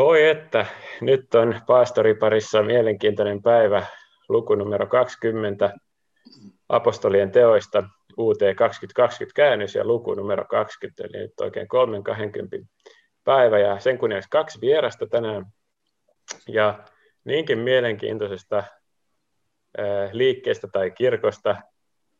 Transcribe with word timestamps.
Voi 0.00 0.28
että, 0.28 0.66
nyt 1.00 1.34
on 1.34 1.60
paastoriparissa 1.66 2.62
mielenkiintoinen 2.62 3.42
päivä, 3.42 3.86
luku 4.28 4.54
numero 4.54 4.86
20, 4.86 5.72
apostolien 6.68 7.30
teoista, 7.30 7.82
UT 8.18 8.38
2020 8.56 9.36
käännös 9.36 9.74
ja 9.74 9.84
luku 9.84 10.14
numero 10.14 10.44
20, 10.44 11.04
eli 11.04 11.22
nyt 11.22 11.40
oikein 11.40 11.68
320 11.68 12.56
päivä 13.24 13.58
ja 13.58 13.80
sen 13.80 13.98
kunniaksi 13.98 14.28
kaksi 14.30 14.60
vierasta 14.60 15.06
tänään. 15.06 15.46
Ja 16.48 16.84
niinkin 17.24 17.58
mielenkiintoisesta 17.58 18.62
liikkeestä 20.12 20.68
tai 20.72 20.90
kirkosta 20.90 21.56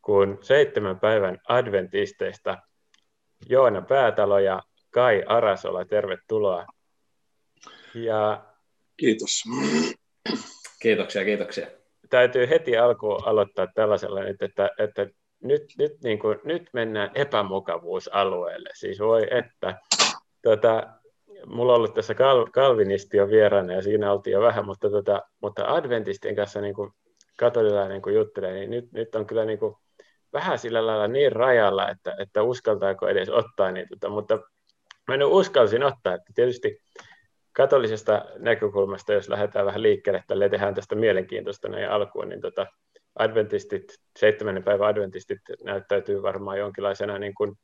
kuin 0.01 0.37
seitsemän 0.41 0.99
päivän 0.99 1.37
adventisteista 1.47 2.57
Joona 3.49 3.81
Päätalo 3.81 4.39
ja 4.39 4.61
Kai 4.89 5.23
Arasola, 5.27 5.85
tervetuloa. 5.85 6.65
Ja 7.95 8.51
Kiitos. 9.01 9.43
Kiitoksia, 10.81 11.25
kiitoksia. 11.25 11.67
Täytyy 12.09 12.49
heti 12.49 12.77
alkuun 12.77 13.27
aloittaa 13.27 13.67
tällaisella 13.75 14.23
nyt, 14.23 14.41
että, 14.41 14.69
että 14.79 15.07
nyt, 15.43 15.63
nyt, 15.77 15.91
niin 16.03 16.19
kuin, 16.19 16.39
nyt 16.43 16.69
mennään 16.73 17.11
epämukavuusalueelle. 17.15 18.69
Siis 18.73 18.99
voi 18.99 19.27
että, 19.31 19.79
tota, 20.43 20.83
mulla 21.45 21.73
on 21.73 21.77
ollut 21.77 21.93
tässä 21.93 22.13
kal, 22.13 22.47
kalvinisti 22.53 23.17
jo 23.17 23.29
vieraana 23.29 23.73
ja 23.73 23.81
siinä 23.81 24.11
oltiin 24.11 24.31
jo 24.31 24.41
vähän, 24.41 24.65
mutta, 24.65 24.89
tota, 24.89 25.21
mutta 25.41 25.73
adventistien 25.73 26.35
kanssa 26.35 26.61
niin 26.61 26.75
kuin 26.75 26.91
katolilainen 27.37 28.01
kun 28.01 28.13
juttelee, 28.13 28.53
niin 28.53 28.69
nyt, 28.69 28.91
nyt 28.91 29.15
on 29.15 29.27
kyllä 29.27 29.45
niin 29.45 29.59
kuin, 29.59 29.75
vähän 30.33 30.59
sillä 30.59 30.87
lailla 30.87 31.07
niin 31.07 31.31
rajalla, 31.31 31.89
että, 31.89 32.15
että 32.19 32.43
uskaltaako 32.43 33.07
edes 33.07 33.29
ottaa 33.29 33.71
niitä, 33.71 33.89
tota, 33.89 34.09
mutta 34.09 34.39
mä 35.07 35.13
en 35.13 35.23
uskalsin 35.23 35.83
ottaa, 35.83 36.13
että 36.13 36.31
tietysti 36.35 36.81
katolisesta 37.53 38.25
näkökulmasta, 38.37 39.13
jos 39.13 39.29
lähdetään 39.29 39.65
vähän 39.65 39.81
liikkeelle, 39.81 40.23
tälle 40.27 40.49
tehdään 40.49 40.75
tästä 40.75 40.95
mielenkiintoista 40.95 41.69
näin 41.69 41.89
alkuun, 41.89 42.29
niin 42.29 42.41
tota, 42.41 42.67
adventistit, 43.19 43.83
seitsemännen 44.19 44.63
päivän 44.63 44.87
adventistit 44.87 45.39
näyttäytyy 45.63 46.21
varmaan 46.21 46.59
jonkinlaisena 46.59 47.19
niin 47.19 47.35
kuin, 47.35 47.55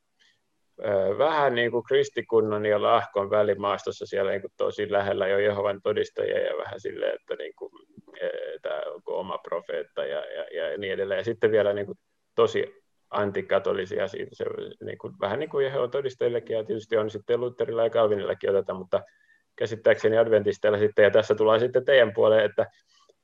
ö, 0.84 1.18
vähän 1.18 1.54
niin 1.54 1.70
kuin 1.70 1.84
kristikunnan 1.84 2.66
ja 2.66 2.82
lahkon 2.82 3.30
välimaastossa 3.30 4.06
siellä 4.06 4.30
niin 4.30 4.40
kuin 4.40 4.52
tosi 4.56 4.92
lähellä 4.92 5.28
jo 5.28 5.38
Jehovan 5.38 5.82
todistajia 5.82 6.38
ja 6.38 6.56
vähän 6.58 6.80
silleen, 6.80 7.14
että 7.14 7.34
niin 7.38 7.52
kuin, 7.58 7.72
tämä 8.62 8.80
onko 8.94 9.18
oma 9.18 9.38
profeetta 9.38 10.04
ja, 10.04 10.24
ja, 10.24 10.70
ja 10.70 10.78
niin 10.78 10.92
edelleen. 10.92 11.18
Ja 11.18 11.24
sitten 11.24 11.50
vielä 11.50 11.72
niin 11.72 11.86
kuin 11.86 11.98
tosi 12.34 12.74
antikatolisia 13.10 14.08
siitä, 14.08 14.30
se, 14.32 14.44
niin 14.84 14.98
kuin, 14.98 15.14
vähän 15.20 15.38
niin 15.38 15.50
kuin 15.50 15.64
Jehovan 15.64 15.90
todistajillekin 15.90 16.56
ja 16.56 16.64
tietysti 16.64 16.96
on 16.96 17.10
sitten 17.10 17.40
Lutherilla 17.40 17.84
ja 17.84 17.90
Calvinillakin 17.90 18.50
oteta, 18.50 18.74
mutta 18.74 19.02
käsittääkseni 19.58 20.18
adventisteilla 20.18 20.78
sitten, 20.78 21.02
ja 21.02 21.10
tässä 21.10 21.34
tullaan 21.34 21.60
sitten 21.60 21.84
teidän 21.84 22.12
puoleen, 22.14 22.44
että, 22.44 22.66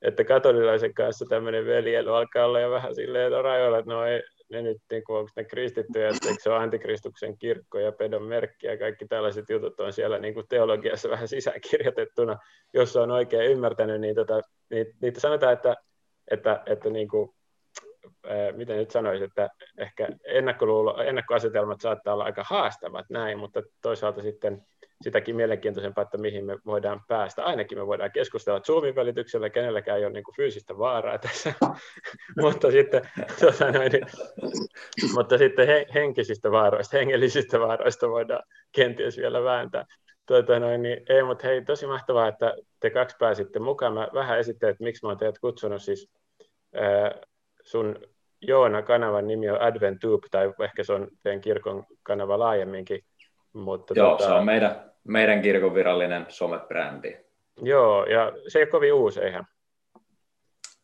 että 0.02 0.24
katolilaisen 0.24 0.94
kanssa 0.94 1.26
tämmöinen 1.28 1.66
veljely 1.66 2.16
alkaa 2.16 2.46
olla 2.46 2.60
jo 2.60 2.70
vähän 2.70 2.94
silleen 2.94 3.32
rajoilla, 3.44 3.78
että 3.78 3.90
no 3.90 4.04
ei, 4.04 4.22
ne 4.50 4.62
nyt, 4.62 4.78
niin 4.90 5.04
kuin, 5.04 5.18
onko 5.18 5.30
ne 5.36 5.44
kristittyjä, 5.44 6.08
että 6.08 6.42
se 6.42 6.50
ole 6.50 6.58
antikristuksen 6.58 7.38
kirkko 7.38 7.78
ja 7.78 7.92
pedon 7.92 8.22
merkki 8.22 8.66
ja 8.66 8.78
kaikki 8.78 9.06
tällaiset 9.06 9.50
jutut 9.50 9.80
on 9.80 9.92
siellä 9.92 10.18
niin 10.18 10.34
kuin 10.34 10.48
teologiassa 10.48 11.08
vähän 11.08 11.28
sisäänkirjoitettuna, 11.28 12.38
jos 12.74 12.96
on 12.96 13.10
oikein 13.10 13.50
ymmärtänyt, 13.50 14.00
niin 14.00 14.14
tota, 14.14 14.40
niitä, 14.70 14.92
niitä 15.02 15.20
sanotaan, 15.20 15.52
että, 15.52 15.76
että, 16.30 16.62
että 16.66 16.90
niin 16.90 17.08
kuin, 17.08 17.30
miten 18.52 18.76
nyt 18.76 18.90
sanoisin, 18.90 19.26
että 19.26 19.48
ehkä 19.78 20.08
ennakkoasetelmat 21.06 21.80
saattaa 21.80 22.14
olla 22.14 22.24
aika 22.24 22.44
haastavat 22.46 23.06
näin, 23.10 23.38
mutta 23.38 23.62
toisaalta 23.82 24.22
sitten 24.22 24.62
sitäkin 25.02 25.36
mielenkiintoisempaa, 25.36 26.02
että 26.02 26.18
mihin 26.18 26.44
me 26.44 26.58
voidaan 26.66 27.00
päästä. 27.08 27.44
Ainakin 27.44 27.78
me 27.78 27.86
voidaan 27.86 28.12
keskustella 28.12 28.60
Zoomin 28.60 28.94
välityksellä, 28.94 29.50
kenelläkään 29.50 29.98
ei 29.98 30.04
ole 30.04 30.12
niin 30.12 30.24
kuin 30.24 30.36
fyysistä 30.36 30.78
vaaraa 30.78 31.18
tässä, 31.18 31.54
mutta, 32.42 32.70
sitten, 32.70 33.02
tuota 33.40 33.70
noin, 33.72 33.92
mutta 35.14 35.38
sitten 35.38 35.66
he, 35.66 35.86
henkisistä 35.94 36.50
vaaroista, 36.50 36.96
hengellisistä 36.96 37.60
vaaroista 37.60 38.08
voidaan 38.08 38.42
kenties 38.72 39.18
vielä 39.18 39.42
vääntää. 39.42 39.86
Tuota 40.26 40.60
noin, 40.60 40.82
niin, 40.82 41.00
ei, 41.08 41.22
mutta 41.22 41.46
hei, 41.46 41.64
tosi 41.64 41.86
mahtavaa, 41.86 42.28
että 42.28 42.54
te 42.80 42.90
kaksi 42.90 43.16
pääsitte 43.18 43.58
mukaan. 43.58 43.94
Mä 43.94 44.08
vähän 44.14 44.38
esittelen, 44.38 44.72
että 44.72 44.84
miksi 44.84 45.02
mä 45.02 45.08
oon 45.08 45.18
teidät 45.18 45.38
kutsunut 45.38 45.82
siis 45.82 46.10
äh, 46.76 47.20
sun 47.62 47.98
Joona-kanavan 48.40 49.26
nimi 49.26 49.50
on 49.50 49.62
AdventTube, 49.62 50.26
tai 50.30 50.52
ehkä 50.64 50.84
se 50.84 50.92
on 50.92 51.08
teidän 51.22 51.40
kirkon 51.40 51.86
kanava 52.02 52.38
laajemminkin. 52.38 53.04
Mutta 53.54 53.94
Joo, 53.96 54.10
tota... 54.10 54.24
se 54.24 54.32
on 54.32 54.44
meidän, 54.44 54.92
meidän 55.04 55.42
kirkon 55.42 55.74
virallinen 55.74 56.26
somebrändi. 56.28 57.16
Joo, 57.62 58.04
ja 58.04 58.32
se 58.48 58.58
ei 58.58 58.62
ole 58.62 58.70
kovin 58.70 58.94
uusi, 58.94 59.20
eihän? 59.20 59.44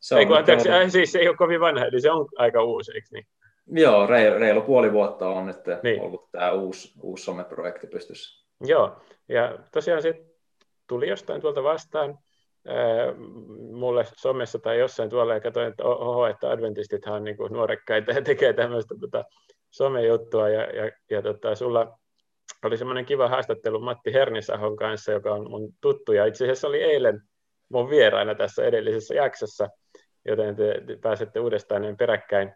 Se 0.00 0.14
on 0.14 0.20
ei, 0.20 0.26
anteeksi, 0.38 0.70
äh, 0.70 0.90
siis 0.90 1.12
se 1.12 1.18
ei 1.18 1.28
ole 1.28 1.36
kovin 1.36 1.60
vanha, 1.60 1.84
eli 1.84 2.00
se 2.00 2.10
on 2.10 2.26
aika 2.36 2.62
uusi, 2.62 2.92
eikö 2.94 3.08
niin? 3.12 3.26
Joo, 3.66 4.06
reilu, 4.06 4.38
reilu 4.38 4.60
puoli 4.60 4.92
vuotta 4.92 5.28
on 5.28 5.46
nyt 5.46 5.56
niin. 5.82 6.02
ollut 6.02 6.30
tämä 6.32 6.52
uusi, 6.52 6.92
uusi 7.02 7.24
someprojekti 7.24 7.86
pystyssä. 7.86 8.46
Joo, 8.60 8.96
ja 9.28 9.58
tosiaan 9.72 10.02
se 10.02 10.24
tuli 10.86 11.08
jostain 11.08 11.40
tuolta 11.40 11.62
vastaan 11.62 12.18
mulle 13.72 14.04
somessa 14.16 14.58
tai 14.58 14.78
jossain 14.78 15.10
tuolla 15.10 15.34
ja 15.34 15.40
katsoin, 15.40 15.68
että 15.68 15.84
oho, 15.84 16.26
että 16.26 16.50
adventistithan 16.50 17.14
on 17.14 17.24
niin 17.24 17.36
nuorekkaita 17.50 18.12
ja 18.12 18.22
tekee 18.22 18.52
tämmöistä 18.52 18.94
tota, 19.00 19.24
somejuttua 19.70 20.48
ja, 20.48 20.62
ja, 20.62 20.90
ja 21.10 21.22
tota, 21.22 21.54
sulla 21.54 21.98
oli 22.64 22.76
semmoinen 22.76 23.04
kiva 23.04 23.28
haastattelu 23.28 23.80
Matti 23.80 24.12
Hernisahon 24.12 24.76
kanssa, 24.76 25.12
joka 25.12 25.34
on 25.34 25.50
mun 25.50 25.72
tuttu, 25.80 26.12
ja 26.12 26.26
itse 26.26 26.44
asiassa 26.44 26.68
oli 26.68 26.82
eilen 26.82 27.22
mun 27.68 27.90
vieraana 27.90 28.34
tässä 28.34 28.64
edellisessä 28.64 29.14
jaksossa, 29.14 29.68
joten 30.24 30.56
te, 30.56 30.82
te 30.86 30.96
pääsette 30.96 31.40
uudestaan 31.40 31.82
niin 31.82 31.96
peräkkäin 31.96 32.54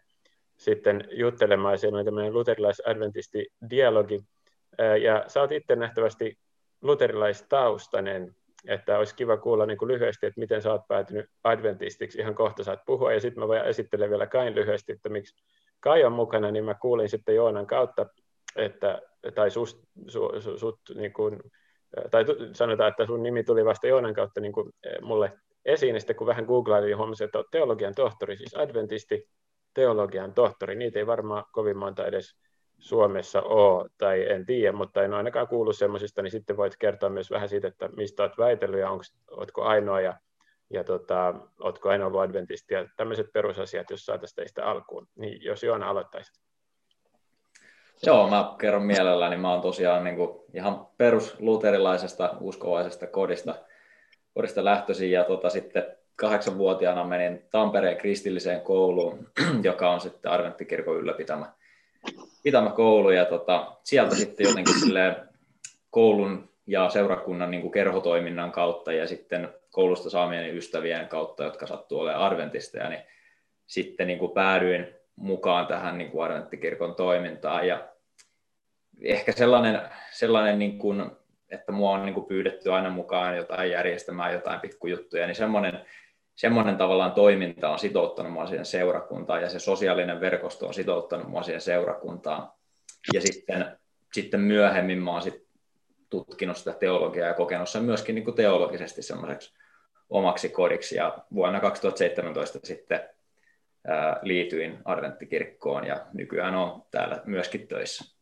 sitten 0.57 1.07
juttelemaan. 1.11 1.77
Siellä 1.77 1.97
oli 1.97 2.05
tämmöinen 2.05 2.33
luterilais-adventisti-dialogi, 2.33 4.23
ja 5.01 5.23
sä 5.27 5.41
oot 5.41 5.51
itse 5.51 5.75
nähtävästi 5.75 6.37
luterilaistaustainen, 6.81 8.35
että 8.67 8.97
olisi 8.97 9.15
kiva 9.15 9.37
kuulla 9.37 9.65
niin 9.65 9.77
kuin 9.77 9.91
lyhyesti, 9.91 10.25
että 10.25 10.39
miten 10.39 10.61
sä 10.61 10.71
oot 10.71 10.87
päätynyt 10.87 11.25
adventistiksi, 11.43 12.19
ihan 12.19 12.35
kohta 12.35 12.63
saat 12.63 12.79
puhua, 12.85 13.13
ja 13.13 13.19
sitten 13.19 13.43
mä 13.43 13.47
voin 13.47 13.61
esitellä 13.61 14.09
vielä 14.09 14.27
Kain 14.27 14.55
lyhyesti, 14.55 14.91
että 14.91 15.09
miksi 15.09 15.45
Kai 15.79 16.03
on 16.03 16.11
mukana, 16.11 16.51
niin 16.51 16.65
mä 16.65 16.73
kuulin 16.73 17.09
sitten 17.09 17.35
Joonan 17.35 17.67
kautta, 17.67 18.05
että, 18.55 19.01
tai 19.35 19.51
sust, 19.51 19.79
su, 20.07 20.41
su, 20.41 20.57
sut, 20.57 20.79
niin 20.95 21.13
kuin, 21.13 21.39
tai 22.11 22.25
sanotaan, 22.53 22.89
että 22.89 23.05
sun 23.05 23.23
nimi 23.23 23.43
tuli 23.43 23.65
vasta 23.65 23.87
Joonan 23.87 24.13
kautta 24.13 24.41
niin 24.41 24.53
kuin 24.53 24.71
mulle 25.01 25.33
esiin, 25.65 25.95
ja 25.95 25.99
sitten 25.99 26.15
kun 26.15 26.27
vähän 26.27 26.45
googlailin, 26.45 26.87
niin 26.87 26.97
huomasin, 26.97 27.25
että 27.25 27.43
teologian 27.51 27.95
tohtori, 27.95 28.37
siis 28.37 28.55
adventisti 28.55 29.29
teologian 29.73 30.33
tohtori, 30.33 30.75
niitä 30.75 30.99
ei 30.99 31.07
varmaan 31.07 31.43
kovin 31.51 31.77
monta 31.77 32.05
edes 32.05 32.35
Suomessa 32.79 33.41
ole, 33.41 33.89
tai 33.97 34.31
en 34.31 34.45
tiedä, 34.45 34.71
mutta 34.71 35.03
en 35.03 35.13
ainakaan 35.13 35.47
kuullut 35.47 35.77
semmoisista, 35.77 36.21
niin 36.21 36.31
sitten 36.31 36.57
voit 36.57 36.77
kertoa 36.77 37.09
myös 37.09 37.31
vähän 37.31 37.49
siitä, 37.49 37.67
että 37.67 37.87
mistä 37.87 38.23
olet 38.23 38.37
väitellyt 38.37 38.79
ja 38.79 38.89
onko, 38.89 39.03
oletko 39.31 39.63
ainoa 39.63 40.01
ja, 40.01 40.19
ja 40.69 40.83
tota, 40.83 41.35
oletko 41.59 41.89
ainoa 41.89 42.07
ollut 42.07 42.21
adventisti 42.21 42.73
ja 42.73 42.87
tämmöiset 42.97 43.27
perusasiat, 43.33 43.89
jos 43.89 44.05
saataisiin 44.05 44.35
teistä 44.35 44.65
alkuun. 44.65 45.07
Niin 45.15 45.43
jos 45.43 45.63
Joona 45.63 45.89
aloittaisit. 45.89 46.44
Joo, 48.05 48.29
mä 48.29 48.55
kerron 48.59 48.85
mielelläni. 48.85 49.37
Mä 49.37 49.51
oon 49.51 49.61
tosiaan 49.61 50.03
niin 50.03 50.15
kuin 50.15 50.39
ihan 50.53 50.87
perusluterilaisesta 50.97 52.37
uskovaisesta 52.39 53.07
kodista, 53.07 53.55
kodista 54.33 54.65
lähtöisin 54.65 55.11
ja 55.11 55.23
tota, 55.23 55.49
sitten 55.49 55.85
kahdeksanvuotiaana 56.15 57.03
menin 57.03 57.43
Tampereen 57.51 57.97
kristilliseen 57.97 58.61
kouluun, 58.61 59.27
joka 59.63 59.91
on 59.91 60.01
sitten 60.01 60.31
Arventtikirkon 60.31 60.97
ylläpitämä 60.97 61.51
pitämä 62.43 62.69
koulu 62.69 63.09
ja 63.09 63.25
tota, 63.25 63.77
sieltä 63.83 64.15
sitten 64.15 64.47
jotenkin 64.47 64.73
koulun 65.89 66.49
ja 66.67 66.89
seurakunnan 66.89 67.51
niin 67.51 67.61
kuin 67.61 67.71
kerhotoiminnan 67.71 68.51
kautta 68.51 68.93
ja 68.93 69.07
sitten 69.07 69.49
koulusta 69.71 70.09
saamien 70.09 70.57
ystävien 70.57 71.07
kautta, 71.07 71.43
jotka 71.43 71.67
sattuu 71.67 71.99
olemaan 71.99 72.23
arventisteja, 72.23 72.89
niin 72.89 73.01
sitten 73.67 74.07
niin 74.07 74.19
kuin 74.19 74.31
päädyin 74.31 74.95
mukaan 75.15 75.67
tähän 75.67 75.97
niin 75.97 76.11
kuin 76.11 76.25
adventtikirkon 76.25 76.95
toimintaan. 76.95 77.67
Ja 77.67 77.87
ehkä 79.01 79.31
sellainen, 79.31 79.81
sellainen 80.11 80.59
niin 80.59 80.77
kuin, 80.77 81.11
että 81.49 81.71
mua 81.71 81.91
on 81.91 82.05
niin 82.05 82.13
kuin 82.13 82.25
pyydetty 82.25 82.71
aina 82.71 82.89
mukaan 82.89 83.37
jotain 83.37 83.71
järjestämään 83.71 84.33
jotain 84.33 84.59
pikkujuttuja, 84.59 85.27
niin 85.27 85.35
semmoinen, 85.35 85.85
semmoinen 86.35 86.77
tavallaan 86.77 87.11
toiminta 87.11 87.69
on 87.69 87.79
sitouttanut 87.79 88.33
mua 88.33 88.45
siihen 88.47 88.65
seurakuntaan 88.65 89.41
ja 89.41 89.49
se 89.49 89.59
sosiaalinen 89.59 90.21
verkosto 90.21 90.67
on 90.67 90.73
sitouttanut 90.73 91.27
mua 91.27 91.43
siihen 91.43 91.61
seurakuntaan. 91.61 92.51
Ja 93.13 93.21
sitten, 93.21 93.77
sitten 94.13 94.39
myöhemmin 94.39 94.97
mä 94.97 95.11
oon 95.11 95.21
sit 95.21 95.45
tutkinut 96.09 96.57
sitä 96.57 96.73
teologiaa 96.73 97.27
ja 97.27 97.33
kokenut 97.33 97.69
sen 97.69 97.83
myöskin 97.83 98.15
niin 98.15 98.25
kuin 98.25 98.35
teologisesti 98.35 99.01
semmoiseksi 99.01 99.53
omaksi 100.09 100.49
kodiksi. 100.49 100.95
Ja 100.95 101.17
vuonna 101.33 101.59
2017 101.59 102.59
sitten 102.63 103.09
liityin 104.21 104.77
Adventtikirkkoon 104.85 105.87
ja 105.87 106.05
nykyään 106.13 106.55
on 106.55 106.83
täällä 106.91 107.21
myöskin 107.25 107.67
töissä. 107.67 108.14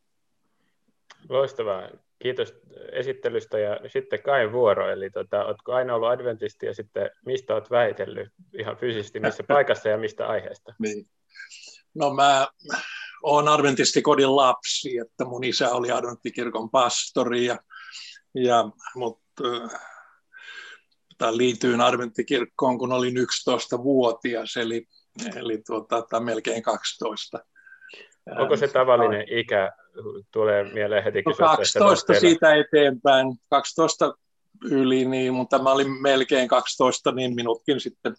Loistavaa. 1.29 1.89
kiitos 2.19 2.53
esittelystä 2.91 3.59
ja 3.59 3.79
sitten 3.87 4.23
Kain 4.23 4.51
vuoro, 4.51 4.91
eli 4.91 5.09
tota, 5.09 5.45
oletko 5.45 5.73
aina 5.73 5.95
ollut 5.95 6.09
adventisti 6.09 6.65
ja 6.65 6.73
sitten 6.73 7.09
mistä 7.25 7.53
olet 7.53 7.71
väitellyt 7.71 8.29
ihan 8.59 8.77
fyysisesti, 8.77 9.19
missä 9.19 9.43
paikassa 9.47 9.89
ja 9.89 9.97
mistä 9.97 10.27
aiheesta? 10.27 10.73
Niin. 10.79 11.05
No 11.95 12.13
mä 12.13 12.47
olen 13.23 13.47
adventistikodin 13.47 14.35
lapsi, 14.35 14.97
että 14.97 15.25
mun 15.25 15.43
isä 15.43 15.69
oli 15.69 15.91
adventtikirkon 15.91 16.69
pastori 16.69 17.45
ja, 17.45 17.59
ja 18.35 18.69
mutta 18.95 19.43
tai 21.17 21.37
liityin 21.37 21.81
adventtikirkkoon, 21.81 22.77
kun 22.77 22.91
olin 22.91 23.17
11-vuotias, 23.17 24.57
eli, 24.57 24.87
eli 25.35 25.61
tuota, 25.67 26.01
tai 26.01 26.21
melkein 26.21 26.63
12. 26.63 27.39
Onko 28.39 28.57
se 28.57 28.67
tavallinen 28.67 29.25
ikä, 29.29 29.71
tulee 30.31 30.63
mieleen 30.73 31.03
heti 31.03 31.23
no 31.25 31.33
12 31.33 32.13
siitä 32.13 32.55
eteenpäin, 32.55 33.27
12 33.49 34.13
yli, 34.71 35.05
niin, 35.05 35.33
mutta 35.33 35.63
mä 35.63 35.71
olin 35.71 36.01
melkein 36.01 36.47
12, 36.47 37.11
niin 37.11 37.35
minutkin 37.35 37.79
sitten 37.79 38.15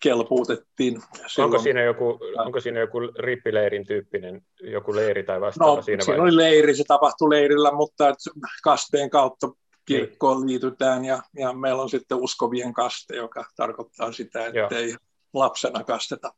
kelpuutettiin. 0.00 1.02
Onko 1.38 1.58
siinä, 1.58 1.82
joku, 1.82 2.18
onko 2.36 2.60
siinä 2.60 2.80
joku 2.80 2.98
rippileirin 3.18 3.86
tyyppinen 3.86 4.42
joku 4.60 4.94
leiri 4.94 5.22
tai 5.22 5.40
vastaava 5.40 5.76
no, 5.76 5.82
siinä 5.82 6.04
siinä 6.04 6.22
oli 6.22 6.36
leiri, 6.36 6.76
se 6.76 6.84
tapahtui 6.88 7.30
leirillä, 7.30 7.72
mutta 7.72 8.14
kasteen 8.62 9.10
kautta 9.10 9.48
kirkkoon 9.84 10.36
niin. 10.36 10.48
liitytään 10.48 11.04
ja, 11.04 11.22
ja 11.38 11.52
meillä 11.52 11.82
on 11.82 11.90
sitten 11.90 12.18
uskovien 12.18 12.72
kaste, 12.72 13.16
joka 13.16 13.44
tarkoittaa 13.56 14.12
sitä, 14.12 14.46
että 14.46 14.76
ei 14.76 14.94
lapsena 15.34 15.84
kasteta. 15.84 16.32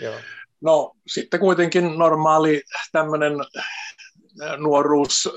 Joo. 0.00 0.14
No 0.60 0.92
sitten 1.06 1.40
kuitenkin 1.40 1.98
normaali 1.98 2.62
tämmöinen 2.92 3.32
nuoruus, 4.56 5.28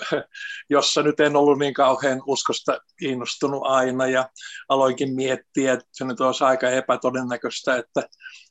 jossa 0.70 1.04
nyt 1.04 1.20
en 1.20 1.36
ollut 1.36 1.60
niin 1.60 1.74
kauhean 1.74 2.22
uskosta 2.28 2.80
innostunut 3.02 3.62
aina 3.64 4.08
ja 4.08 4.30
aloinkin 4.70 5.16
miettiä, 5.16 5.74
että 5.74 5.86
se 5.92 6.06
nyt 6.06 6.22
olisi 6.22 6.44
aika 6.44 6.70
epätodennäköistä, 6.70 7.76
että, 7.76 8.04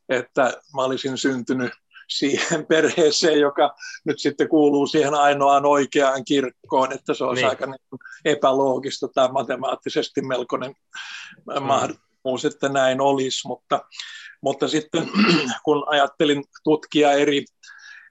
että 0.09 0.43
mä 0.77 0.83
olisin 0.83 1.19
syntynyt 1.19 1.73
siihen 2.09 2.67
perheeseen, 2.69 3.41
joka 3.41 3.75
nyt 4.05 4.19
sitten 4.19 4.49
kuuluu 4.49 4.87
siihen 4.87 5.15
ainoaan 5.15 5.67
oikeaan 5.67 6.25
kirkkoon, 6.25 6.93
että 6.93 7.15
se 7.15 7.25
olisi 7.25 7.43
niin. 7.43 7.51
aika 7.51 7.67
niin 7.67 8.01
epäloogista 8.25 9.09
tai 9.09 9.33
matemaattisesti 9.33 10.23
melkoinen 10.23 10.75
mm. 11.47 11.63
mahdollisuus, 11.63 12.45
että 12.45 12.69
näin 12.69 13.01
olisi, 13.01 13.49
mutta, 13.49 13.85
mutta 14.43 14.69
sitten 14.69 15.11
kun 15.65 15.85
ajattelin 15.87 16.45
tutkia 16.65 17.13
eri 17.13 17.45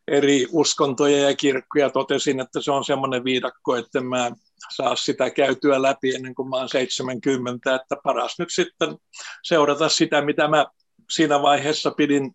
eri 0.07 0.48
uskontoja 0.51 1.30
ja 1.30 1.36
kirkkoja. 1.36 1.89
Totesin, 1.89 2.39
että 2.39 2.62
se 2.62 2.71
on 2.71 2.86
semmoinen 2.86 3.24
viidakko, 3.24 3.75
että 3.75 4.01
mä 4.01 4.31
saa 4.75 4.95
sitä 4.95 5.30
käytyä 5.30 5.81
läpi 5.81 6.15
ennen 6.15 6.36
kuin 6.36 6.50
mä 6.50 6.56
oon 6.56 6.69
70, 6.69 7.75
että 7.75 7.95
paras 8.04 8.36
nyt 8.39 8.50
sitten 8.51 8.98
seurata 9.44 9.89
sitä, 9.89 10.21
mitä 10.21 10.48
mä 10.48 10.65
siinä 11.12 11.42
vaiheessa 11.42 11.92
pidin 11.92 12.31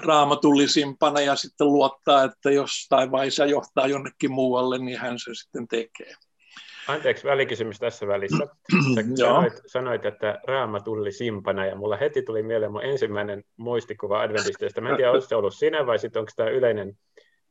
raamatullisimpana 0.00 1.20
ja 1.20 1.36
sitten 1.36 1.66
luottaa, 1.66 2.24
että 2.24 2.50
jos 2.50 2.86
tai 2.88 3.10
vaisa 3.10 3.46
johtaa 3.46 3.86
jonnekin 3.86 4.32
muualle, 4.32 4.78
niin 4.78 4.98
hän 4.98 5.18
se 5.18 5.34
sitten 5.34 5.68
tekee. 5.68 6.14
Anteeksi 6.88 7.24
välikysymys 7.24 7.78
tässä 7.78 8.06
välissä. 8.06 8.46
Sä 8.94 9.02
sanoit, 9.16 9.52
sanoit, 9.66 10.06
että 10.06 10.40
raama 10.46 10.80
tuli 10.80 11.12
simpana 11.12 11.66
ja 11.66 11.76
mulla 11.76 11.96
heti 11.96 12.22
tuli 12.22 12.42
mieleen 12.42 12.72
mun 12.72 12.84
ensimmäinen 12.84 13.44
muistikuva 13.56 14.20
adventisteista. 14.20 14.80
Mä 14.80 14.90
en 14.90 14.96
tiedä, 14.96 15.10
onko 15.10 15.26
se 15.26 15.36
ollut 15.36 15.54
sinä 15.54 15.86
vai 15.86 15.98
sitten 15.98 16.20
onko 16.20 16.32
tämä 16.36 16.48
yleinen, 16.48 16.98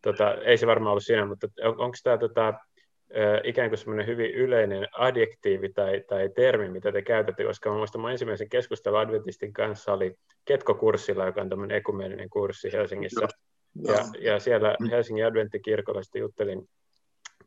tota, 0.01 0.33
ei 0.33 0.57
se 0.57 0.67
varmaan 0.67 0.91
ollut 0.91 1.05
sinä, 1.05 1.25
mutta 1.25 1.47
on, 1.63 1.79
onko 1.79 1.97
tämä 2.03 2.17
tota, 2.17 2.53
ikään 3.43 3.69
kuin 3.69 3.77
semmoinen 3.77 4.07
hyvin 4.07 4.31
yleinen 4.31 4.87
adjektiivi 4.91 5.69
tai, 5.69 6.03
tai 6.07 6.29
termi, 6.29 6.69
mitä 6.69 6.91
te 6.91 7.01
käytätte, 7.01 7.43
koska 7.43 7.69
mä 7.69 7.77
muistan 7.77 8.01
mun 8.01 8.11
ensimmäisen 8.11 8.49
keskustelun 8.49 8.99
Adventistin 8.99 9.53
kanssa 9.53 9.93
oli 9.93 10.15
Ketko-kurssilla, 10.45 11.25
joka 11.25 11.41
on 11.41 11.49
tämmöinen 11.49 11.77
ekumeeninen 11.77 12.29
kurssi 12.29 12.73
Helsingissä. 12.73 13.27
Ja, 13.87 13.97
ja 14.19 14.39
siellä 14.39 14.75
Helsingin 14.91 15.25
adventtikirkolla 15.25 16.03
sitten 16.03 16.19
juttelin 16.19 16.69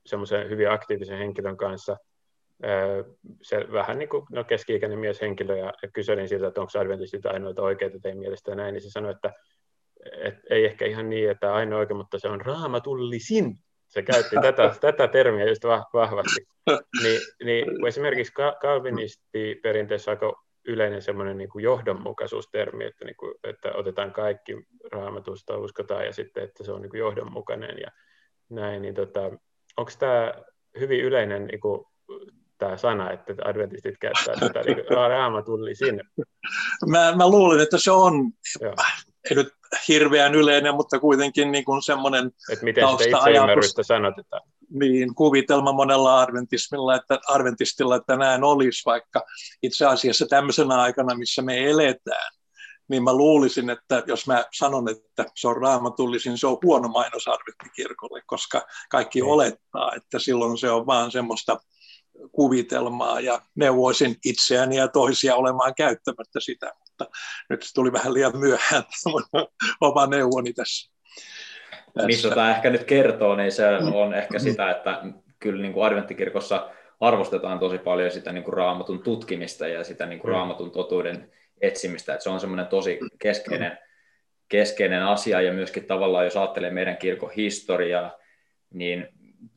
semmoisen 0.06 0.50
hyvin 0.50 0.70
aktiivisen 0.70 1.18
henkilön 1.18 1.56
kanssa, 1.56 1.96
se 3.42 3.72
vähän 3.72 3.98
niin 3.98 4.08
kuin 4.08 4.26
no 4.32 4.44
keski-ikäinen 4.44 4.98
mieshenkilö, 4.98 5.56
ja, 5.56 5.72
ja 5.82 5.88
kyselin 5.92 6.28
siltä, 6.28 6.46
että 6.46 6.60
onko 6.60 6.78
adventistit 6.78 7.26
ainoita 7.26 7.62
oikeita 7.62 7.98
teidän 8.00 8.18
mielestä 8.18 8.50
ja 8.50 8.54
näin, 8.54 8.72
niin 8.72 8.82
se 8.82 8.90
sanoi, 8.90 9.10
että 9.10 9.32
et 10.22 10.34
ei 10.50 10.64
ehkä 10.64 10.86
ihan 10.86 11.10
niin, 11.10 11.30
että 11.30 11.54
ainoa 11.54 11.78
oikein, 11.78 11.96
mutta 11.96 12.18
se 12.18 12.28
on 12.28 12.40
raamatullisin. 12.40 13.58
Se 13.88 14.02
käytti 14.02 14.36
tätä, 14.42 14.74
tätä 14.80 15.08
termiä 15.08 15.48
just 15.48 15.64
vahvasti. 15.92 16.48
Ni, 17.02 17.18
niin 17.44 17.86
esimerkiksi 17.86 18.32
kalvinisti-perinteessä 18.60 20.10
aika 20.10 20.44
yleinen 20.64 21.02
semmoinen 21.02 21.38
niin 21.38 21.48
kuin 21.48 21.62
johdonmukaisuustermi, 21.62 22.84
että, 22.84 23.04
niin 23.04 23.16
kuin, 23.16 23.34
että 23.44 23.72
otetaan 23.72 24.12
kaikki 24.12 24.56
raamatusta, 24.92 25.58
uskotaan 25.58 26.06
ja 26.06 26.12
sitten, 26.12 26.44
että 26.44 26.64
se 26.64 26.72
on 26.72 26.82
niin 26.82 26.90
kuin 26.90 27.00
johdonmukainen 27.00 27.78
ja 27.80 27.90
näin, 28.48 28.82
niin 28.82 28.94
tota, 28.94 29.20
onko 29.78 29.92
tämä 29.98 30.34
hyvin 30.80 31.00
yleinen 31.00 31.46
niin 31.46 31.60
kuin, 31.60 31.84
tämä 32.58 32.76
sana, 32.76 33.10
että 33.10 33.34
adventistit 33.44 33.98
käyttää 34.00 34.34
tätä 34.40 34.60
niin 34.60 34.76
raamatulli 35.08 35.74
sinne? 35.74 36.02
Mä, 36.86 37.12
mä 37.16 37.28
luulen, 37.28 37.60
että 37.60 37.78
se 37.78 37.90
on, 37.90 38.32
Joo. 38.60 38.74
ei 39.30 39.36
nyt 39.36 39.48
hirveän 39.88 40.34
yleinen, 40.34 40.74
mutta 40.74 40.98
kuitenkin 40.98 41.52
niin 41.52 41.64
kuin 41.64 41.82
semmoinen 41.82 42.30
Että 42.52 42.64
miten 42.64 42.84
sitä 42.98 43.18
itse 43.58 43.82
sanotetaan. 43.82 44.42
Niin, 44.70 45.14
kuvitelma 45.14 45.72
monella 45.72 46.20
adventismilla, 46.20 46.94
että, 46.94 47.18
adventistilla, 47.28 47.96
että 47.96 48.16
näin 48.16 48.44
olisi, 48.44 48.82
vaikka 48.86 49.24
itse 49.62 49.86
asiassa 49.86 50.26
tämmöisenä 50.26 50.74
aikana, 50.74 51.14
missä 51.14 51.42
me 51.42 51.70
eletään, 51.70 52.32
niin 52.88 53.02
mä 53.02 53.12
luulisin, 53.12 53.70
että 53.70 54.02
jos 54.06 54.26
mä 54.26 54.44
sanon, 54.52 54.88
että 54.88 55.24
se 55.36 55.48
on 55.48 55.56
raamatullisin, 55.56 56.38
se 56.38 56.46
on 56.46 56.58
huono 56.64 56.88
mainos 56.88 57.24
kirkolle, 57.76 58.22
koska 58.26 58.66
kaikki 58.90 59.22
mm. 59.22 59.28
olettaa, 59.28 59.92
että 59.96 60.18
silloin 60.18 60.58
se 60.58 60.70
on 60.70 60.86
vaan 60.86 61.10
semmoista 61.10 61.60
kuvitelmaa 62.32 63.20
ja 63.20 63.40
neuvoisin 63.54 64.16
itseäni 64.24 64.76
ja 64.76 64.88
toisia 64.88 65.36
olemaan 65.36 65.74
käyttämättä 65.74 66.40
sitä, 66.40 66.72
mutta 66.78 67.18
nyt 67.50 67.62
se 67.62 67.74
tuli 67.74 67.92
vähän 67.92 68.14
liian 68.14 68.38
myöhään 68.38 68.84
oma 69.80 70.06
neuvoni 70.06 70.52
tässä. 70.52 70.92
Mistä 72.06 72.28
tämä 72.28 72.56
ehkä 72.56 72.70
nyt 72.70 72.84
kertoo, 72.84 73.36
niin 73.36 73.52
se 73.52 73.64
on 73.94 74.14
ehkä 74.14 74.38
sitä, 74.38 74.70
että 74.70 75.02
kyllä 75.38 75.62
niin 75.62 75.72
kuin 75.72 75.86
adventtikirkossa 75.86 76.70
arvostetaan 77.00 77.58
tosi 77.58 77.78
paljon 77.78 78.10
sitä 78.10 78.32
niin 78.32 78.44
kuin 78.44 78.54
raamatun 78.54 79.02
tutkimista 79.02 79.68
ja 79.68 79.84
sitä 79.84 80.06
niin 80.06 80.18
kuin 80.18 80.30
mm. 80.30 80.34
raamatun 80.34 80.70
totuuden 80.70 81.32
etsimistä, 81.60 82.12
että 82.12 82.22
se 82.22 82.30
on 82.30 82.40
semmoinen 82.40 82.66
tosi 82.66 82.98
keskeinen, 83.18 83.78
keskeinen 84.48 85.02
asia 85.02 85.40
ja 85.40 85.52
myöskin 85.52 85.84
tavallaan, 85.84 86.24
jos 86.24 86.36
ajattelee 86.36 86.70
meidän 86.70 86.96
kirkon 86.96 87.30
historiaa, 87.30 88.18
niin 88.70 89.08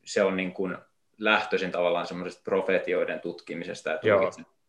se 0.05 0.23
on 0.23 0.37
niin 0.37 0.53
kuin 0.53 0.77
lähtöisin 1.17 1.71
tavallaan 1.71 2.07
semmoisesta 2.07 2.43
profetioiden 2.43 3.19
tutkimisesta, 3.19 3.93
että 3.93 4.07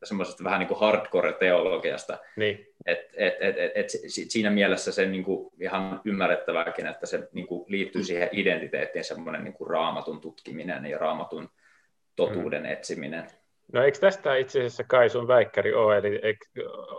semmoisesta 0.05 0.45
vähän 0.45 0.59
niin 0.59 0.69
kuin 0.69 0.81
hardcore-teologiasta. 0.81 2.19
Niin. 2.37 2.67
Et, 2.87 2.99
et, 3.15 3.35
et, 3.41 3.59
et, 3.59 3.73
et 3.75 3.89
siinä 4.09 4.51
mielessä 4.51 4.93
se 4.93 5.07
niin 5.07 5.25
kuin 5.25 5.53
ihan 5.61 6.01
ymmärrettävääkin, 6.05 6.87
että 6.87 7.07
se 7.07 7.29
niin 7.33 7.47
kuin 7.47 7.65
liittyy 7.69 8.05
siihen 8.05 8.29
identiteettiin 8.33 9.05
semmoinen 9.05 9.45
niin 9.45 9.55
kuin 9.55 9.71
raamatun 9.71 10.21
tutkiminen 10.21 10.87
ja 10.87 10.99
raamatun 10.99 11.51
totuuden 12.17 12.63
mm. 12.63 12.71
etsiminen. 12.71 13.27
No 13.73 13.83
eikö 13.83 13.99
tästä 13.99 14.37
itse 14.37 14.59
asiassa 14.59 14.85
Kai 14.85 15.11
sun 15.11 15.29
väikkäri 15.29 15.75
ole, 15.75 15.99
eli 15.99 16.21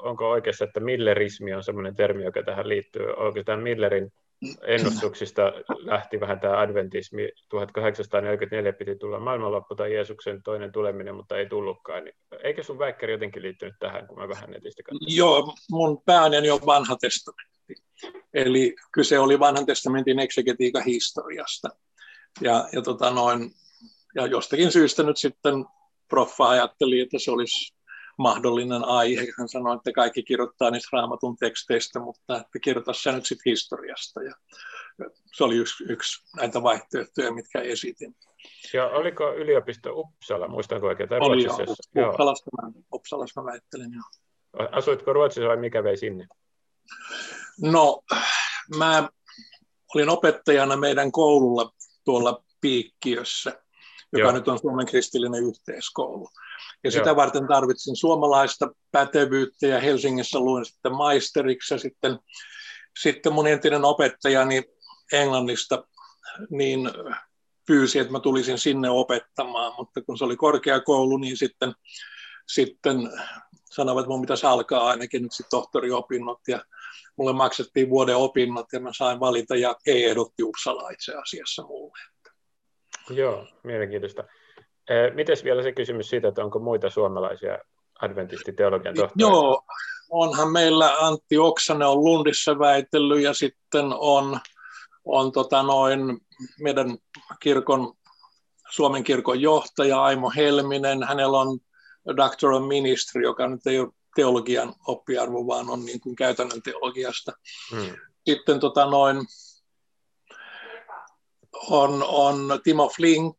onko 0.03 0.29
oikeassa, 0.29 0.65
että 0.65 0.79
millerismi 0.79 1.53
on 1.53 1.63
sellainen 1.63 1.95
termi, 1.95 2.23
joka 2.23 2.43
tähän 2.43 2.69
liittyy? 2.69 3.13
Onko 3.17 3.43
tämä 3.43 3.61
Millerin 3.61 4.11
ennustuksista 4.67 5.53
lähti 5.79 6.19
vähän 6.19 6.39
tämä 6.39 6.59
adventismi, 6.59 7.29
1844 7.49 8.73
piti 8.73 8.95
tulla 8.95 9.19
maailmanloppu 9.19 9.75
tai 9.75 9.93
Jeesuksen 9.93 10.43
toinen 10.43 10.71
tuleminen, 10.71 11.15
mutta 11.15 11.37
ei 11.37 11.49
tullutkaan. 11.49 12.03
Niin 12.03 12.15
eikö 12.43 12.63
sun 12.63 12.79
väikkäri 12.79 13.13
jotenkin 13.13 13.41
liittynyt 13.41 13.75
tähän, 13.79 14.07
kun 14.07 14.19
mä 14.19 14.27
vähän 14.27 14.49
netistä 14.49 14.83
katsoin? 14.83 15.15
Joo, 15.15 15.55
mun 15.71 16.01
pääni 16.05 16.49
on 16.49 16.59
vanha 16.65 16.95
testamentti. 17.01 17.53
Eli 18.33 18.75
kyse 18.91 19.19
oli 19.19 19.39
vanhan 19.39 19.65
testamentin 19.65 20.19
eksegetiikan 20.19 20.83
historiasta. 20.83 21.69
Ja, 22.41 22.67
ja, 22.71 22.81
tota 22.81 23.11
noin, 23.11 23.51
ja 24.15 24.25
jostakin 24.27 24.71
syystä 24.71 25.03
nyt 25.03 25.17
sitten 25.17 25.65
proffa 26.13 26.49
ajatteli, 26.49 26.99
että 26.99 27.19
se 27.19 27.31
olisi 27.31 27.75
mahdollinen 28.17 28.83
aihe. 28.83 29.27
Hän 29.37 29.49
sanoi, 29.49 29.75
että 29.75 29.91
kaikki 29.91 30.23
kirjoittaa 30.23 30.71
niistä 30.71 30.89
raamatun 30.91 31.35
teksteistä, 31.37 31.99
mutta 31.99 32.35
että 32.35 32.59
kirjoita 32.59 32.93
sä 32.93 33.11
nyt 33.11 33.25
sitten 33.25 33.51
historiasta. 33.51 34.23
Ja 34.23 34.35
se 35.35 35.43
oli 35.43 35.55
yksi, 35.55 35.83
yksi 35.89 36.23
näitä 36.35 36.63
vaihtoehtoja, 36.63 37.33
mitkä 37.33 37.61
esitin. 37.61 38.15
Ja 38.73 38.87
oliko 38.87 39.33
yliopisto 39.33 39.89
Uppsala, 39.93 40.47
muistanko 40.47 40.87
oikein? 40.87 41.09
Tai 41.09 41.19
oli 41.21 41.45
Ruotsissa? 41.45 41.89
joo, 41.95 42.09
Uppsalassa 42.09 42.51
mä, 42.61 42.71
Uppsalassa 42.93 43.41
mä 43.41 43.51
väittelin 43.51 43.91
joo. 43.93 44.67
Asuitko 44.71 45.13
Ruotsissa 45.13 45.47
vai 45.47 45.57
mikä 45.57 45.83
vei 45.83 45.97
sinne? 45.97 46.27
No, 47.61 48.01
mä 48.77 49.09
olin 49.95 50.09
opettajana 50.09 50.77
meidän 50.77 51.11
koululla 51.11 51.71
tuolla 52.05 52.43
Piikkiössä 52.61 53.62
joka 54.13 54.23
Joo. 54.23 54.31
nyt 54.31 54.47
on 54.47 54.59
Suomen 54.59 54.85
kristillinen 54.85 55.43
yhteiskoulu. 55.43 56.29
Ja 56.83 56.91
sitä 56.91 57.09
Joo. 57.09 57.15
varten 57.15 57.47
tarvitsin 57.47 57.95
suomalaista 57.95 58.69
pätevyyttä 58.91 59.67
ja 59.67 59.79
Helsingissä 59.79 60.39
luin 60.39 60.65
sitten 60.65 60.95
maisteriksi 60.95 61.73
ja 61.73 61.77
sitten, 61.77 62.19
sitten 62.99 63.33
mun 63.33 63.47
entinen 63.47 63.85
opettajani 63.85 64.63
Englannista 65.13 65.87
niin 66.49 66.89
pyysi, 67.67 67.99
että 67.99 68.11
mä 68.11 68.19
tulisin 68.19 68.57
sinne 68.57 68.89
opettamaan, 68.89 69.73
mutta 69.77 70.01
kun 70.01 70.17
se 70.17 70.25
oli 70.25 70.35
korkeakoulu, 70.35 71.17
niin 71.17 71.37
sitten, 71.37 71.73
sitten 72.47 73.11
sanoivat, 73.71 74.01
että 74.01 74.09
mun 74.09 74.21
pitäisi 74.21 74.45
alkaa 74.45 74.87
ainakin 74.87 75.23
nyt 75.23 75.31
sitten 75.31 75.49
tohtoriopinnot 75.51 76.39
ja 76.47 76.65
mulle 77.17 77.33
maksettiin 77.33 77.89
vuoden 77.89 78.17
opinnot 78.17 78.65
ja 78.73 78.79
mä 78.79 78.89
sain 78.97 79.19
valita 79.19 79.55
ja 79.55 79.75
ei 79.85 80.05
ehdotti 80.05 80.43
Uppsala 80.43 80.89
itse 80.89 81.15
asiassa 81.15 81.63
mulle. 81.63 82.12
Joo, 83.09 83.47
mielenkiintoista. 83.63 84.23
Miten 85.13 85.37
vielä 85.43 85.63
se 85.63 85.71
kysymys 85.71 86.09
siitä, 86.09 86.27
että 86.27 86.43
onko 86.43 86.59
muita 86.59 86.89
suomalaisia 86.89 87.57
adventistiteologian 88.01 88.95
tohtoreita? 88.95 89.21
Joo, 89.21 89.63
onhan 90.09 90.51
meillä 90.51 90.95
Antti 90.99 91.37
Oksanen 91.37 91.87
on 91.87 92.03
Lundissa 92.03 92.59
väitellyt 92.59 93.21
ja 93.21 93.33
sitten 93.33 93.85
on, 93.93 94.39
on 95.05 95.31
tota 95.31 95.63
noin 95.63 96.17
meidän 96.59 96.97
kirkon, 97.39 97.93
Suomen 98.69 99.03
kirkon 99.03 99.41
johtaja 99.41 100.03
Aimo 100.03 100.31
Helminen. 100.35 101.03
Hänellä 101.03 101.39
on 101.39 101.59
Doctor 102.17 102.51
of 102.51 102.67
Ministry, 102.67 103.23
joka 103.23 103.47
nyt 103.47 103.67
ei 103.67 103.79
ole 103.79 103.89
teologian 104.15 104.73
oppiarvo, 104.87 105.47
vaan 105.47 105.69
on 105.69 105.85
niin 105.85 106.01
kuin 106.01 106.15
käytännön 106.15 106.61
teologiasta. 106.61 107.31
Hmm. 107.71 107.95
Sitten 108.27 108.59
tota 108.59 108.85
noin, 108.85 109.17
on, 111.69 112.03
on 112.07 112.59
Timo 112.63 112.89
Flink, 112.95 113.35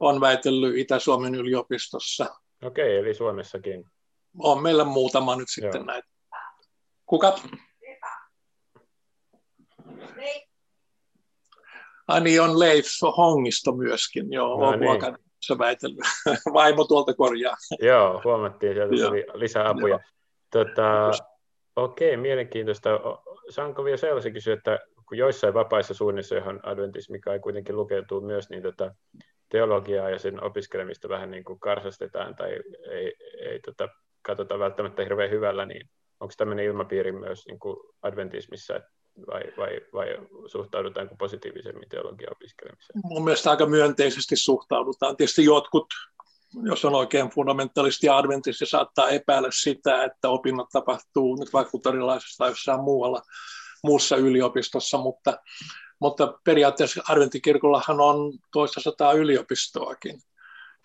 on 0.00 0.20
väitellyt 0.20 0.76
Itä-Suomen 0.76 1.34
yliopistossa. 1.34 2.26
Okei, 2.64 2.96
eli 2.96 3.14
Suomessakin. 3.14 3.84
On 4.38 4.62
meillä 4.62 4.84
muutama 4.84 5.36
nyt 5.36 5.48
sitten 5.48 5.78
Joo. 5.78 5.84
näitä. 5.84 6.08
Kuka? 7.06 7.38
Ai 12.08 12.20
niin, 12.20 12.42
on 12.42 12.58
Leif 12.58 12.86
Hongisto 13.16 13.72
myöskin, 13.72 14.32
joo, 14.32 14.60
no, 14.60 14.68
on 14.68 14.80
niin. 14.80 15.58
väitellyt. 15.58 16.04
Vaimo 16.54 16.84
tuolta 16.84 17.14
korjaa. 17.14 17.56
Joo, 17.80 18.20
huomattiin, 18.24 18.74
sieltä 18.74 19.06
tuli 19.06 19.24
lisää 19.34 19.68
apuja. 19.68 19.98
Tota, 20.50 21.10
okei, 21.76 22.16
mielenkiintoista. 22.16 22.90
Saanko 23.48 23.84
vielä 23.84 23.96
sellaisen 23.96 24.32
kysyä, 24.32 24.54
että 24.54 24.78
kun 25.12 25.18
joissain 25.18 25.54
vapaissa 25.54 25.94
suunnissa, 25.94 26.34
johon 26.34 26.60
adventismi 26.62 27.20
kai 27.20 27.38
kuitenkin 27.38 27.76
lukeutuu 27.76 28.20
myös, 28.20 28.50
niin 28.50 28.62
tota, 28.62 28.94
teologiaa 29.48 30.10
ja 30.10 30.18
sen 30.18 30.44
opiskelemista 30.44 31.08
vähän 31.08 31.30
niin 31.30 31.44
kuin 31.44 31.60
karsastetaan 31.60 32.34
tai 32.36 32.50
ei, 32.90 33.14
ei 33.50 33.60
tota, 33.60 33.88
katsota 34.22 34.58
välttämättä 34.58 35.02
hirveän 35.02 35.30
hyvällä, 35.30 35.66
niin 35.66 35.90
onko 36.20 36.34
tämmöinen 36.36 36.64
ilmapiiri 36.64 37.12
myös 37.12 37.46
niin 37.46 37.58
kuin 37.58 37.76
adventismissa, 38.02 38.80
vai, 39.26 39.42
vai, 39.56 39.80
vai 39.92 40.06
suhtaudutaanko 40.46 41.14
positiivisemmin 41.18 41.88
teologian 41.88 42.32
opiskelemiseen? 42.32 43.00
Mun 43.04 43.24
mielestä 43.24 43.50
aika 43.50 43.66
myönteisesti 43.66 44.36
suhtaudutaan. 44.36 45.16
Tietysti 45.16 45.44
jotkut, 45.44 45.86
jos 46.62 46.84
on 46.84 46.94
oikein 46.94 47.30
fundamentalisti 47.30 48.06
ja 48.06 48.16
adventisti, 48.16 48.66
saattaa 48.66 49.10
epäillä 49.10 49.48
sitä, 49.52 50.04
että 50.04 50.28
opinnot 50.28 50.68
tapahtuu 50.72 51.36
nyt 51.36 51.52
vaikka 51.52 51.78
tai 52.38 52.50
jossain 52.50 52.80
muualla, 52.80 53.22
muussa 53.82 54.16
yliopistossa, 54.16 54.98
mutta, 54.98 55.38
mutta 56.00 56.38
periaatteessa 56.44 57.02
Adventikirkollahan 57.08 58.00
on 58.00 58.32
toista 58.52 58.80
sataa 58.80 59.12
yliopistoakin 59.12 60.20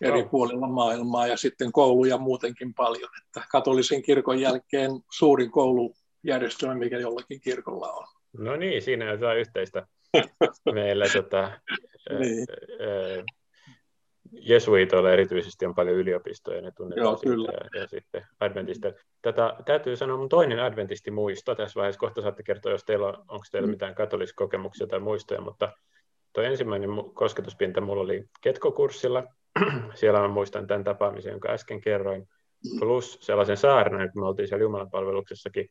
eri 0.02 0.22
no. 0.22 0.30
puolilla 0.30 0.68
maailmaa 0.68 1.28
ja 1.28 1.38
sitten 1.38 1.72
kouluja 1.72 2.18
muutenkin 2.18 2.74
paljon. 2.74 3.10
Että 3.26 3.48
katolisen 3.52 4.02
kirkon 4.02 4.40
jälkeen 4.40 4.92
suurin 5.12 5.52
koulujärjestelmä, 5.52 6.76
mikä 6.76 6.98
jollakin 6.98 7.42
kirkolla 7.42 7.92
on. 7.92 8.08
No 8.38 8.56
niin, 8.56 8.82
siinä 8.82 9.06
on 9.06 9.12
jotain 9.12 9.40
yhteistä 9.40 9.88
meillä. 10.74 11.06
Tota, 11.14 11.52
niin. 12.20 12.46
Jesuitoilla 14.32 15.12
erityisesti 15.12 15.66
on 15.66 15.76
paljon 15.76 15.96
yliopistoja, 15.96 16.62
ne 16.62 16.72
tunnetaan 16.72 17.04
Joo, 17.04 17.20
kyllä. 17.24 17.52
Ja, 17.52 17.82
ja 17.82 17.88
sitten 17.88 18.26
adventista. 18.40 18.92
Tätä, 19.22 19.56
täytyy 19.66 19.96
sanoa 19.96 20.18
mun 20.18 20.30
toinen 20.30 20.60
adventisti 20.60 21.12
muisto 21.12 21.56
tässä 21.56 21.78
vaiheessa. 21.78 22.00
Kohta 22.00 22.22
saatte 22.22 22.44
kertoa, 22.44 22.72
jos 22.72 22.84
teillä 22.84 23.08
on, 23.08 23.14
onko 23.18 23.46
teillä 23.52 23.68
mm. 23.68 23.72
mitään 23.72 23.96
katoliskokemuksia 23.96 24.88
tai 24.88 25.00
muistoja, 25.00 25.42
mutta 25.42 25.72
tuo 26.34 26.44
ensimmäinen 26.44 26.90
kosketuspinta 27.14 27.82
mulla 27.82 28.02
oli 28.04 28.26
Ketkokurssilla. 28.42 29.24
Siellä 29.94 30.20
mä 30.20 30.28
muistan 30.28 30.68
tämän 30.68 30.84
tapaamisen, 30.84 31.32
jonka 31.32 31.50
äsken 31.50 31.82
kerroin. 31.82 32.28
Plus 32.80 33.18
sellaisen 33.22 33.58
saarnan, 33.58 34.12
kun 34.12 34.22
me 34.22 34.28
oltiin 34.28 34.48
siellä 34.48 34.64
Jumalan 34.64 34.90
palveluksessakin, 34.90 35.70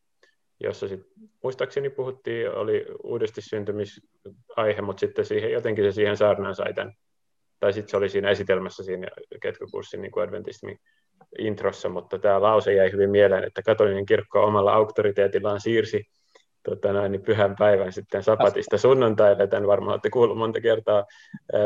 jossa 0.60 0.88
sit, 0.88 1.00
muistaakseni 1.42 1.90
puhuttiin, 1.90 2.50
oli 2.50 2.86
uudesti 3.04 3.40
syntymisaihe, 3.40 4.82
mutta 4.82 5.00
sitten 5.00 5.24
siihen, 5.24 5.52
jotenkin 5.52 5.84
se 5.84 5.92
siihen 5.92 6.16
saarnaan 6.16 6.54
sai 6.54 6.74
tämän 6.74 6.92
tai 7.60 7.72
sitten 7.72 7.90
se 7.90 7.96
oli 7.96 8.08
siinä 8.08 8.30
esitelmässä 8.30 8.84
siinä 8.84 9.08
ketkokurssin 9.42 10.02
niin 10.02 10.22
adventismin 10.22 10.78
introssa, 11.38 11.88
mutta 11.88 12.18
tämä 12.18 12.42
lause 12.42 12.74
jäi 12.74 12.92
hyvin 12.92 13.10
mieleen, 13.10 13.44
että 13.44 13.62
katolinen 13.62 14.06
kirkko 14.06 14.44
omalla 14.44 14.72
auktoriteetillaan 14.72 15.60
siirsi 15.60 16.04
tota 16.70 16.92
noin, 16.92 17.12
niin 17.12 17.22
pyhän 17.22 17.56
päivän 17.58 17.92
sitten 17.92 18.22
sapatista 18.22 18.78
sunnuntaille. 18.78 19.46
Tämän 19.46 19.66
varmaan 19.66 19.92
olette 19.92 20.10
kuullut 20.10 20.38
monta 20.38 20.60
kertaa 20.60 21.04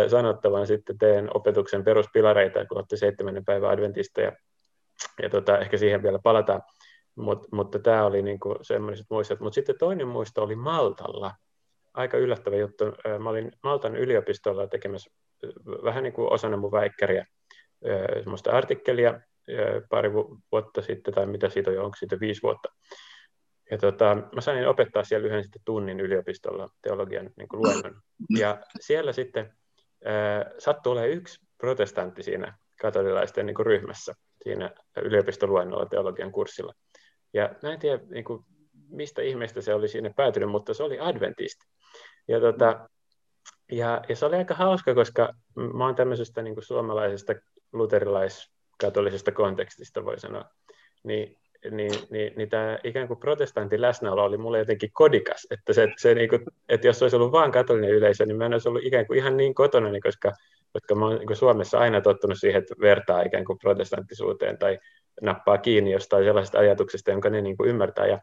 sanottavan 0.08 0.66
sitten 0.66 0.98
teen 0.98 1.28
opetuksen 1.36 1.84
peruspilareita, 1.84 2.66
kun 2.66 2.78
olette 2.78 2.96
seitsemännen 2.96 3.44
päivän 3.44 3.70
adventista 3.70 4.20
ja, 4.20 4.32
ja 5.22 5.30
tota, 5.30 5.58
ehkä 5.58 5.76
siihen 5.76 6.02
vielä 6.02 6.18
palataan. 6.22 6.62
Mut, 7.14 7.52
mutta 7.52 7.78
tämä 7.78 8.04
oli 8.04 8.22
niinku 8.22 8.56
semmoiset 8.62 9.06
muistot. 9.10 9.40
Mutta 9.40 9.54
sitten 9.54 9.78
toinen 9.78 10.08
muisto 10.08 10.42
oli 10.42 10.56
Maltalla. 10.56 11.32
Aika 11.94 12.16
yllättävä 12.16 12.56
juttu. 12.56 12.84
Mä 13.18 13.30
olin 13.30 13.52
Maltan 13.62 13.96
yliopistolla 13.96 14.66
tekemässä 14.66 15.10
vähän 15.84 16.02
niin 16.02 16.12
kuin 16.12 16.32
osana 16.32 16.56
mun 16.56 16.72
väikkäriä 16.72 17.26
semmoista 18.22 18.50
artikkelia 18.50 19.20
pari 19.90 20.12
vuotta 20.52 20.82
sitten, 20.82 21.14
tai 21.14 21.26
mitä 21.26 21.48
siitä 21.48 21.70
on 21.70 21.76
jo, 21.76 21.84
onko 21.84 21.96
siitä 21.96 22.20
viisi 22.20 22.42
vuotta. 22.42 22.68
Ja 23.70 23.78
tota, 23.78 24.16
mä 24.34 24.40
sain 24.40 24.68
opettaa 24.68 25.04
siellä 25.04 25.26
yhden 25.28 25.42
sitten 25.42 25.62
tunnin 25.64 26.00
yliopistolla 26.00 26.68
teologian 26.82 27.30
niin 27.36 27.48
kuin 27.48 27.62
luennon. 27.62 28.02
Ja 28.38 28.62
siellä 28.80 29.12
sitten 29.12 29.52
äh, 30.06 30.52
sattui 30.58 30.92
olemaan 30.92 31.10
yksi 31.10 31.46
protestantti 31.58 32.22
siinä 32.22 32.58
katolilaisten 32.80 33.46
niin 33.46 33.54
kuin 33.54 33.66
ryhmässä 33.66 34.14
siinä 34.42 34.70
yliopistoluennolla 35.02 35.86
teologian 35.86 36.32
kurssilla. 36.32 36.72
Ja 37.34 37.54
mä 37.62 37.72
en 37.72 37.78
tiedä, 37.78 38.02
niin 38.10 38.24
kuin, 38.24 38.44
mistä 38.88 39.22
ihmeestä 39.22 39.60
se 39.60 39.74
oli 39.74 39.88
siinä 39.88 40.10
päätynyt, 40.16 40.50
mutta 40.50 40.74
se 40.74 40.82
oli 40.82 41.00
adventisti. 41.00 41.66
Ja 42.28 42.40
tota, 42.40 42.88
ja, 43.70 44.00
ja 44.08 44.16
se 44.16 44.26
oli 44.26 44.36
aika 44.36 44.54
hauska, 44.54 44.94
koska 44.94 45.34
mä 45.54 45.84
oon 45.84 45.94
tämmöisestä 45.94 46.42
niin 46.42 46.54
kuin 46.54 46.64
suomalaisesta 46.64 47.34
luterilaiskatolisesta 47.72 49.32
kontekstista, 49.32 50.04
voi 50.04 50.20
sanoa, 50.20 50.44
niin, 51.04 51.36
niin, 51.70 51.92
niin, 52.10 52.32
niin 52.36 52.48
tämä 52.48 52.78
ikään 52.84 53.08
kuin 53.08 53.20
protestantin 53.20 53.80
läsnäolo 53.80 54.24
oli 54.24 54.36
mulle 54.36 54.58
jotenkin 54.58 54.90
kodikas, 54.92 55.46
että, 55.50 55.72
se, 55.72 55.88
se 55.98 56.14
niin 56.14 56.28
kuin, 56.28 56.42
että 56.68 56.86
jos 56.86 57.02
olisi 57.02 57.16
ollut 57.16 57.32
vain 57.32 57.52
katolinen 57.52 57.90
yleisö, 57.90 58.26
niin 58.26 58.36
mä 58.36 58.46
en 58.46 58.52
olisi 58.52 58.68
ollut 58.68 58.84
ikään 58.84 59.06
kuin 59.06 59.18
ihan 59.18 59.36
niin 59.36 59.54
kotona, 59.54 59.90
niin 59.90 60.02
koska, 60.02 60.32
koska 60.72 60.94
mä 60.94 61.04
oon 61.06 61.18
niin 61.18 61.36
Suomessa 61.36 61.78
aina 61.78 62.00
tottunut 62.00 62.38
siihen, 62.40 62.58
että 62.58 62.74
vertaa 62.80 63.22
ikään 63.22 63.44
kuin 63.44 63.58
protestanttisuuteen 63.58 64.58
tai 64.58 64.78
nappaa 65.22 65.58
kiinni 65.58 65.92
jostain 65.92 66.24
sellaisesta 66.24 66.58
ajatuksesta, 66.58 67.10
jonka 67.10 67.30
ne 67.30 67.40
niin 67.40 67.56
kuin 67.56 67.68
ymmärtää. 67.68 68.06
Ja 68.06 68.18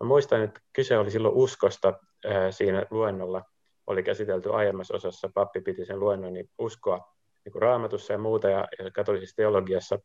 mä 0.00 0.06
muistan, 0.06 0.42
että 0.42 0.60
kyse 0.72 0.98
oli 0.98 1.10
silloin 1.10 1.34
uskosta 1.34 1.92
ää, 2.24 2.52
siinä 2.52 2.86
luennolla, 2.90 3.42
oli 3.86 4.02
käsitelty 4.02 4.52
aiemmassa 4.52 4.94
osassa, 4.94 5.30
pappi 5.34 5.60
piti 5.60 5.84
sen 5.84 6.00
luennon, 6.00 6.32
niin 6.32 6.50
uskoa 6.58 7.14
niin 7.44 7.52
kuin 7.52 7.62
raamatussa 7.62 8.12
ja 8.12 8.18
muuta 8.18 8.48
ja, 8.48 8.68
ja 8.78 8.90
katolisessa 8.90 9.36
teologiassa. 9.36 9.98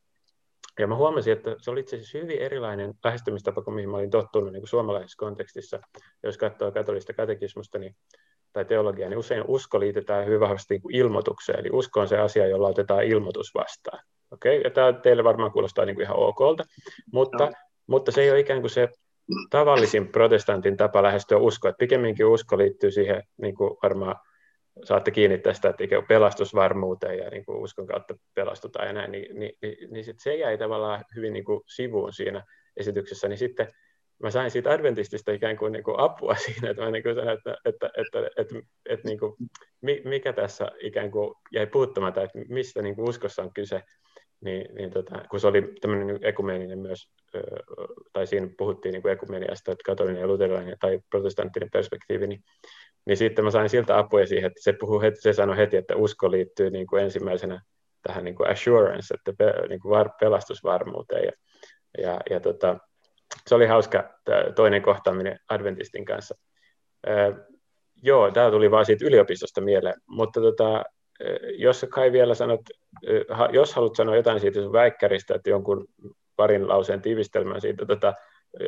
Ja 0.80 0.88
mä 0.88 0.96
huomasin, 0.96 1.34
että 1.34 1.56
se 1.60 1.72
oli 1.72 1.80
itse 1.80 1.96
asiassa 1.96 2.18
hyvin 2.18 2.40
erilainen 2.40 2.94
lähestymistapa 3.04 3.62
kuin 3.62 3.76
mihin 3.76 3.90
mä 3.90 3.98
olin 3.98 4.10
tottunut 4.10 4.52
niin 4.52 4.62
kuin 4.62 4.70
suomalaisessa 4.70 5.18
kontekstissa. 5.18 5.80
Jos 6.24 6.38
katsoo 6.38 6.72
katolista 6.72 7.14
katekismusta 7.14 7.80
niin, 7.80 7.96
tai 8.54 8.66
teologiaa, 8.66 9.10
niin 9.10 9.18
usein 9.18 9.44
usko 9.48 9.80
liitetään 9.80 10.26
hyvin 10.26 10.40
vahvasti 10.40 10.74
niin 10.74 10.82
kuin 10.82 10.96
ilmoitukseen. 10.96 11.60
Eli 11.60 11.70
usko 11.72 12.00
on 12.00 12.08
se 12.08 12.18
asia, 12.18 12.48
jolla 12.48 12.68
otetaan 12.68 13.04
ilmoitus 13.04 13.54
vastaan. 13.54 14.00
Okei, 14.32 14.58
okay? 14.58 14.64
ja 14.64 14.72
tämä 14.72 14.94
teille 14.94 15.24
varmaan 15.24 15.52
kuulostaa 15.52 15.86
niin 15.86 15.96
kuin 15.96 16.04
ihan 16.04 16.18
okolta, 16.18 16.64
mutta, 17.14 17.46
no. 17.46 17.52
mutta 17.88 18.12
se 18.12 18.22
ei 18.22 18.32
ole 18.32 18.40
ikään 18.40 18.62
kuin 18.62 18.72
se 18.72 18.90
tavallisin 19.50 20.08
protestantin 20.08 20.78
tapa 20.78 21.04
lähestyä 21.04 21.38
uskoa, 21.38 21.70
että 21.70 21.80
pikemminkin 21.80 22.26
usko 22.26 22.58
liittyy 22.58 22.92
siihen, 22.92 23.24
niin 23.38 23.56
kuin 23.56 23.78
varmaan 23.84 24.16
saatte 24.84 25.12
kiinni 25.12 25.38
tästä, 25.38 25.70
että 25.70 25.84
ikään 25.84 26.08
pelastusvarmuuteen 26.08 27.18
ja 27.18 27.30
niin 27.30 27.46
kuin 27.46 27.58
uskon 27.58 27.88
kautta 27.88 28.16
pelastutaan 28.34 28.88
ja 28.88 28.94
näin, 28.94 29.12
niin, 29.12 29.40
niin, 29.40 29.58
niin, 29.62 29.94
niin 29.94 30.06
sit 30.06 30.20
se 30.20 30.36
jäi 30.36 30.58
tavallaan 30.58 31.06
hyvin 31.16 31.34
niin 31.34 31.46
kuin 31.46 31.62
sivuun 31.66 32.14
siinä 32.14 32.44
esityksessä, 32.78 33.28
niin 33.28 33.38
sitten 33.38 33.68
mä 34.24 34.32
sain 34.32 34.52
siitä 34.52 34.72
adventistista 34.72 35.32
ikään 35.32 35.58
kuin, 35.58 35.72
niin 35.72 35.84
kuin 35.84 36.00
apua 36.00 36.36
siinä, 36.46 36.70
että 36.70 36.84
mä 36.84 36.92
niin 36.92 37.04
kuin 37.04 37.16
sanoin, 37.16 37.38
että, 37.38 37.58
että, 37.66 37.90
että, 37.98 38.20
että, 38.20 38.42
että, 38.42 38.56
että 38.90 39.08
niin 39.08 39.20
kuin, 39.20 39.36
mikä 40.04 40.34
tässä 40.34 40.72
ikään 40.80 41.12
kuin 41.12 41.36
jäi 41.52 41.68
puuttumatta, 41.68 42.24
että 42.24 42.40
mistä 42.50 42.82
niin 42.82 42.96
kuin 42.96 43.10
uskossa 43.10 43.42
on 43.42 43.54
kyse, 43.54 43.82
niin, 44.42 44.76
niin 44.76 44.92
tota, 44.92 45.24
kun 45.30 45.40
se 45.40 45.48
oli 45.48 45.74
tämmöinen 45.82 46.08
niin 46.08 46.26
ekumeeninen 46.26 46.80
myös, 46.80 47.12
tai 48.14 48.28
siinä 48.28 48.48
puhuttiin 48.58 48.94
niin 48.94 49.08
ekumeniasta, 49.08 49.72
että 49.72 49.84
katolinen 49.86 50.22
ja 50.22 50.28
luterilainen 50.28 50.78
tai 50.80 51.00
protestanttinen 51.10 51.70
perspektiivi, 51.74 52.28
niin, 52.28 52.44
niin 53.06 53.18
sitten 53.18 53.46
mä 53.46 53.52
sain 53.52 53.70
siltä 53.70 53.98
apua 53.98 54.26
siihen, 54.26 54.48
että 54.48 54.64
se, 54.64 54.74
puhuu 54.74 55.02
heti, 55.02 55.22
se 55.22 55.34
sanoi 55.34 55.58
heti, 55.58 55.78
että 55.78 55.96
usko 55.96 56.32
liittyy 56.32 56.70
niin 56.70 56.88
kuin 56.88 57.04
ensimmäisenä 57.04 57.62
tähän 58.02 58.24
niin 58.24 58.36
kuin 58.36 58.50
assurance, 58.50 59.14
että 59.14 59.34
pe, 59.38 59.68
niin 59.70 59.80
kuin 59.80 59.90
var, 59.90 60.10
pelastusvarmuuteen. 60.20 61.26
Ja, 61.26 61.32
ja, 61.98 62.20
ja 62.30 62.40
tota, 62.40 62.78
se 63.48 63.56
oli 63.56 63.66
hauska 63.66 64.10
toinen 64.56 64.82
kohtaaminen 64.82 65.40
Adventistin 65.50 66.06
kanssa. 66.06 66.36
Äh, 67.10 67.46
joo, 68.04 68.32
tämä 68.32 68.52
tuli 68.52 68.72
vaan 68.72 68.86
siitä 68.86 69.06
yliopistosta 69.06 69.62
mieleen, 69.62 69.96
mutta 70.08 70.42
tota, 70.42 70.84
jos 71.58 71.86
kai 71.90 72.12
vielä 72.12 72.36
sanot, 72.36 72.62
jos 73.52 73.76
haluat 73.76 73.96
sanoa 73.96 74.16
jotain 74.16 74.40
siitä 74.40 74.62
sun 74.62 74.74
väikkäristä, 74.74 75.36
että 75.36 75.50
jonkun 75.50 75.88
parin 76.36 76.68
lauseen 76.68 77.02
tiivistelmän 77.02 77.62
siitä, 77.62 77.86
tota, 77.86 78.14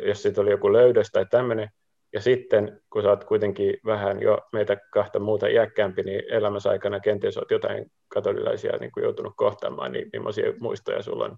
jos 0.06 0.22
siitä 0.22 0.40
oli 0.40 0.50
joku 0.50 0.72
löydös 0.72 1.10
tai 1.12 1.26
tämmöinen, 1.30 1.68
ja 2.12 2.20
sitten, 2.20 2.80
kun 2.90 3.02
sä 3.02 3.08
oot 3.08 3.24
kuitenkin 3.24 3.76
vähän 3.86 4.22
jo 4.22 4.38
meitä 4.52 4.76
kahta 4.90 5.18
muuta 5.18 5.46
iäkkäämpi, 5.46 6.02
niin 6.02 6.22
elämässä 6.30 6.70
aikana 6.70 7.00
kenties 7.00 7.38
oot 7.38 7.50
jotain 7.50 7.92
katolilaisia 8.08 8.76
niin 8.76 8.92
kuin 8.92 9.04
joutunut 9.04 9.32
kohtaamaan, 9.36 9.92
niin 9.92 10.10
millaisia 10.12 10.52
muistoja 10.60 11.02
sulla 11.02 11.24
on? 11.24 11.30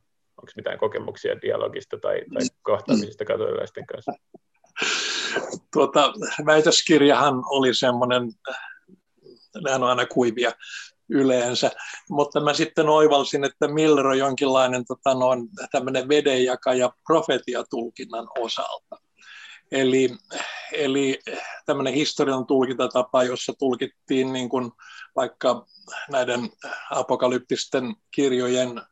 Onko 0.43 0.53
mitään 0.57 0.79
kokemuksia 0.79 1.43
dialogista 1.43 1.99
tai, 1.99 2.23
tai 2.35 2.47
kohtaamisista 2.63 3.25
katolilaisten 3.25 3.87
kanssa? 3.87 4.13
Tuota, 5.73 6.13
väitöskirjahan 6.47 7.35
oli 7.51 7.75
semmoinen, 7.75 8.23
nämä 9.65 9.77
on 9.77 9.85
aina 9.85 10.07
kuivia 10.07 10.53
yleensä, 11.09 11.71
mutta 12.11 12.41
mä 12.41 12.55
sitten 12.55 12.89
oivalsin, 12.89 13.45
että 13.45 13.69
Miller 13.69 14.07
on 14.07 14.19
jonkinlainen 14.19 14.85
tota, 14.85 15.15
noin, 15.15 15.49
tämmöinen 15.73 16.09
vedenjakaja 16.09 16.91
profetiatulkinnan 17.07 18.29
osalta. 18.39 18.97
Eli, 19.73 20.11
eli 20.73 21.19
tämmöinen 21.67 21.95
historian 21.95 22.47
tulkintatapa, 22.47 23.25
jossa 23.25 23.53
tulkittiin 23.59 24.33
niin 24.33 24.49
kuin 24.49 24.73
vaikka 25.17 25.67
näiden 26.11 26.51
apokalyptisten 26.91 27.95
kirjojen 28.11 28.83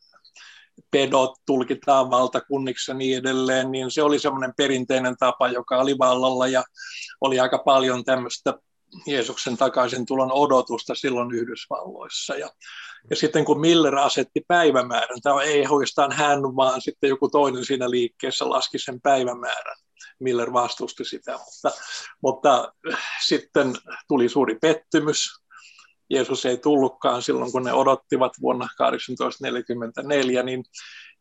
pedot 0.91 1.39
tulkitaan 1.47 2.11
valtakunniksi 2.11 2.91
ja 2.91 2.95
niin 2.95 3.19
edelleen, 3.19 3.71
niin 3.71 3.91
se 3.91 4.03
oli 4.03 4.19
semmoinen 4.19 4.53
perinteinen 4.57 5.17
tapa, 5.17 5.49
joka 5.49 5.79
oli 5.79 5.99
vallalla 5.99 6.47
ja 6.47 6.65
oli 7.21 7.41
aika 7.41 7.59
paljon 7.59 8.05
tämmöistä 8.05 8.55
Jeesuksen 9.07 9.57
takaisin 9.57 10.07
tulon 10.07 10.33
odotusta 10.33 10.95
silloin 10.95 11.35
Yhdysvalloissa. 11.35 12.35
Ja, 12.35 12.51
ja 13.11 13.17
sitten 13.17 13.45
kun 13.45 13.61
Miller 13.61 13.99
asetti 13.99 14.45
päivämäärän, 14.49 15.21
tämä 15.23 15.43
ei 15.43 15.67
oikeastaan 15.69 16.13
hän, 16.13 16.41
vaan 16.41 16.81
sitten 16.81 17.09
joku 17.09 17.29
toinen 17.29 17.65
siinä 17.65 17.91
liikkeessä 17.91 18.51
laski 18.51 18.79
sen 18.79 19.01
päivämäärän. 19.01 19.77
Miller 20.21 20.53
vastusti 20.53 21.05
sitä, 21.05 21.33
mutta, 21.33 21.81
mutta 22.23 22.73
sitten 23.27 23.75
tuli 24.09 24.29
suuri 24.29 24.59
pettymys. 24.61 25.45
Jeesus 26.11 26.47
ei 26.47 26.57
tullutkaan 26.57 27.23
silloin, 27.23 27.53
kun 27.53 27.65
ne 27.65 27.73
odottivat 27.73 28.33
vuonna 28.41 28.69
1844, 28.77 30.43
niin 30.43 30.65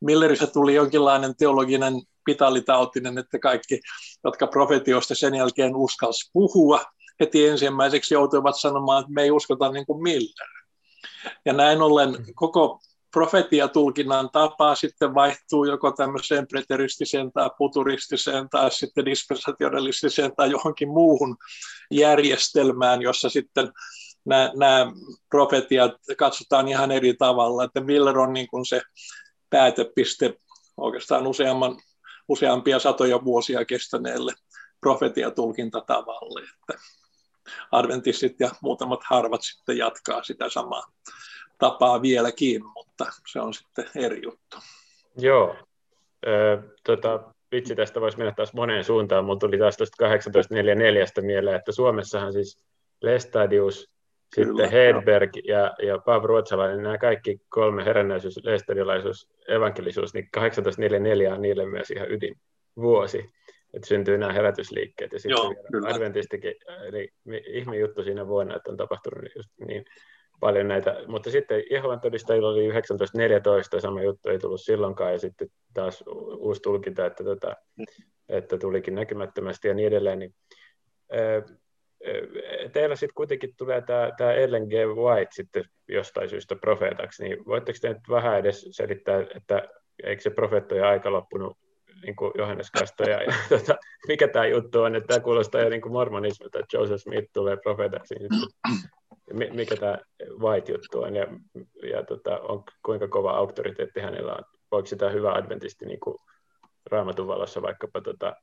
Millerissä 0.02 0.48
tuli 0.48 0.76
jonkinlainen 0.76 1.36
teologinen 1.36 1.94
pitallitautinen, 2.26 3.18
että 3.18 3.40
kaikki, 3.40 3.80
jotka 4.24 4.48
profetioista 4.48 5.16
sen 5.16 5.36
jälkeen 5.36 5.76
uskalsi 5.76 6.30
puhua, 6.34 6.82
heti 7.24 7.48
ensimmäiseksi 7.48 8.14
joutuivat 8.14 8.60
sanomaan, 8.60 9.02
että 9.02 9.14
me 9.14 9.22
ei 9.22 9.32
uskota 9.32 9.72
niin 9.72 9.86
kuin 9.86 10.04
Miller. 10.04 10.48
Ja 11.46 11.54
näin 11.54 11.82
ollen 11.82 12.16
koko 12.36 12.80
profetiatulkinnan 13.14 14.30
tapa 14.30 14.76
sitten 14.76 15.14
vaihtuu 15.14 15.66
joko 15.66 15.92
tämmöiseen 15.92 16.48
preteristiseen 16.48 17.32
tai 17.32 17.50
futuristiseen 17.58 18.50
tai 18.50 18.72
sitten 18.72 19.06
dispensationalistiseen 19.06 20.36
tai 20.36 20.52
johonkin 20.52 20.90
muuhun 20.90 21.38
järjestelmään, 21.92 23.02
jossa 23.02 23.30
sitten 23.30 23.72
nämä, 24.26 24.52
nämä 24.56 24.92
profetiat 25.30 25.92
katsotaan 26.18 26.68
ihan 26.68 26.92
eri 26.92 27.14
tavalla. 27.14 27.64
Että 27.64 27.82
Miller 27.82 28.20
on 28.20 28.34
niin 28.34 28.48
kuin 28.48 28.66
se 28.66 28.82
päätepiste 29.50 30.34
oikeastaan 30.78 31.28
useamman, 31.28 31.78
useampia 32.28 32.80
satoja 32.80 33.24
vuosia 33.24 33.66
kestäneelle 33.66 34.34
profetiatulkintatavalle. 34.80 36.42
Että 36.42 36.84
adventistit 37.72 38.40
ja 38.40 38.50
muutamat 38.62 39.00
harvat 39.04 39.42
sitten 39.44 39.78
jatkaa 39.78 40.24
sitä 40.24 40.50
samaa 40.50 40.84
tapaa 41.58 42.02
vieläkin, 42.02 42.66
mutta 42.66 43.06
se 43.32 43.40
on 43.40 43.54
sitten 43.54 43.86
eri 43.96 44.22
juttu. 44.24 44.58
Joo. 45.18 45.56
Ö, 46.28 46.62
tota, 46.84 47.34
vitsi, 47.52 47.76
tästä 47.76 48.02
voisi 48.02 48.18
mennä 48.18 48.34
taas 48.36 48.54
moneen 48.54 48.84
suuntaan. 48.84 49.26
mutta 49.26 49.48
tuli 49.48 49.58
taas 49.58 49.78
tuosta 49.78 49.98
1844 49.98 51.06
mieleen, 51.22 51.56
että 51.56 51.72
Suomessahan 51.72 52.34
siis 52.34 52.64
Lestadius, 53.02 53.90
Kyllä, 54.36 54.48
sitten 54.48 54.72
Hedberg 54.72 55.30
ja, 55.44 55.74
ja 55.88 55.98
Paavo 55.98 56.28
Ruotsalainen, 56.28 56.84
nämä 56.84 56.98
kaikki 56.98 57.42
kolme 57.50 57.86
herännäisyys, 57.86 58.40
lestadiolaisuus, 58.44 59.30
evankelisuus, 59.48 60.14
niin 60.14 60.30
1844 60.34 61.34
on 61.34 61.42
niille 61.42 61.66
myös 61.66 61.92
ihan 61.92 62.08
ydinvuosi 62.12 63.34
että 63.74 63.88
syntyy 63.88 64.18
nämä 64.18 64.34
herätysliikkeet. 64.34 65.14
Ja 65.14 65.20
sitten 65.20 65.38
Joo, 65.38 65.54
Adventistikin, 65.88 66.56
eli 66.84 67.10
ihme 67.48 67.78
juttu 67.78 68.04
siinä 68.04 68.28
vuonna, 68.28 68.56
että 68.56 68.72
on 68.72 68.78
tapahtunut 68.78 69.36
just 69.36 69.50
niin 69.68 69.86
paljon 70.40 70.68
näitä. 70.68 70.96
Mutta 71.08 71.32
sitten 71.32 71.64
Jehovan 71.72 72.00
todistajilla 72.00 72.50
oli 72.50 72.60
1914, 72.60 73.80
sama 73.80 74.02
juttu 74.02 74.30
ei 74.30 74.40
tullut 74.40 74.62
silloinkaan, 74.62 75.12
ja 75.12 75.20
sitten 75.20 75.48
taas 75.74 76.04
uusi 76.38 76.62
tulkinta, 76.62 77.06
että, 77.06 77.24
tota, 77.24 77.56
että 78.30 78.58
tulikin 78.58 78.96
näkymättömästi 78.96 79.68
ja 79.68 79.74
niin 79.74 79.88
edelleen. 79.88 80.20
Niin, 80.20 80.34
teillä 82.74 82.96
sitten 82.96 83.14
kuitenkin 83.16 83.54
tulee 83.58 83.82
tämä, 83.82 84.12
tämä 84.18 84.34
Ellen 84.34 84.68
G. 84.68 84.74
White 84.74 85.32
sitten 85.32 85.64
jostain 85.88 86.30
syystä 86.30 86.56
profeetaksi, 86.56 87.24
niin 87.24 87.46
voitteko 87.46 87.78
te 87.82 87.90
nyt 87.90 88.10
vähän 88.10 88.40
edes 88.40 88.68
selittää, 88.72 89.26
että 89.36 89.68
eikö 90.04 90.22
se 90.22 90.30
profeettojen 90.30 90.86
aika 90.86 91.12
loppunut 91.12 91.58
niin 92.04 92.16
kuin 92.16 92.32
Johannes 92.38 92.72
Kastaja. 92.72 93.24
Ja, 93.24 93.34
tota, 93.60 93.76
mikä 94.08 94.28
tämä 94.28 94.46
juttu 94.46 94.82
on, 94.82 94.96
että 94.96 95.08
tämä 95.08 95.24
kuulostaa 95.24 95.62
jo 95.62 95.70
niin 95.70 95.82
kuin 95.82 95.92
mormonismilta, 95.92 96.60
että 96.60 96.78
Joseph 96.78 97.02
Smith 97.02 97.30
tulee 97.34 97.58
profeetaksi. 97.58 98.16
Niin, 98.16 99.54
mikä 99.56 99.76
tämä 99.76 99.98
White-juttu 100.40 101.02
on 101.02 101.16
ja, 101.16 101.28
ja 101.92 102.04
tota, 102.04 102.40
on, 102.40 102.64
kuinka 102.86 103.08
kova 103.08 103.32
auktoriteetti 103.32 104.00
hänellä 104.00 104.34
on. 104.34 104.44
Voiko 104.72 104.86
sitä 104.86 105.10
hyvä 105.10 105.34
adventisti 105.34 105.86
niin 105.86 106.00
kuin 106.00 106.18
raamatun 106.92 107.28
valossa 107.28 107.62
vaikkapa 107.62 108.02
tota, 108.02 108.36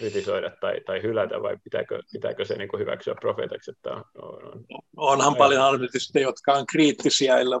kritisoida 0.00 0.50
tai, 0.60 0.80
tai 0.86 1.02
hylätä, 1.02 1.42
vai 1.42 1.56
pitääkö, 1.64 2.02
pitääkö 2.12 2.44
se 2.44 2.54
niin 2.54 2.68
kuin 2.68 2.80
hyväksyä 2.80 3.14
profeetaksi? 3.20 3.70
Että 3.70 3.90
on, 3.90 4.04
on, 4.22 4.64
Onhan 4.96 5.36
paljon 5.36 5.62
adventisteja, 5.62 6.26
jotka 6.26 6.52
on 6.52 6.66
kriittisiä 6.66 7.38
Ellen 7.38 7.60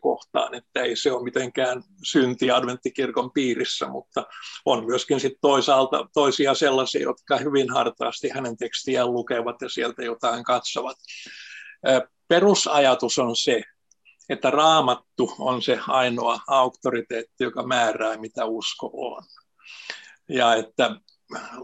kohtaan, 0.00 0.54
että 0.54 0.82
ei 0.82 0.96
se 0.96 1.12
ole 1.12 1.24
mitenkään 1.24 1.82
synti 2.04 2.50
adventtikirkon 2.50 3.32
piirissä, 3.32 3.88
mutta 3.88 4.26
on 4.64 4.86
myöskin 4.86 5.20
sit 5.20 5.38
toisaalta 5.40 6.08
toisia 6.14 6.54
sellaisia, 6.54 7.02
jotka 7.02 7.36
hyvin 7.36 7.70
hartaasti 7.70 8.28
hänen 8.28 8.56
tekstiään 8.56 9.12
lukevat 9.12 9.62
ja 9.62 9.68
sieltä 9.68 10.04
jotain 10.04 10.44
katsovat. 10.44 10.96
Perusajatus 12.28 13.18
on 13.18 13.36
se, 13.36 13.62
että 14.28 14.50
raamattu 14.50 15.34
on 15.38 15.62
se 15.62 15.80
ainoa 15.88 16.38
auktoriteetti, 16.48 17.44
joka 17.44 17.66
määrää, 17.66 18.16
mitä 18.16 18.44
usko 18.44 18.90
on. 18.94 19.22
Ja 20.28 20.54
että 20.54 20.90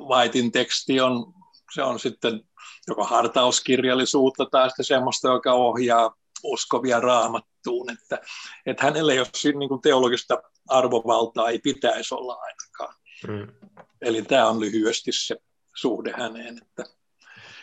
Whitein 0.09 0.53
teksti 0.53 1.01
on, 1.01 1.35
se 1.75 1.83
on 1.83 1.99
sitten 1.99 2.41
joko 2.89 3.05
hartauskirjallisuutta 3.05 4.47
tai 4.51 4.71
sitten 4.71 4.85
semmoista, 4.85 5.29
joka 5.29 5.53
ohjaa 5.53 6.15
uskovia 6.43 7.01
raamattuun, 7.01 7.91
että, 7.91 8.21
että 8.67 8.85
hänellä 8.85 9.13
ei 9.13 9.19
ole 9.19 9.59
niin 9.59 9.69
kuin 9.69 9.81
teologista 9.81 10.43
arvovaltaa, 10.69 11.49
ei 11.49 11.59
pitäisi 11.59 12.15
olla 12.15 12.35
ainakaan. 12.35 12.95
Mm. 13.29 13.71
Eli 14.01 14.23
tämä 14.23 14.49
on 14.49 14.61
lyhyesti 14.61 15.11
se 15.13 15.37
suhde 15.77 16.15
häneen. 16.17 16.59
Että, 16.59 16.85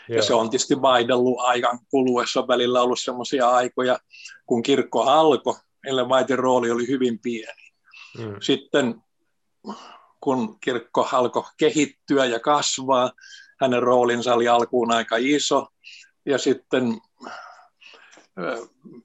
ja 0.09 0.23
se 0.23 0.33
on 0.33 0.49
tietysti 0.49 0.81
vaihdellut 0.81 1.39
aikan 1.39 1.79
kuluessa, 1.91 2.39
on 2.39 2.47
välillä 2.47 2.81
ollut 2.81 2.99
semmoisia 2.99 3.49
aikoja, 3.49 3.99
kun 4.45 4.61
kirkko 4.61 5.01
alkoi, 5.01 5.55
ellen 5.87 6.09
Whitein 6.09 6.39
rooli 6.39 6.71
oli 6.71 6.87
hyvin 6.87 7.19
pieni. 7.19 7.71
Mm. 8.17 8.35
Sitten 8.41 9.01
kun 10.21 10.59
kirkko 10.59 11.09
alkoi 11.11 11.43
kehittyä 11.57 12.25
ja 12.25 12.39
kasvaa. 12.39 13.11
Hänen 13.61 13.83
roolinsa 13.83 14.33
oli 14.33 14.47
alkuun 14.47 14.91
aika 14.91 15.15
iso 15.19 15.67
ja 16.25 16.37
sitten 16.37 16.83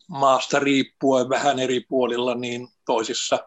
maasta 0.09 0.59
riippuen 0.59 1.29
vähän 1.29 1.59
eri 1.59 1.81
puolilla, 1.89 2.35
niin 2.35 2.69
toisissa 2.87 3.39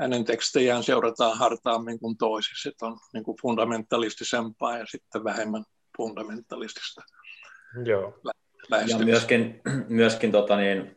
hänen 0.00 0.24
tekstejään 0.24 0.82
seurataan 0.82 1.38
hartaammin 1.38 1.98
kuin 1.98 2.16
toisissa, 2.16 2.68
että 2.68 2.86
on 2.86 2.98
niin 3.12 3.24
kuin 3.24 3.36
fundamentalistisempaa 3.42 4.78
ja 4.78 4.86
sitten 4.86 5.24
vähemmän 5.24 5.64
fundamentalistista. 5.96 7.02
Joo. 7.84 8.18
Ja 8.88 8.98
myöskin, 8.98 9.60
myöskin 9.88 10.32
tota 10.32 10.56
niin, 10.56 10.96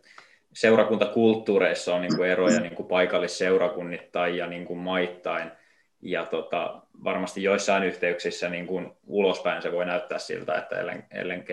seurakuntakulttuureissa 0.54 1.96
on 1.96 2.02
niin 2.02 2.16
kuin 2.16 2.30
eroja 2.30 2.60
niin 2.60 2.76
kuin 2.76 2.88
paikallisseurakunnittain 2.88 4.38
ja 4.38 4.48
niin 4.48 4.66
kuin 4.66 4.80
maittain. 4.80 5.52
Ja 6.02 6.26
tota, 6.26 6.82
varmasti 7.04 7.44
joissain 7.44 7.84
yhteyksissä 7.84 8.50
niin 8.50 8.68
kuin 8.68 8.92
ulospäin 9.08 9.62
se 9.62 9.72
voi 9.72 9.86
näyttää 9.86 10.20
siltä, 10.20 10.56
että. 10.56 10.76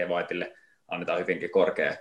Whiteille 0.08 0.52
annetaan 0.88 1.20
hyvinkin 1.20 1.50
korkea 1.50 1.94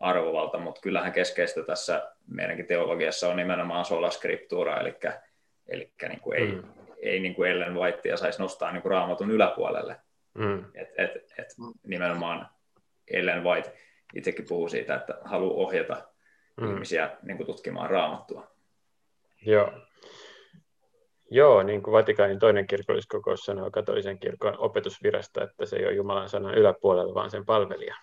arvovalta, 0.00 0.58
mutta 0.58 0.80
kyllähän 0.80 1.12
keskeistä 1.12 1.62
tässä 1.62 2.12
meidänkin 2.26 2.66
teologiassa 2.66 3.28
on 3.28 3.36
nimenomaan 3.36 3.84
sola 3.84 4.10
scriptura, 4.10 4.80
eli, 4.80 4.94
eli 5.68 5.92
niin 6.08 6.20
kuin 6.20 6.38
ei, 6.38 6.52
mm. 6.52 6.62
ei 6.98 7.20
niin 7.20 7.34
kuin 7.34 7.50
Ellen 7.50 7.74
Whitea 7.74 8.16
saisi 8.16 8.42
nostaa 8.42 8.72
niin 8.72 8.82
kuin 8.82 8.92
raamatun 8.92 9.30
yläpuolelle. 9.30 9.96
Mm. 10.34 10.64
Et, 10.74 10.88
et, 10.98 11.14
et 11.38 11.48
nimenomaan 11.86 12.48
Ellen 13.10 13.44
White 13.44 13.72
itsekin 14.14 14.46
puhuu 14.48 14.68
siitä, 14.68 14.94
että 14.94 15.18
haluaa 15.24 15.56
ohjata 15.56 16.02
mm. 16.56 16.70
ihmisiä 16.70 17.10
niin 17.22 17.36
kuin 17.36 17.46
tutkimaan 17.46 17.90
raamattua. 17.90 18.50
Joo. 19.42 19.72
Joo, 21.30 21.62
niin 21.62 21.82
kuin 21.82 21.92
Vatikaanin 21.92 22.38
toinen 22.38 22.66
kirkolliskokous 22.66 23.40
sanoo 23.40 23.70
katolisen 23.70 24.18
kirkon 24.18 24.58
opetusvirasta, 24.58 25.44
että 25.44 25.66
se 25.66 25.76
ei 25.76 25.86
ole 25.86 25.94
Jumalan 25.94 26.28
sanan 26.28 26.54
yläpuolella, 26.54 27.14
vaan 27.14 27.30
sen 27.30 27.46
palvelija. 27.46 27.94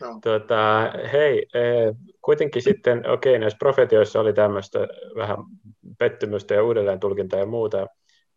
No. 0.00 0.06
Tota, 0.22 0.92
hei, 1.12 1.46
eh, 1.54 1.94
kuitenkin 2.22 2.62
sitten, 2.62 2.98
okei, 2.98 3.32
okay, 3.32 3.38
näissä 3.38 3.56
profetioissa 3.58 4.20
oli 4.20 4.32
tämmöistä 4.32 4.78
vähän 5.16 5.38
pettymystä 5.98 6.54
ja 6.54 6.62
uudelleen 6.62 7.00
tulkintaa 7.00 7.40
ja 7.40 7.46
muuta, 7.46 7.86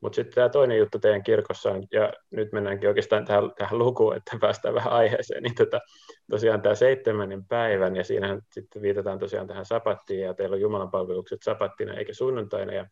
mutta 0.01 0.15
sitten 0.15 0.35
tämä 0.35 0.49
toinen 0.49 0.77
juttu 0.77 0.99
teidän 0.99 1.23
kirkossa 1.23 1.71
on, 1.71 1.83
ja 1.91 2.13
nyt 2.31 2.51
mennäänkin 2.51 2.89
oikeastaan 2.89 3.25
tähän, 3.25 3.51
tähän 3.57 3.79
lukuun, 3.79 4.15
että 4.15 4.37
päästään 4.41 4.75
vähän 4.75 4.93
aiheeseen, 4.93 5.43
niin 5.43 5.55
tota, 5.55 5.79
tosiaan 6.29 6.61
tämä 6.61 6.75
seitsemännen 6.75 7.45
päivän, 7.45 7.95
ja 7.95 8.03
siinähän 8.03 8.41
sitten 8.51 8.81
viitataan 8.81 9.19
tosiaan 9.19 9.47
tähän 9.47 9.65
sapattiin, 9.65 10.21
ja 10.21 10.33
teillä 10.33 10.53
on 10.53 10.61
Jumalan 10.61 10.91
palvelukset 10.91 11.39
sapattina 11.43 11.93
eikä 11.93 12.13
sunnuntaina, 12.13 12.73
ja, 12.73 12.85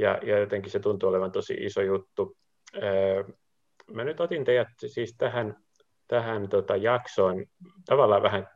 ja, 0.00 0.18
ja 0.22 0.38
jotenkin 0.38 0.72
se 0.72 0.78
tuntuu 0.78 1.08
olevan 1.08 1.32
tosi 1.32 1.54
iso 1.54 1.82
juttu. 1.82 2.36
Öö, 2.82 3.24
mä 3.92 4.04
nyt 4.04 4.20
otin 4.20 4.44
teidät 4.44 4.68
siis 4.86 5.14
tähän, 5.18 5.56
tähän 6.08 6.48
tota 6.48 6.76
jaksoon 6.76 7.46
tavallaan 7.86 8.22
vähän 8.22 8.48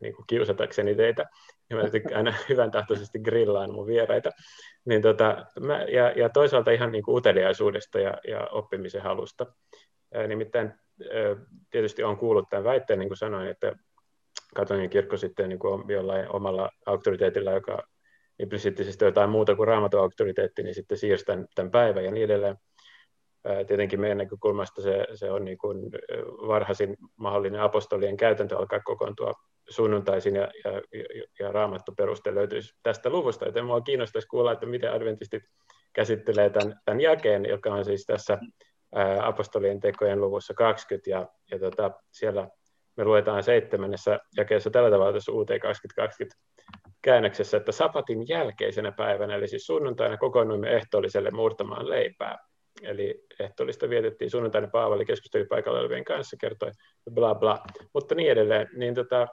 niin 0.00 0.14
kuin 0.14 0.26
kiusatakseni 0.26 0.94
teitä, 0.94 1.24
ja 1.70 1.76
mä 1.76 1.82
aina 2.16 2.34
hyvän 2.48 2.70
tahtoisesti 2.70 3.18
grillaan 3.18 3.72
mun 3.72 3.86
vieraita, 3.86 4.30
niin 4.84 5.02
tota, 5.02 5.46
mä, 5.60 5.82
ja, 5.82 6.10
ja 6.10 6.28
toisaalta 6.28 6.70
ihan 6.70 6.92
niin 6.92 7.04
kuin 7.04 7.16
uteliaisuudesta 7.16 8.00
ja, 8.00 8.18
ja 8.28 8.48
oppimisen 8.52 9.02
halusta. 9.02 9.46
Ää, 10.14 10.26
nimittäin 10.26 10.66
ää, 10.66 11.46
tietysti 11.70 12.02
on 12.02 12.16
kuullut 12.16 12.48
tämän 12.48 12.64
väitteen, 12.64 12.98
niin 12.98 13.08
kuin 13.08 13.18
sanoin, 13.18 13.48
että 13.48 13.72
katolinen 14.54 14.90
kirkko 14.90 15.16
sitten 15.16 15.48
niin 15.48 15.58
kuin 15.58 15.84
jollain 15.88 16.28
omalla 16.30 16.70
auktoriteetilla, 16.86 17.52
joka 17.52 17.82
implisiittisesti 18.38 19.04
jotain 19.04 19.30
muuta 19.30 19.56
kuin 19.56 19.68
raamatun 19.68 20.00
auktoriteetti, 20.00 20.62
niin 20.62 20.74
sitten 20.74 20.98
siirsi 20.98 21.24
tämän, 21.24 21.46
tämän 21.54 21.70
päivän 21.70 22.04
ja 22.04 22.10
niin 22.10 22.24
edelleen. 22.24 22.56
Tietenkin 23.66 24.00
meidän 24.00 24.18
näkökulmasta 24.18 24.82
se, 24.82 25.06
se 25.14 25.30
on 25.30 25.44
niin 25.44 25.58
kuin 25.58 25.78
varhaisin 26.46 26.96
mahdollinen 27.16 27.60
apostolien 27.60 28.16
käytäntö 28.16 28.58
alkaa 28.58 28.80
kokoontua 28.80 29.32
sunnuntaisin 29.68 30.36
ja, 30.36 30.48
ja, 30.64 30.70
ja 31.38 31.52
raamattu 31.52 31.92
peruste 31.96 32.34
löytyisi 32.34 32.74
tästä 32.82 33.10
luvusta, 33.10 33.44
joten 33.44 33.64
minua 33.64 33.80
kiinnostaisi 33.80 34.28
kuulla, 34.28 34.52
että 34.52 34.66
miten 34.66 34.92
adventistit 34.92 35.42
käsittelee 35.92 36.50
tämän, 36.50 36.80
tämän 36.84 37.00
jakeen, 37.00 37.48
joka 37.48 37.74
on 37.74 37.84
siis 37.84 38.06
tässä 38.06 38.38
ää, 38.94 39.26
apostolien 39.26 39.80
tekojen 39.80 40.20
luvussa 40.20 40.54
20, 40.54 41.10
ja, 41.10 41.28
ja 41.50 41.58
tota, 41.58 41.90
siellä 42.12 42.48
me 42.96 43.04
luetaan 43.04 43.42
seitsemännessä 43.42 44.20
jakeessa 44.36 44.70
tällä 44.70 44.90
tavalla 44.90 45.12
tässä 45.12 45.32
UT 45.32 45.48
2020 45.62 46.36
käännöksessä, 47.04 47.56
että 47.56 47.72
sapatin 47.72 48.28
jälkeisenä 48.28 48.92
päivänä, 48.92 49.34
eli 49.34 49.48
siis 49.48 49.66
sunnuntaina 49.66 50.16
kokoonnuimme 50.16 50.70
ehtoolliselle 50.70 51.30
murtamaan 51.30 51.88
leipää. 51.88 52.38
Eli 52.82 53.24
ehtoollista 53.40 53.88
vietettiin 53.88 54.30
sunnuntaina 54.30 54.68
Paavali 54.68 55.04
keskusteli 55.04 55.44
paikalla 55.44 55.80
olevien 55.80 56.04
kanssa, 56.04 56.36
kertoi 56.40 56.70
bla 57.10 57.34
bla, 57.34 57.58
mutta 57.94 58.14
niin 58.14 58.30
edelleen. 58.30 58.68
Niin 58.76 58.94
tota, 58.94 59.28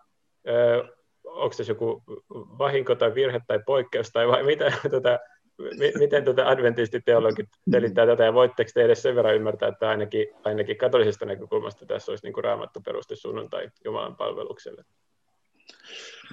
ö, 0.48 0.84
onko 1.24 1.54
se 1.54 1.64
joku 1.68 2.04
vahinko 2.34 2.96
tai 2.96 3.16
virhe 3.16 3.40
tai 3.48 3.60
poikkeus 3.66 4.10
tai 4.10 4.28
vai 4.28 4.44
mitä, 4.44 4.72
tota, 4.92 5.20
mi, 5.58 5.92
miten 6.00 6.24
tota 6.24 6.48
adventistiteologit 6.48 7.50
selittää 7.72 8.06
tätä 8.06 8.24
ja 8.24 8.34
voitteko 8.34 8.72
te 8.74 8.84
edes 8.84 9.02
sen 9.02 9.16
verran 9.16 9.36
ymmärtää, 9.36 9.70
että 9.70 9.90
ainakin, 9.90 10.28
ainakin 10.44 10.78
katolisesta 10.78 11.26
näkökulmasta 11.26 11.86
tässä 11.86 12.12
olisi 12.12 12.26
niin 12.26 12.34
kuin 12.34 12.44
raamattu 12.44 12.82
peruste 12.86 13.16
sunnuntai 13.16 13.70
Jumalan 13.86 14.16
palvelukselle? 14.16 14.84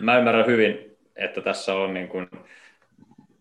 Mä 0.00 0.18
ymmärrän 0.18 0.46
hyvin, 0.46 0.97
että 1.18 1.40
tässä 1.40 1.74
on 1.74 1.94
niin 1.94 2.08
kuin 2.08 2.28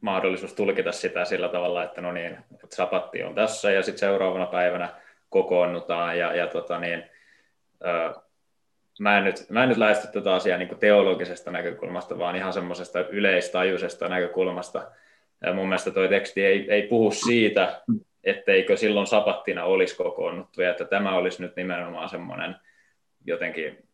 mahdollisuus 0.02 0.54
tulkita 0.54 0.92
sitä 0.92 1.26
sillä 1.26 1.50
tavalla, 1.50 1.84
että 1.84 2.02
no 2.02 2.12
niin, 2.12 2.38
että 2.64 2.76
sapatti 2.76 3.24
on 3.24 3.36
tässä 3.36 3.72
ja 3.72 3.84
sitten 3.84 4.00
seuraavana 4.00 4.46
päivänä 4.46 4.90
kokoonnutaan 5.30 6.20
ja, 6.20 6.36
ja 6.36 6.48
tota 6.48 6.80
niin, 6.80 7.04
ö, 7.86 8.14
mä 9.00 9.18
en 9.18 9.24
nyt, 9.24 9.50
mä 9.50 9.64
en 9.64 9.70
nyt 9.70 9.78
lähesty 9.78 10.08
tätä 10.08 10.34
asiaa 10.34 10.58
niin 10.58 10.80
teologisesta 10.80 11.52
näkökulmasta, 11.52 12.20
vaan 12.20 12.36
ihan 12.36 12.54
semmoisesta 12.54 13.00
yleistajuisesta 13.00 14.10
näkökulmasta. 14.10 14.92
Ja 15.42 15.54
mun 15.54 15.68
mielestä 15.68 15.92
tuo 15.92 16.08
teksti 16.08 16.46
ei, 16.46 16.72
ei 16.72 16.82
puhu 16.88 17.12
siitä, 17.12 17.82
etteikö 18.24 18.78
silloin 18.78 19.08
sapattina 19.08 19.64
olisi 19.64 19.98
kokoonnuttu, 19.98 20.62
ja 20.62 20.70
että 20.70 20.86
tämä 20.86 21.16
olisi 21.16 21.42
nyt 21.42 21.56
nimenomaan 21.56 22.10
semmoinen 22.10 22.56
jotenkin 23.26 23.87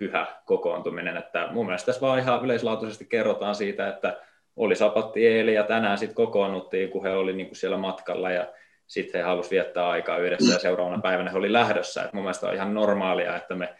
pyhä 0.00 0.26
kokoontuminen. 0.44 1.16
Että 1.16 1.48
mun 1.50 1.66
mielestä 1.66 1.86
tässä 1.86 2.00
vaan 2.00 2.18
ihan 2.18 2.44
yleislaatuisesti 2.44 3.04
kerrotaan 3.04 3.54
siitä, 3.54 3.88
että 3.88 4.20
oli 4.56 4.76
sapatti 4.76 5.26
eilen 5.26 5.54
ja 5.54 5.64
tänään 5.64 5.98
sitten 5.98 6.14
kokoonnuttiin, 6.14 6.90
kun 6.90 7.02
he 7.02 7.10
oli 7.10 7.32
niin 7.32 7.46
kuin 7.46 7.56
siellä 7.56 7.76
matkalla 7.76 8.30
ja 8.30 8.52
sitten 8.86 9.18
he 9.18 9.26
halusivat 9.26 9.50
viettää 9.50 9.88
aikaa 9.88 10.18
yhdessä 10.18 10.52
ja 10.52 10.58
seuraavana 10.58 11.02
päivänä 11.02 11.30
he 11.30 11.38
oli 11.38 11.52
lähdössä. 11.52 12.02
Et 12.02 12.12
mun 12.12 12.22
mielestä 12.22 12.48
on 12.48 12.54
ihan 12.54 12.74
normaalia, 12.74 13.36
että 13.36 13.54
me 13.54 13.74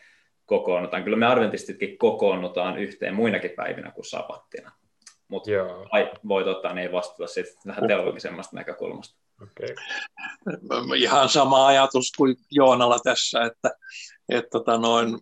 kokoonnutaan. 0.46 1.04
Kyllä 1.04 1.16
me 1.16 1.26
adventistitkin 1.26 1.98
kokoonnutaan 1.98 2.78
yhteen 2.78 3.14
muinakin 3.14 3.50
päivinä 3.50 3.90
kuin 3.90 4.04
sapattina. 4.04 4.72
Mutta 5.28 5.50
voit 6.28 6.46
ottaa 6.46 6.74
niin 6.74 6.92
vastata 6.92 7.26
sitten 7.26 7.62
vähän 7.66 7.88
teologisemmasta 7.88 8.56
näkökulmasta. 8.56 9.20
Okay. 9.42 9.74
Ihan 10.96 11.28
sama 11.28 11.66
ajatus 11.66 12.12
kuin 12.16 12.37
Joonalla 12.50 12.98
tässä, 13.04 13.44
että, 13.44 13.70
että 14.28 14.50
tota 14.50 14.78
noin, 14.78 15.18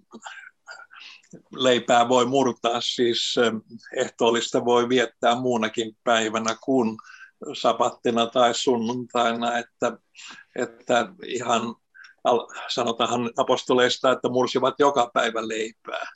leipää 1.52 2.08
voi 2.08 2.26
murtaa, 2.26 2.80
siis 2.80 3.34
ehtoollista 3.96 4.64
voi 4.64 4.88
viettää 4.88 5.34
muunakin 5.34 5.96
päivänä 6.04 6.56
kuin 6.64 6.96
sapattina 7.52 8.26
tai 8.26 8.54
sunnuntaina, 8.54 9.58
että, 9.58 9.98
että 10.56 11.08
ihan 11.26 11.74
sanotaan 12.68 13.30
apostoleista, 13.36 14.12
että 14.12 14.28
mursivat 14.28 14.74
joka 14.78 15.10
päivä 15.14 15.48
leipää. 15.48 16.06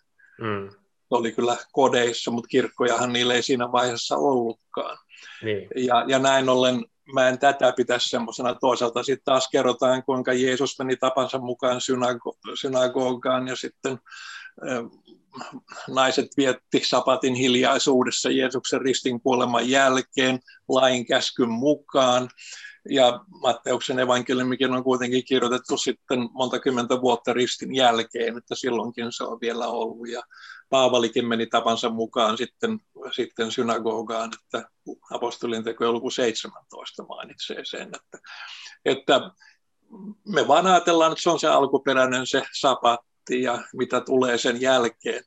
Mm. 0.40 0.70
Oli 1.10 1.32
kyllä 1.32 1.56
kodeissa, 1.72 2.30
mutta 2.30 2.48
kirkkojahan 2.48 3.12
niille 3.12 3.34
ei 3.34 3.42
siinä 3.42 3.72
vaiheessa 3.72 4.16
ollutkaan. 4.16 4.98
Niin. 5.42 5.68
Ja, 5.76 6.04
ja 6.08 6.18
näin 6.18 6.48
ollen 6.48 6.84
mä 7.12 7.28
en 7.28 7.38
tätä 7.38 7.72
pitäisi 7.76 8.08
semmoisena. 8.08 8.54
Toisaalta 8.54 9.02
sitten 9.02 9.24
taas 9.24 9.48
kerrotaan, 9.52 10.02
kuinka 10.02 10.32
Jeesus 10.32 10.78
meni 10.78 10.96
tapansa 10.96 11.38
mukaan 11.38 11.80
synago- 11.80 12.54
synagogaan 12.54 13.48
ja 13.48 13.56
sitten 13.56 13.98
naiset 15.88 16.28
vietti 16.36 16.82
sapatin 16.84 17.34
hiljaisuudessa 17.34 18.30
Jeesuksen 18.30 18.80
ristin 18.80 19.20
kuoleman 19.20 19.70
jälkeen 19.70 20.40
lain 20.68 21.06
käskyn 21.06 21.50
mukaan. 21.50 22.28
Ja 22.90 23.20
Matteuksen 23.42 23.98
evankeliumikin 23.98 24.72
on 24.72 24.84
kuitenkin 24.84 25.24
kirjoitettu 25.24 25.76
sitten 25.76 26.28
monta 26.32 26.58
kymmentä 26.58 27.00
vuotta 27.00 27.32
ristin 27.32 27.74
jälkeen, 27.74 28.38
että 28.38 28.54
silloinkin 28.54 29.12
se 29.12 29.24
on 29.24 29.38
vielä 29.40 29.66
ollut. 29.66 30.08
Ja 30.08 30.22
Paavalikin 30.70 31.28
meni 31.28 31.46
tapansa 31.46 31.90
mukaan 31.90 32.36
sitten, 32.36 32.78
sitten 33.12 33.52
synagogaan, 33.52 34.30
että 34.42 34.68
apostolin 35.10 35.64
teko 35.64 35.92
luku 35.92 36.10
17 36.10 37.02
mainitsee 37.02 37.64
sen, 37.64 37.90
että, 37.94 38.18
että 38.84 39.30
me 40.28 40.48
vaan 40.48 40.66
ajatellaan, 40.66 41.12
että 41.12 41.22
se 41.22 41.30
on 41.30 41.40
se 41.40 41.48
alkuperäinen 41.48 42.26
se 42.26 42.42
sapatti 42.52 43.11
ja 43.30 43.62
mitä 43.74 44.00
tulee 44.00 44.38
sen 44.38 44.60
jälkeen, 44.60 45.24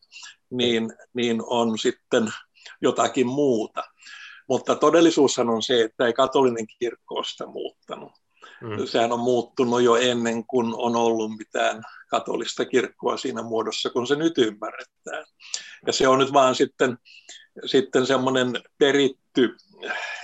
niin, 0.49 0.93
niin 1.13 1.41
on 1.45 1.77
sitten 1.77 2.33
jotakin 2.81 3.27
muuta. 3.27 3.83
Mutta 4.49 4.75
todellisuushan 4.75 5.49
on 5.49 5.63
se, 5.63 5.81
että 5.81 6.05
ei 6.05 6.13
katolinen 6.13 6.67
kirkko 6.79 7.15
ole 7.15 7.25
sitä 7.25 7.45
muuttanut. 7.45 8.11
Mm. 8.61 8.87
Sehän 8.87 9.11
on 9.11 9.19
muuttunut 9.19 9.81
jo 9.81 9.95
ennen 9.95 10.45
kuin 10.45 10.73
on 10.75 10.95
ollut 10.95 11.37
mitään 11.37 11.83
katolista 12.09 12.65
kirkkoa 12.65 13.17
siinä 13.17 13.41
muodossa, 13.41 13.89
kun 13.89 14.07
se 14.07 14.15
nyt 14.15 14.37
ymmärretään. 14.37 15.25
Ja 15.87 15.93
se 15.93 16.07
on 16.07 16.19
nyt 16.19 16.33
vaan 16.33 16.55
sitten, 16.55 16.97
sitten 17.65 18.05
semmoinen 18.05 18.53
peritty 18.77 19.55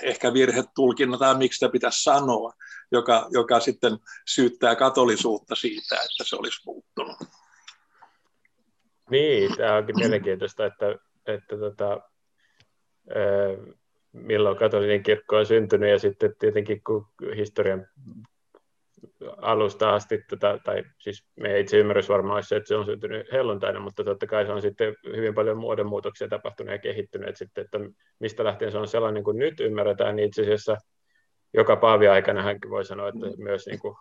ehkä 0.02 0.32
virhetulkinna 0.32 1.18
tai 1.18 1.38
miksi 1.38 1.56
sitä 1.56 1.72
pitäisi 1.72 2.02
sanoa, 2.02 2.52
joka, 2.92 3.28
joka 3.30 3.60
sitten 3.60 3.98
syyttää 4.28 4.76
katolisuutta 4.76 5.54
siitä, 5.54 5.94
että 5.94 6.24
se 6.24 6.36
olisi 6.36 6.60
muuttunut. 6.66 7.16
Niin, 9.10 9.56
tämä 9.56 9.76
onkin 9.76 9.96
mielenkiintoista, 9.98 10.66
että, 10.66 10.96
että 11.26 11.56
tota, 11.58 12.00
milloin 14.12 14.56
katolinen 14.56 15.02
kirkko 15.02 15.36
on 15.36 15.46
syntynyt 15.46 15.90
ja 15.90 15.98
sitten 15.98 16.34
tietenkin 16.38 16.82
kun 16.86 17.06
historian 17.36 17.86
alusta 19.36 19.94
asti, 19.94 20.24
tota, 20.28 20.58
tai 20.64 20.84
siis 20.98 21.24
meidän 21.36 21.60
itse 21.60 21.78
ymmärrys 21.78 22.08
varmaan 22.08 22.34
olisi 22.34 22.48
se, 22.48 22.56
että 22.56 22.68
se 22.68 22.76
on 22.76 22.84
syntynyt 22.84 23.32
helluntaina, 23.32 23.80
mutta 23.80 24.04
totta 24.04 24.26
kai 24.26 24.46
se 24.46 24.52
on 24.52 24.62
sitten 24.62 24.94
hyvin 25.16 25.34
paljon 25.34 25.56
muodonmuutoksia 25.56 26.28
tapahtunut 26.28 26.72
ja 26.72 26.78
kehittynyt 26.78 27.36
sitten, 27.36 27.64
että 27.64 27.78
mistä 28.18 28.44
lähtien 28.44 28.72
se 28.72 28.78
on 28.78 28.88
sellainen 28.88 29.24
kuin 29.24 29.38
nyt 29.38 29.60
ymmärretään, 29.60 30.16
niin 30.16 30.26
itse 30.26 30.42
asiassa 30.42 30.76
joka 31.54 31.76
paavi 31.76 32.08
aikana 32.08 32.42
hänkin 32.42 32.70
voi 32.70 32.84
sanoa, 32.84 33.08
että 33.08 33.26
myös 33.36 33.66
niin 33.66 33.78
kuin, 33.78 33.96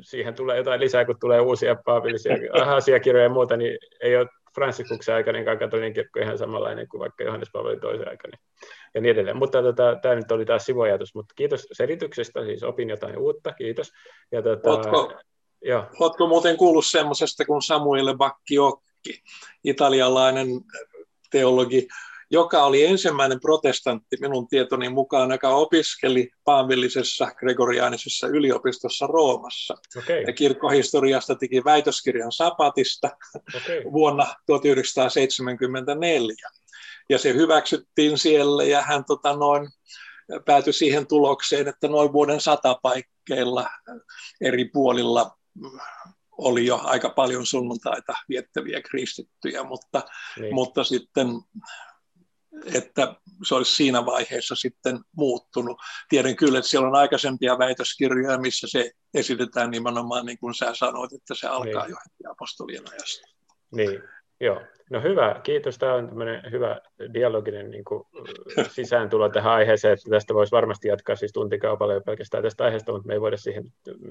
siihen 0.00 0.34
tulee 0.34 0.56
jotain 0.56 0.80
lisää, 0.80 1.04
kun 1.04 1.16
tulee 1.20 1.40
uusia 1.40 1.76
paavillisia 1.84 2.36
asiakirjoja 2.76 3.24
ja 3.24 3.30
muuta, 3.30 3.56
niin 3.56 3.78
ei 4.00 4.16
ole 4.16 4.28
Fransikuksen 4.54 5.14
aika, 5.14 5.32
niin 5.32 5.44
katolinen 5.44 5.92
kirkko 5.92 6.20
ihan 6.20 6.38
samanlainen 6.38 6.88
kuin 6.88 6.98
vaikka 6.98 7.24
Johannes 7.24 7.48
Paavali 7.52 7.80
toisen 7.80 8.08
aika, 8.08 8.28
niin, 8.28 8.40
ja 8.94 9.00
niin 9.00 9.10
edelleen. 9.10 9.36
Mutta 9.36 9.62
tota, 9.62 9.98
tämä 10.02 10.14
nyt 10.14 10.32
oli 10.32 10.44
taas 10.44 10.66
sivuajatus, 10.66 11.14
mutta 11.14 11.34
kiitos 11.36 11.66
selityksestä, 11.72 12.44
siis 12.44 12.62
opin 12.62 12.90
jotain 12.90 13.18
uutta, 13.18 13.52
kiitos. 13.52 13.92
Ja, 14.32 14.42
tota, 14.42 14.70
ootko, 14.70 15.12
jo. 15.62 15.86
ootko 16.00 16.28
muuten 16.28 16.56
kuullut 16.56 16.86
semmoisesta 16.86 17.44
kuin 17.44 17.62
Samuele 17.62 18.16
Bacchiocchi, 18.16 19.22
italialainen 19.64 20.48
teologi, 21.30 21.88
joka 22.30 22.64
oli 22.64 22.84
ensimmäinen 22.84 23.40
protestantti 23.40 24.16
minun 24.20 24.48
tietoni 24.48 24.88
mukaan, 24.88 25.30
joka 25.30 25.48
opiskeli 25.48 26.30
paavillisessa 26.44 27.26
gregoriaanisessa 27.26 28.26
yliopistossa 28.26 29.06
Roomassa. 29.06 29.74
Okay. 29.98 30.22
Ja 30.22 30.32
kirkkohistoriasta 30.32 31.34
teki 31.34 31.64
väitöskirjan 31.64 32.32
Sapatista 32.32 33.10
okay. 33.56 33.84
vuonna 33.92 34.34
1974. 34.46 36.48
Ja 37.08 37.18
se 37.18 37.34
hyväksyttiin 37.34 38.18
siellä 38.18 38.64
ja 38.64 38.82
hän 38.82 39.04
tota, 39.04 39.36
noin, 39.36 39.68
päätyi 40.44 40.72
siihen 40.72 41.06
tulokseen, 41.06 41.68
että 41.68 41.88
noin 41.88 42.12
vuoden 42.12 42.40
sata 42.40 42.78
paikkeilla 42.82 43.66
eri 44.40 44.64
puolilla 44.64 45.30
oli 46.38 46.66
jo 46.66 46.80
aika 46.82 47.10
paljon 47.10 47.46
sunnuntaita 47.46 48.14
viettäviä 48.28 48.82
kristittyjä, 48.82 49.62
mutta, 49.62 50.02
niin. 50.40 50.54
mutta 50.54 50.84
sitten 50.84 51.26
että 52.74 53.14
se 53.44 53.54
olisi 53.54 53.74
siinä 53.74 54.06
vaiheessa 54.06 54.54
sitten 54.54 54.98
muuttunut. 55.16 55.76
Tiedän 56.08 56.36
kyllä, 56.36 56.58
että 56.58 56.70
siellä 56.70 56.88
on 56.88 56.94
aikaisempia 56.94 57.58
väitöskirjoja, 57.58 58.38
missä 58.38 58.66
se 58.70 58.90
esitetään 59.14 59.70
nimenomaan 59.70 60.26
niin 60.26 60.38
kuin 60.38 60.54
sä 60.54 60.74
sanoit, 60.74 61.12
että 61.12 61.34
se 61.34 61.46
alkaa 61.46 61.82
niin. 61.82 61.90
jo 61.90 61.96
heti 61.96 62.26
apostolien 62.30 62.92
ajasta. 62.92 63.28
Niin, 63.72 64.02
joo. 64.40 64.60
No 64.90 65.02
hyvä, 65.02 65.40
kiitos. 65.42 65.78
Tämä 65.78 65.94
on 65.94 66.08
tämmöinen 66.08 66.42
hyvä 66.50 66.80
dialoginen 67.14 67.70
niin 67.70 67.84
kuin, 67.84 68.04
sisääntulo 68.70 69.28
tähän 69.28 69.52
aiheeseen, 69.52 69.94
että 69.94 70.10
tästä 70.10 70.34
voisi 70.34 70.52
varmasti 70.52 70.88
jatkaa 70.88 71.16
siis 71.16 71.32
tuntikaupalla 71.32 71.94
jo 71.94 72.00
pelkästään 72.00 72.42
tästä 72.42 72.64
aiheesta, 72.64 72.92
mutta 72.92 73.06
me 73.06 73.14
ei 73.14 73.20
voida 73.20 73.36
siihen 73.36 73.64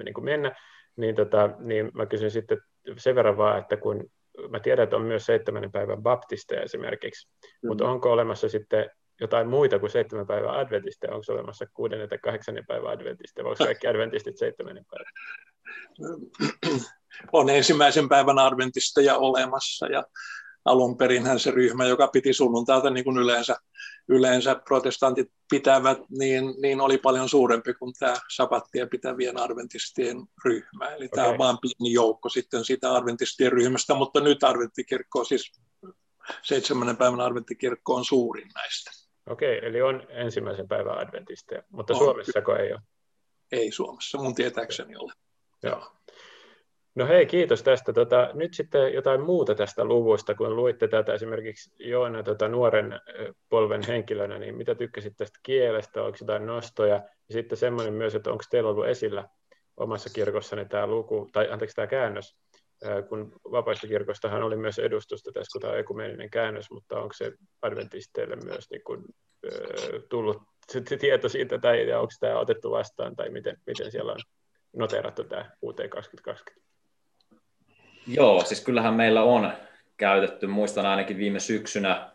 niin 0.04 0.14
kuin 0.14 0.26
mennä. 0.26 0.56
Niin, 0.96 1.16
tota, 1.16 1.50
niin 1.60 1.92
mä 1.94 2.06
kysyn 2.06 2.32
sitten 2.32 2.58
sen 2.98 3.16
verran 3.16 3.38
vaan, 3.38 3.60
että 3.60 3.78
kun 3.78 4.12
mä 4.50 4.60
tiedän, 4.60 4.84
että 4.84 4.96
on 4.96 5.02
myös 5.02 5.26
seitsemännen 5.26 5.72
päivän 5.72 6.04
baptisteja 6.04 6.62
esimerkiksi, 6.62 7.28
mm. 7.28 7.68
mutta 7.68 7.90
onko 7.90 8.12
olemassa 8.12 8.50
sitten 8.50 8.90
jotain 9.22 9.48
muita 9.48 9.80
kuin 9.80 9.90
seitsemän 9.90 10.28
päivän 10.28 10.56
adventisteja? 10.56 11.14
Onko 11.14 11.34
olemassa 11.34 11.66
kuudennen 11.74 12.10
tai 12.10 12.18
kahdeksannen 12.18 12.66
päivän 12.68 12.92
adventisteja? 12.92 13.48
Onko 13.48 13.66
kaikki 13.66 13.88
adventistit 13.88 14.38
seitsemännen 14.38 14.86
päivän? 14.92 15.14
On 17.34 17.50
ensimmäisen 17.50 18.10
päivän 18.10 18.40
adventisteja 18.40 19.18
olemassa 19.18 19.88
ja 19.88 20.04
alun 20.66 20.98
perinhän 20.98 21.40
se 21.40 21.52
ryhmä, 21.52 21.86
joka 21.86 22.08
piti 22.08 22.34
sunnuntaita 22.34 22.90
niin 22.90 23.04
kuin 23.04 23.18
yleensä, 23.18 23.56
yleensä 24.08 24.56
protestantit 24.56 25.32
pitävät, 25.50 25.98
niin, 26.10 26.54
niin 26.62 26.82
oli 26.82 26.98
paljon 26.98 27.30
suurempi 27.30 27.74
kuin 27.74 27.94
tämä 28.00 28.14
sapattia 28.32 28.88
pitävien 28.88 29.40
adventistien 29.40 30.18
ryhmä. 30.46 30.88
Eli 30.88 31.06
okay. 31.06 31.16
tämä 31.16 31.28
on 31.28 31.38
vain 31.38 31.58
pieni 31.62 31.94
joukko 31.94 32.30
sitten 32.30 32.66
siitä 32.66 32.96
adventistien 32.96 33.52
ryhmästä, 33.52 33.94
mutta 33.94 34.20
nyt 34.20 34.44
adventtikirkko, 34.44 35.24
siis 35.24 35.52
seitsemännen 36.42 36.98
päivän 36.98 37.22
adventtikirkko 37.22 37.96
on 37.96 38.06
suurin 38.06 38.50
näistä. 38.56 38.92
Okei, 39.30 39.58
okay, 39.58 39.70
eli 39.70 39.82
on 39.82 40.08
ensimmäisen 40.10 40.68
päivän 40.68 40.98
adventisteja, 40.98 41.64
mutta 41.70 41.94
on, 41.94 42.00
Suomessako 42.00 42.56
ei 42.56 42.72
ole? 42.72 42.82
Ei 43.52 43.72
Suomessa, 43.72 44.18
mun 44.18 44.36
tietääkseni 44.36 44.96
ole. 44.96 45.14
Joo. 45.64 45.95
No 46.96 47.08
hei, 47.08 47.26
kiitos 47.26 47.64
tästä. 47.64 47.94
Tota, 47.94 48.30
nyt 48.34 48.54
sitten 48.54 48.94
jotain 48.94 49.22
muuta 49.22 49.56
tästä 49.56 49.86
luvusta, 49.86 50.36
kun 50.36 50.56
luitte 50.56 50.88
tätä 50.88 51.14
esimerkiksi 51.14 51.72
Joona 51.80 52.24
tota, 52.24 52.48
nuoren 52.48 53.00
polven 53.50 53.82
henkilönä, 53.88 54.40
niin 54.40 54.56
mitä 54.56 54.76
tykkäsit 54.76 55.14
tästä 55.18 55.40
kielestä, 55.44 56.04
onko 56.04 56.18
jotain 56.22 56.46
nostoja? 56.46 56.96
Ja 56.96 57.34
sitten 57.34 57.58
semmoinen 57.58 57.94
myös, 57.94 58.16
että 58.16 58.32
onko 58.32 58.44
teillä 58.50 58.70
ollut 58.70 58.88
esillä 58.88 59.30
omassa 59.78 60.10
kirkossanne 60.10 60.66
tämä 60.66 60.88
luku, 60.88 61.30
tai 61.32 61.50
anteeksi 61.52 61.76
tämä 61.76 61.88
käännös, 61.88 62.38
kun 63.10 63.32
vapaista 63.52 63.88
kirkostahan 63.88 64.44
oli 64.44 64.56
myös 64.56 64.80
edustusta 64.80 65.32
tässä, 65.32 65.52
kun 65.52 65.62
tämä 65.62 65.74
on 65.74 65.80
ekumeeninen 65.80 66.30
käännös, 66.30 66.72
mutta 66.72 67.00
onko 67.00 67.14
se 67.14 67.32
adventisteille 67.62 68.36
myös 68.36 68.70
niin 68.72 68.84
kuin, 68.84 69.04
tullut 70.10 70.38
tieto 71.00 71.30
siitä, 71.30 71.58
tai 71.58 71.94
onko 71.94 72.14
tämä 72.20 72.40
otettu 72.40 72.72
vastaan, 72.72 73.16
tai 73.16 73.30
miten, 73.30 73.58
miten 73.68 73.92
siellä 73.92 74.12
on 74.12 74.20
noterattu 74.74 75.24
tämä 75.24 75.52
UT 75.64 75.78
2020? 75.90 76.66
Joo, 78.08 78.44
siis 78.46 78.62
kyllähän 78.62 78.94
meillä 78.94 79.24
on 79.24 79.54
käytetty, 79.98 80.48
muistan 80.48 80.86
ainakin 80.86 81.18
viime 81.18 81.40
syksynä 81.40 82.12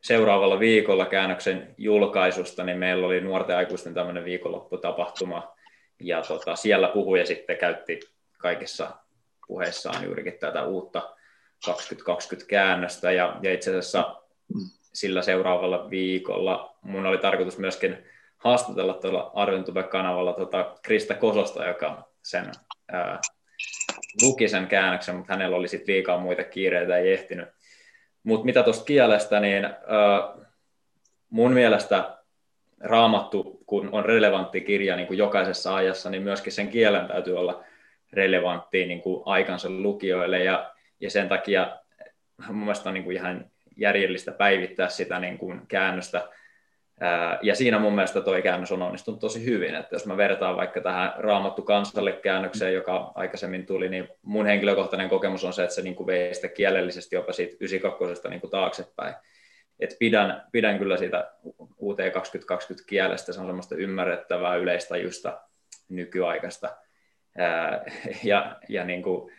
seuraavalla 0.00 0.58
viikolla 0.58 1.06
käännöksen 1.06 1.74
julkaisusta, 1.78 2.64
niin 2.64 2.78
meillä 2.78 3.06
oli 3.06 3.20
nuorten 3.20 3.56
aikuisten 3.56 3.94
tämmöinen 3.94 4.24
viikonlopputapahtuma, 4.24 5.54
ja 6.00 6.22
tota, 6.22 6.56
siellä 6.56 6.88
puhuja 6.88 7.26
sitten 7.26 7.56
käytti 7.56 8.00
kaikissa 8.38 8.90
puheissaan 9.46 10.04
juurikin 10.04 10.38
tätä 10.40 10.64
uutta 10.64 11.14
2020 11.64 12.50
käännöstä, 12.50 13.12
ja, 13.12 13.36
ja 13.42 13.52
itse 13.52 13.70
asiassa 13.70 14.22
sillä 14.92 15.22
seuraavalla 15.22 15.90
viikolla 15.90 16.76
mun 16.82 17.06
oli 17.06 17.18
tarkoitus 17.18 17.58
myöskin 17.58 18.04
haastatella 18.36 18.94
tuolla 18.94 19.30
Arventube-kanavalla 19.34 20.32
tota 20.32 20.74
Krista 20.82 21.14
Kososta, 21.14 21.66
joka 21.66 22.08
sen 22.22 22.52
ää, 22.92 23.20
luki 24.22 24.48
sen 24.48 24.66
käännöksen, 24.66 25.16
mutta 25.16 25.32
hänellä 25.32 25.56
oli 25.56 25.68
sitten 25.68 25.94
liikaa 25.94 26.18
muita 26.18 26.44
kiireitä, 26.44 26.96
ei 26.96 27.12
ehtinyt. 27.12 27.48
Mutta 28.22 28.44
mitä 28.44 28.62
tuosta 28.62 28.84
kielestä, 28.84 29.40
niin 29.40 29.64
äh, 29.64 29.72
mun 31.30 31.52
mielestä 31.52 32.18
raamattu, 32.80 33.62
kun 33.66 33.88
on 33.92 34.04
relevantti 34.04 34.60
kirja 34.60 34.96
niin 34.96 35.06
kuin 35.06 35.18
jokaisessa 35.18 35.74
ajassa, 35.74 36.10
niin 36.10 36.22
myöskin 36.22 36.52
sen 36.52 36.68
kielen 36.68 37.08
täytyy 37.08 37.38
olla 37.38 37.64
relevantti 38.12 38.86
niin 38.86 39.02
kuin 39.02 39.22
aikansa 39.26 39.70
lukijoille, 39.70 40.44
ja, 40.44 40.74
ja 41.00 41.10
sen 41.10 41.28
takia 41.28 41.78
mun 42.48 42.56
mielestä 42.56 42.88
on 42.88 42.94
niin 42.94 43.04
kuin 43.04 43.16
ihan 43.16 43.50
järjellistä 43.76 44.32
päivittää 44.32 44.88
sitä 44.88 45.20
niin 45.20 45.38
kuin 45.38 45.66
käännöstä 45.68 46.28
ja 47.42 47.54
siinä 47.54 47.78
mun 47.78 47.94
mielestä 47.94 48.20
toi 48.20 48.42
käännös 48.42 48.72
on 48.72 48.82
onnistunut 48.82 49.20
tosi 49.20 49.44
hyvin, 49.44 49.74
että 49.74 49.94
jos 49.94 50.06
mä 50.06 50.16
vertaan 50.16 50.56
vaikka 50.56 50.80
tähän 50.80 51.12
Raamattu 51.16 51.62
kansalle 51.62 52.12
käännökseen, 52.12 52.74
joka 52.74 53.12
aikaisemmin 53.14 53.66
tuli, 53.66 53.88
niin 53.88 54.08
mun 54.22 54.46
henkilökohtainen 54.46 55.08
kokemus 55.08 55.44
on 55.44 55.52
se, 55.52 55.62
että 55.62 55.74
se 55.74 55.82
niin 55.82 55.94
kuin 55.94 56.06
vei 56.06 56.34
sitä 56.34 56.48
kielellisesti 56.48 57.16
jopa 57.16 57.32
siitä 57.32 57.56
92 57.60 58.28
niin 58.28 58.40
kuin 58.40 58.50
taaksepäin. 58.50 59.14
Et 59.80 59.96
pidän, 59.98 60.42
pidän 60.52 60.78
kyllä 60.78 60.96
siitä 60.96 61.32
UT 61.80 61.98
2020 62.12 62.88
kielestä, 62.88 63.32
se 63.32 63.40
on 63.40 63.46
semmoista 63.46 63.74
ymmärrettävää, 63.74 64.56
yleistajusta, 64.56 65.40
nykyaikaista. 65.88 66.76
ja, 68.24 68.56
ja 68.68 68.84
niin 68.84 69.02
kuin 69.02 69.32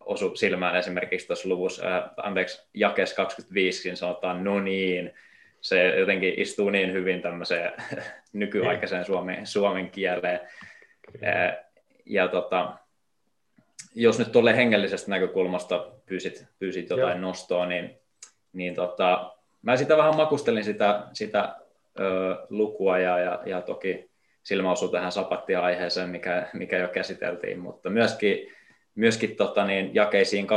osu 0.00 0.36
silmään 0.36 0.76
esimerkiksi 0.76 1.26
tuossa 1.26 1.48
luvussa, 1.48 2.10
anteeksi, 2.16 2.68
jakes 2.74 3.14
25, 3.14 3.88
niin 3.88 3.96
sanotaan 3.96 4.44
no 4.44 4.60
niin, 4.60 5.12
se 5.60 5.98
jotenkin 5.98 6.34
istuu 6.36 6.70
niin 6.70 6.92
hyvin 6.92 7.22
tämmöiseen 7.22 7.72
nykyaikaiseen 8.32 9.04
suomen, 9.04 9.46
suomen 9.46 9.90
kieleen. 9.90 10.40
Ja, 11.20 11.56
ja 12.06 12.28
tota, 12.28 12.72
jos 13.94 14.18
nyt 14.18 14.32
tuolle 14.32 14.56
hengellisestä 14.56 15.10
näkökulmasta 15.10 15.86
pyysit, 16.06 16.46
pyysit 16.58 16.90
jotain 16.90 17.18
Joo. 17.18 17.28
nostoa, 17.28 17.66
niin, 17.66 17.98
niin 18.52 18.74
tota, 18.74 19.36
mä 19.62 19.76
sitä 19.76 19.96
vähän 19.96 20.16
makustelin 20.16 20.64
sitä, 20.64 21.06
sitä 21.12 21.56
ö, 22.00 22.36
lukua 22.50 22.98
ja, 22.98 23.18
ja, 23.18 23.42
ja 23.46 23.62
toki 23.62 24.10
silmä 24.42 24.72
osui 24.72 24.90
tähän 24.90 25.12
sapattia-aiheeseen, 25.12 26.08
mikä, 26.08 26.48
mikä 26.52 26.78
jo 26.78 26.88
käsiteltiin, 26.88 27.58
mutta 27.58 27.90
myöskin, 27.90 28.52
myöskin 28.94 29.36
tota, 29.36 29.64
niin, 29.64 29.94
jakeisiin 29.94 30.46
28-30, 30.46 30.50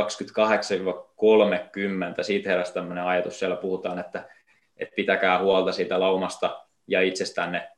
siitä 2.22 2.50
heräsi 2.50 2.74
tämmöinen 2.74 3.04
ajatus, 3.04 3.38
siellä 3.38 3.56
puhutaan, 3.56 3.98
että 3.98 4.28
että 4.76 4.94
pitäkää 4.96 5.38
huolta 5.38 5.72
siitä 5.72 6.00
laumasta 6.00 6.64
ja 6.86 7.02
itsestänne. 7.02 7.68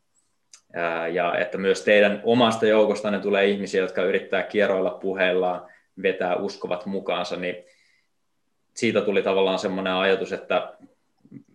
Ja 1.12 1.38
että 1.38 1.58
myös 1.58 1.82
teidän 1.82 2.20
omasta 2.24 2.66
joukostanne 2.66 3.18
tulee 3.18 3.46
ihmisiä, 3.46 3.80
jotka 3.80 4.02
yrittää 4.02 4.42
kierroilla 4.42 4.90
puheillaan, 4.90 5.68
vetää 6.02 6.36
uskovat 6.36 6.86
mukaansa, 6.86 7.36
niin 7.36 7.64
siitä 8.74 9.00
tuli 9.00 9.22
tavallaan 9.22 9.58
semmoinen 9.58 9.92
ajatus, 9.92 10.32
että 10.32 10.76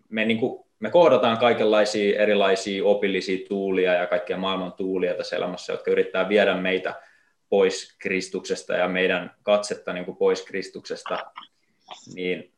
me, 0.10 0.26
niin 0.26 0.40
kuin, 0.40 0.66
me 0.80 0.90
kohdataan 0.90 1.38
kaikenlaisia 1.38 2.22
erilaisia 2.22 2.86
opillisia 2.86 3.48
tuulia 3.48 3.94
ja 3.94 4.08
kaikkia 4.08 4.38
maailman 4.38 4.74
tuulia 4.74 5.14
tässä 5.14 5.36
elämässä, 5.36 5.74
jotka 5.74 5.92
yrittää 5.92 6.30
viedä 6.30 6.56
meitä 6.56 6.96
pois 7.50 7.98
Kristuksesta 8.00 8.74
ja 8.74 8.88
meidän 8.88 9.36
katsetta 9.44 9.94
niin 9.94 10.06
kuin 10.06 10.18
pois 10.18 10.46
Kristuksesta, 10.46 11.18
niin, 12.16 12.54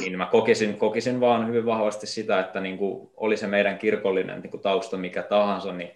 niin 0.00 0.18
mä 0.18 0.26
kokisin, 0.26 0.78
kokisin 0.78 1.20
vaan 1.20 1.48
hyvin 1.48 1.66
vahvasti 1.66 2.06
sitä, 2.06 2.40
että 2.40 2.60
niin 2.60 2.78
kuin 2.78 3.10
oli 3.16 3.36
se 3.36 3.46
meidän 3.46 3.78
kirkollinen 3.78 4.40
niin 4.40 4.50
kuin 4.50 4.62
tausta 4.62 4.96
mikä 4.96 5.22
tahansa, 5.22 5.72
niin 5.72 5.90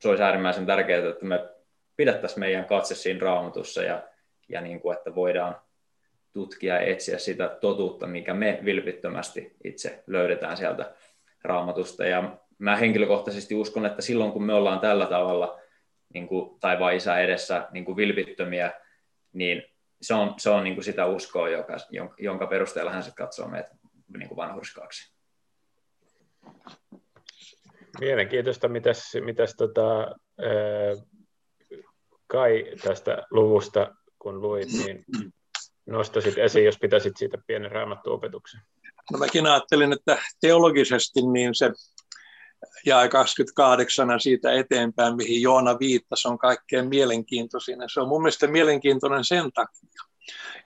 se 0.00 0.08
olisi 0.08 0.22
äärimmäisen 0.22 0.66
tärkeää, 0.66 1.08
että 1.08 1.24
me 1.24 1.48
pidettäisiin 1.96 2.40
meidän 2.40 2.64
katse 2.64 2.94
siinä 2.94 3.20
raamatussa 3.20 3.82
ja, 3.82 4.02
ja 4.48 4.60
niin 4.60 4.80
kuin, 4.80 4.96
että 4.96 5.14
voidaan 5.14 5.56
tutkia 6.32 6.74
ja 6.74 6.80
etsiä 6.80 7.18
sitä 7.18 7.48
totuutta, 7.60 8.06
mikä 8.06 8.34
me 8.34 8.60
vilpittömästi 8.64 9.56
itse 9.64 10.04
löydetään 10.06 10.56
sieltä 10.56 10.94
raamatusta. 11.44 12.04
Ja 12.04 12.38
mä 12.58 12.76
henkilökohtaisesti 12.76 13.54
uskon, 13.54 13.86
että 13.86 14.02
silloin 14.02 14.32
kun 14.32 14.44
me 14.44 14.54
ollaan 14.54 14.80
tällä 14.80 15.06
tavalla 15.06 15.60
niin 16.14 16.28
kuin 16.28 16.60
taivaan 16.60 16.94
isä 16.94 17.18
edessä 17.18 17.68
niin 17.72 17.84
kuin 17.84 17.96
vilpittömiä, 17.96 18.72
niin 19.32 19.71
se 20.02 20.14
on, 20.14 20.34
se 20.38 20.50
on 20.50 20.64
niin 20.64 20.74
kuin 20.74 20.84
sitä 20.84 21.06
uskoa, 21.06 21.48
joka, 21.48 21.76
jonka 22.18 22.46
perusteella 22.46 22.92
hän 22.92 23.02
sitten 23.02 23.24
katsoo 23.24 23.48
meitä 23.48 23.68
niin 24.18 24.28
kuin 24.28 24.36
vanhurskaaksi. 24.36 25.12
Mielenkiintoista, 28.00 28.68
mitäs, 28.68 29.12
mitäs 29.24 29.54
tota, 29.56 30.14
Kai 32.26 32.64
tästä 32.82 33.22
luvusta, 33.30 33.94
kun 34.18 34.42
luit, 34.42 34.68
niin 34.68 35.04
nostaisit 35.86 36.38
esiin, 36.38 36.64
jos 36.64 36.78
pitäisit 36.78 37.16
siitä 37.16 37.38
pienen 37.46 37.72
raamattuopetuksen? 37.72 38.60
No 39.12 39.18
mäkin 39.18 39.46
ajattelin, 39.46 39.92
että 39.92 40.18
teologisesti 40.40 41.20
niin 41.32 41.54
se 41.54 41.70
ja 42.86 43.08
28 43.08 44.10
ja 44.10 44.18
siitä 44.18 44.52
eteenpäin, 44.52 45.16
mihin 45.16 45.42
Joona 45.42 45.78
viittasi, 45.78 46.28
on 46.28 46.38
kaikkein 46.38 46.88
mielenkiintoisin. 46.88 47.78
Se 47.92 48.00
on 48.00 48.08
mun 48.08 48.22
mielestä 48.22 48.46
mielenkiintoinen 48.46 49.24
sen 49.24 49.52
takia, 49.52 50.04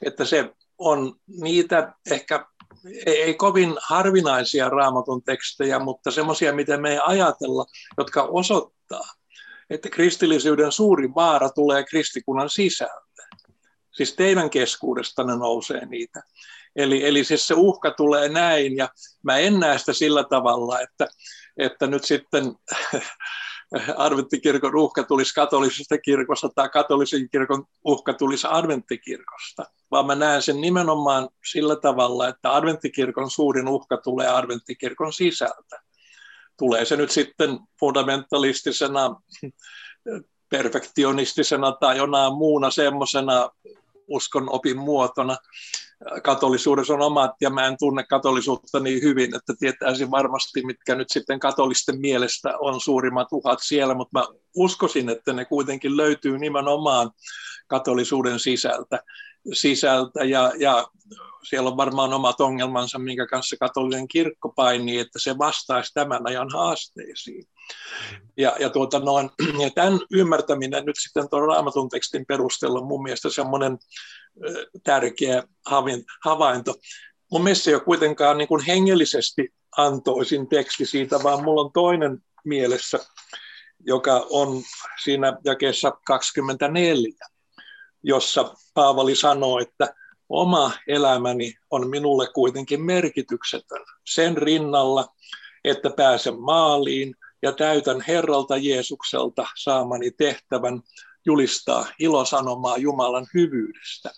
että 0.02 0.24
se 0.24 0.52
on 0.78 1.14
niitä 1.26 1.94
ehkä 2.11 2.46
ei, 3.06 3.22
ei 3.22 3.35
kovin 3.35 3.74
harvinaisia 3.82 4.68
raamatun 4.68 5.22
tekstejä, 5.22 5.78
mutta 5.78 6.11
semmoisia, 6.11 6.54
mitä 6.54 6.76
me 6.76 6.92
ei 6.92 7.00
ajatella, 7.02 7.66
jotka 7.98 8.22
osoittaa, 8.22 9.14
että 9.70 9.88
kristillisyyden 9.88 10.72
suuri 10.72 11.14
vaara 11.14 11.50
tulee 11.50 11.85
kristikunnan 11.85 12.50
sisältä. 12.50 13.28
Siis 13.92 14.12
teidän 14.12 14.50
keskuudestanne 14.50 15.37
nousee 15.37 15.87
niitä. 15.87 16.22
Eli, 16.76 17.06
eli 17.06 17.24
siis 17.24 17.46
se 17.46 17.54
uhka 17.54 17.90
tulee 17.90 18.28
näin, 18.28 18.76
ja 18.76 18.88
mä 19.22 19.38
en 19.38 19.61
näe 19.61 19.78
sitä 19.78 19.92
sillä 19.92 20.24
tavalla, 20.24 20.80
että, 20.80 21.09
että 21.59 21.87
nyt 21.87 22.05
sitten 22.05 22.55
adventtikirkon 23.97 24.77
uhka 24.77 25.03
tulisi 25.03 25.35
katolisesta 25.35 25.99
kirkosta 25.99 26.49
tai 26.55 26.69
katolisen 26.69 27.31
kirkon 27.31 27.64
uhka 27.85 28.12
tulisi 28.14 28.47
adventtikirkosta, 28.51 29.64
vaan 29.90 30.07
mä 30.07 30.14
näen 30.14 30.42
sen 30.42 30.61
nimenomaan 30.61 31.29
sillä 31.51 31.77
tavalla, 31.77 32.29
että 32.29 32.57
adventtikirkon 32.57 33.31
suurin 33.31 33.69
uhka 33.69 33.97
tulee 33.97 34.29
adventtikirkon 34.29 35.12
sisältä. 35.12 35.83
Tulee 36.59 36.85
se 36.85 36.97
nyt 36.97 37.11
sitten 37.11 37.59
fundamentalistisena, 37.81 39.16
perfektionistisena 40.49 41.73
tai 41.73 41.97
jonain 41.97 42.33
muuna 42.33 42.71
semmoisena 42.71 43.51
uskon 44.07 44.51
opin 44.51 44.79
muotona. 44.79 45.37
Katolisuudessa 46.22 46.94
on 46.94 47.02
omat, 47.02 47.30
ja 47.40 47.50
mä 47.50 47.66
en 47.66 47.76
tunne 47.78 48.04
katolisuutta 48.04 48.80
niin 48.80 49.02
hyvin, 49.02 49.37
että 49.37 49.54
tietäisin 49.59 50.11
varmasti, 50.11 50.66
mitkä 50.66 50.94
nyt 50.94 51.11
sitten 51.11 51.40
katolisten 51.40 52.00
mielestä 52.00 52.59
on 52.59 52.80
suurimmat 52.80 53.28
uhat 53.32 53.59
siellä, 53.62 53.94
mutta 53.94 54.18
mä 54.18 54.26
uskoisin, 54.56 55.09
että 55.09 55.32
ne 55.32 55.44
kuitenkin 55.44 55.96
löytyy 55.96 56.38
nimenomaan 56.38 57.11
katolisuuden 57.66 58.38
sisältä, 58.38 59.00
sisältä 59.52 60.24
ja, 60.24 60.52
ja 60.59 60.87
siellä 61.48 61.70
on 61.70 61.76
varmaan 61.76 62.12
omat 62.12 62.40
ongelmansa, 62.40 62.98
minkä 62.98 63.26
kanssa 63.26 63.56
katolinen 63.61 64.09
kirkko 64.09 64.48
painii, 64.48 64.98
että 64.98 65.18
se 65.18 65.38
vastaisi 65.38 65.94
tämän 65.94 66.26
ajan 66.26 66.48
haasteisiin. 66.52 67.44
Ja, 68.37 68.56
ja, 68.61 68.70
tuota 68.70 68.98
noin, 68.98 69.30
ja 69.62 69.70
tämän 69.70 70.00
ymmärtäminen 70.12 70.85
nyt 70.85 70.96
sitten 70.98 71.28
tuon 71.28 71.48
raamatun 71.48 71.88
tekstin 71.88 72.26
perusteella 72.26 72.78
on 72.78 72.87
mun 72.87 73.02
mielestä 73.02 73.30
semmoinen 73.30 73.78
tärkeä 74.85 75.42
havainto. 76.25 76.75
Mun 77.33 77.42
mielestä 77.42 77.64
se 77.64 77.70
ei 77.70 77.75
ole 77.75 77.85
kuitenkaan 77.85 78.38
niin 78.38 78.49
kuin 78.49 78.64
hengellisesti 78.64 79.55
antoisin 79.77 80.49
teksti 80.49 80.87
siitä, 80.87 81.22
vaan 81.22 81.44
mulla 81.44 81.61
on 81.61 81.72
toinen 81.72 82.18
mielessä, 82.44 82.99
joka 83.81 84.27
on 84.31 84.62
siinä 85.03 85.37
jakeessa 85.44 85.92
24, 86.07 87.12
jossa 88.03 88.55
Paavali 88.75 89.16
sanoo, 89.16 89.59
että 89.59 89.94
oma 90.29 90.72
elämäni 90.88 91.55
on 91.70 91.90
minulle 91.90 92.29
kuitenkin 92.35 92.83
merkityksetön 92.83 93.85
sen 94.07 94.37
rinnalla, 94.37 95.14
että 95.64 95.90
pääsen 95.90 96.40
maaliin 96.40 97.14
ja 97.42 97.53
täytän 97.53 98.01
Herralta 98.01 98.57
Jeesukselta 98.57 99.46
saamani 99.57 100.11
tehtävän 100.11 100.83
julistaa 101.27 101.87
ilosanomaa 101.99 102.77
Jumalan 102.77 103.27
hyvyydestä. 103.35 104.11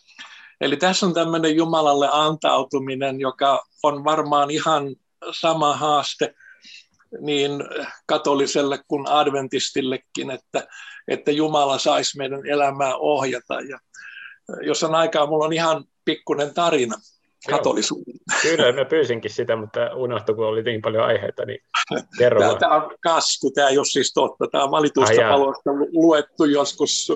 Eli 0.61 0.77
tässä 0.77 1.07
on 1.07 1.15
tämmöinen 1.15 1.57
Jumalalle 1.57 2.09
antautuminen, 2.13 3.21
joka 3.21 3.65
on 3.83 4.05
varmaan 4.05 4.51
ihan 4.51 4.97
sama 5.31 5.77
haaste 5.77 6.35
niin 7.21 7.51
katoliselle 8.07 8.81
kuin 8.89 9.09
adventistillekin, 9.09 10.31
että, 10.31 10.69
että 11.09 11.31
Jumala 11.31 11.79
saisi 11.79 12.17
meidän 12.17 12.47
elämää 12.47 12.97
ohjata. 12.97 13.61
Ja 13.61 13.79
jos 14.63 14.83
on 14.83 14.95
aikaa, 14.95 15.27
mulla 15.27 15.45
on 15.45 15.53
ihan 15.53 15.85
pikkuinen 16.05 16.55
tarina 16.55 16.97
katolisuuden. 17.51 18.15
Kyllä, 18.43 18.73
mä 18.73 18.85
pyysinkin 18.85 19.31
sitä, 19.31 19.57
mutta 19.57 19.95
unohtui, 19.95 20.35
kun 20.35 20.47
oli 20.47 20.63
niin 20.63 20.83
paljon 20.83 21.05
aiheita, 21.05 21.45
niin 21.45 21.59
kerro 22.19 22.41
tämä, 22.41 22.55
tämä 22.59 22.75
on 22.75 22.91
kasku, 23.03 23.51
tämä 23.51 23.69
ei 23.69 23.79
ole 23.79 23.87
siis 23.87 24.13
totta. 24.13 24.47
Tämä 24.53 24.65
on 24.65 24.71
valitusta 24.71 25.23
ah, 25.23 25.31
paloista 25.31 25.71
luettu 25.93 26.45
joskus, 26.45 27.13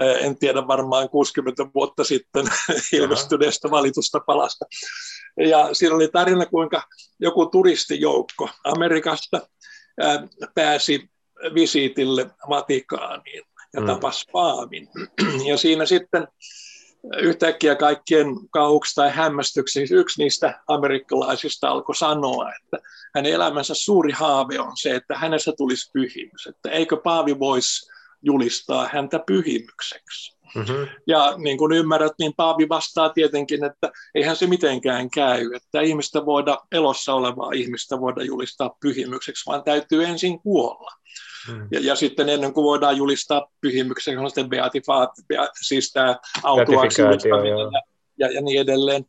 eh, 0.00 0.26
en 0.26 0.38
tiedä, 0.38 0.66
varmaan 0.66 1.08
60 1.08 1.66
vuotta 1.74 2.04
sitten 2.04 2.46
ilmestyneestä 2.92 3.70
valitusta 3.70 4.20
palasta. 4.26 4.64
Ja 5.36 5.68
siinä 5.74 5.94
oli 5.94 6.08
tarina, 6.08 6.46
kuinka 6.46 6.82
joku 7.20 7.46
turistijoukko 7.46 8.48
Amerikasta 8.64 9.40
eh, 10.00 10.48
pääsi 10.54 11.10
visiitille 11.54 12.30
Vatikaaniin 12.48 13.42
ja 13.74 13.80
mm. 13.80 13.86
tapasi 13.86 14.26
Paavin. 14.32 14.88
Ja 15.48 15.56
siinä 15.56 15.86
sitten 15.86 16.28
yhtäkkiä 17.18 17.74
kaikkien 17.74 18.26
kauhuksi 18.50 18.94
tai 18.94 19.10
hämmästyksi 19.10 19.86
yksi 19.90 20.22
niistä 20.22 20.60
amerikkalaisista 20.68 21.68
alkoi 21.68 21.94
sanoa, 21.94 22.52
että 22.54 22.78
hänen 23.14 23.32
elämänsä 23.32 23.74
suuri 23.74 24.12
haave 24.12 24.60
on 24.60 24.72
se, 24.76 24.94
että 24.94 25.18
hänessä 25.18 25.52
tulisi 25.56 25.90
pyhimys, 25.92 26.46
että 26.46 26.70
eikö 26.70 26.96
Paavi 26.96 27.38
voisi 27.38 27.90
julistaa 28.22 28.88
häntä 28.92 29.20
pyhimykseksi. 29.26 30.37
Mm-hmm. 30.54 30.88
Ja 31.06 31.34
niin 31.36 31.58
kuin 31.58 31.72
ymmärrät, 31.72 32.12
niin 32.18 32.32
Paavi 32.36 32.68
vastaa 32.68 33.08
tietenkin, 33.08 33.64
että 33.64 33.92
eihän 34.14 34.36
se 34.36 34.46
mitenkään 34.46 35.10
käy, 35.10 35.50
että 35.56 35.80
ihmistä 35.80 36.26
voida, 36.26 36.58
elossa 36.72 37.14
olevaa 37.14 37.52
ihmistä 37.52 38.00
voida 38.00 38.24
julistaa 38.24 38.76
pyhimykseksi, 38.80 39.46
vaan 39.46 39.64
täytyy 39.64 40.04
ensin 40.04 40.40
kuolla. 40.40 40.90
Mm. 41.48 41.68
Ja, 41.72 41.80
ja 41.80 41.96
sitten 41.96 42.28
ennen 42.28 42.52
kuin 42.52 42.64
voidaan 42.64 42.96
julistaa 42.96 43.50
pyhimyksen, 43.60 44.18
on 44.18 44.30
sitten 44.30 44.48
beatifaat, 44.48 45.10
beat, 45.28 45.50
siis 45.62 45.92
tämä 45.92 46.16
autuaksi 46.42 47.02
ja, 47.02 47.08
ja, 48.18 48.32
ja 48.32 48.40
niin 48.40 48.60
edelleen. 48.60 49.04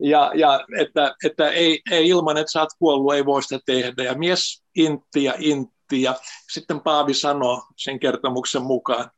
Ja, 0.00 0.32
ja 0.34 0.66
että, 0.78 1.14
että 1.24 1.48
ei, 1.48 1.80
ei 1.90 2.08
ilman, 2.08 2.36
että 2.36 2.52
sä 2.52 2.60
oot 2.60 2.68
kuollut, 2.78 3.14
ei 3.14 3.24
voi 3.26 3.42
sitä 3.42 3.58
tehdä. 3.66 4.02
Ja 4.02 4.14
mies 4.14 4.62
intti 4.74 5.24
ja 5.24 5.34
intti. 5.38 6.02
Ja 6.02 6.14
sitten 6.52 6.80
Paavi 6.80 7.14
sanoo 7.14 7.62
sen 7.76 8.00
kertomuksen 8.00 8.62
mukaan, 8.62 9.10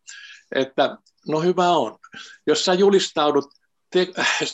että 0.55 0.97
no 1.29 1.41
hyvä 1.41 1.71
on, 1.71 1.99
jos 2.47 2.65
sä 2.65 2.75
julistaudut 2.75 3.45
te, 3.91 4.07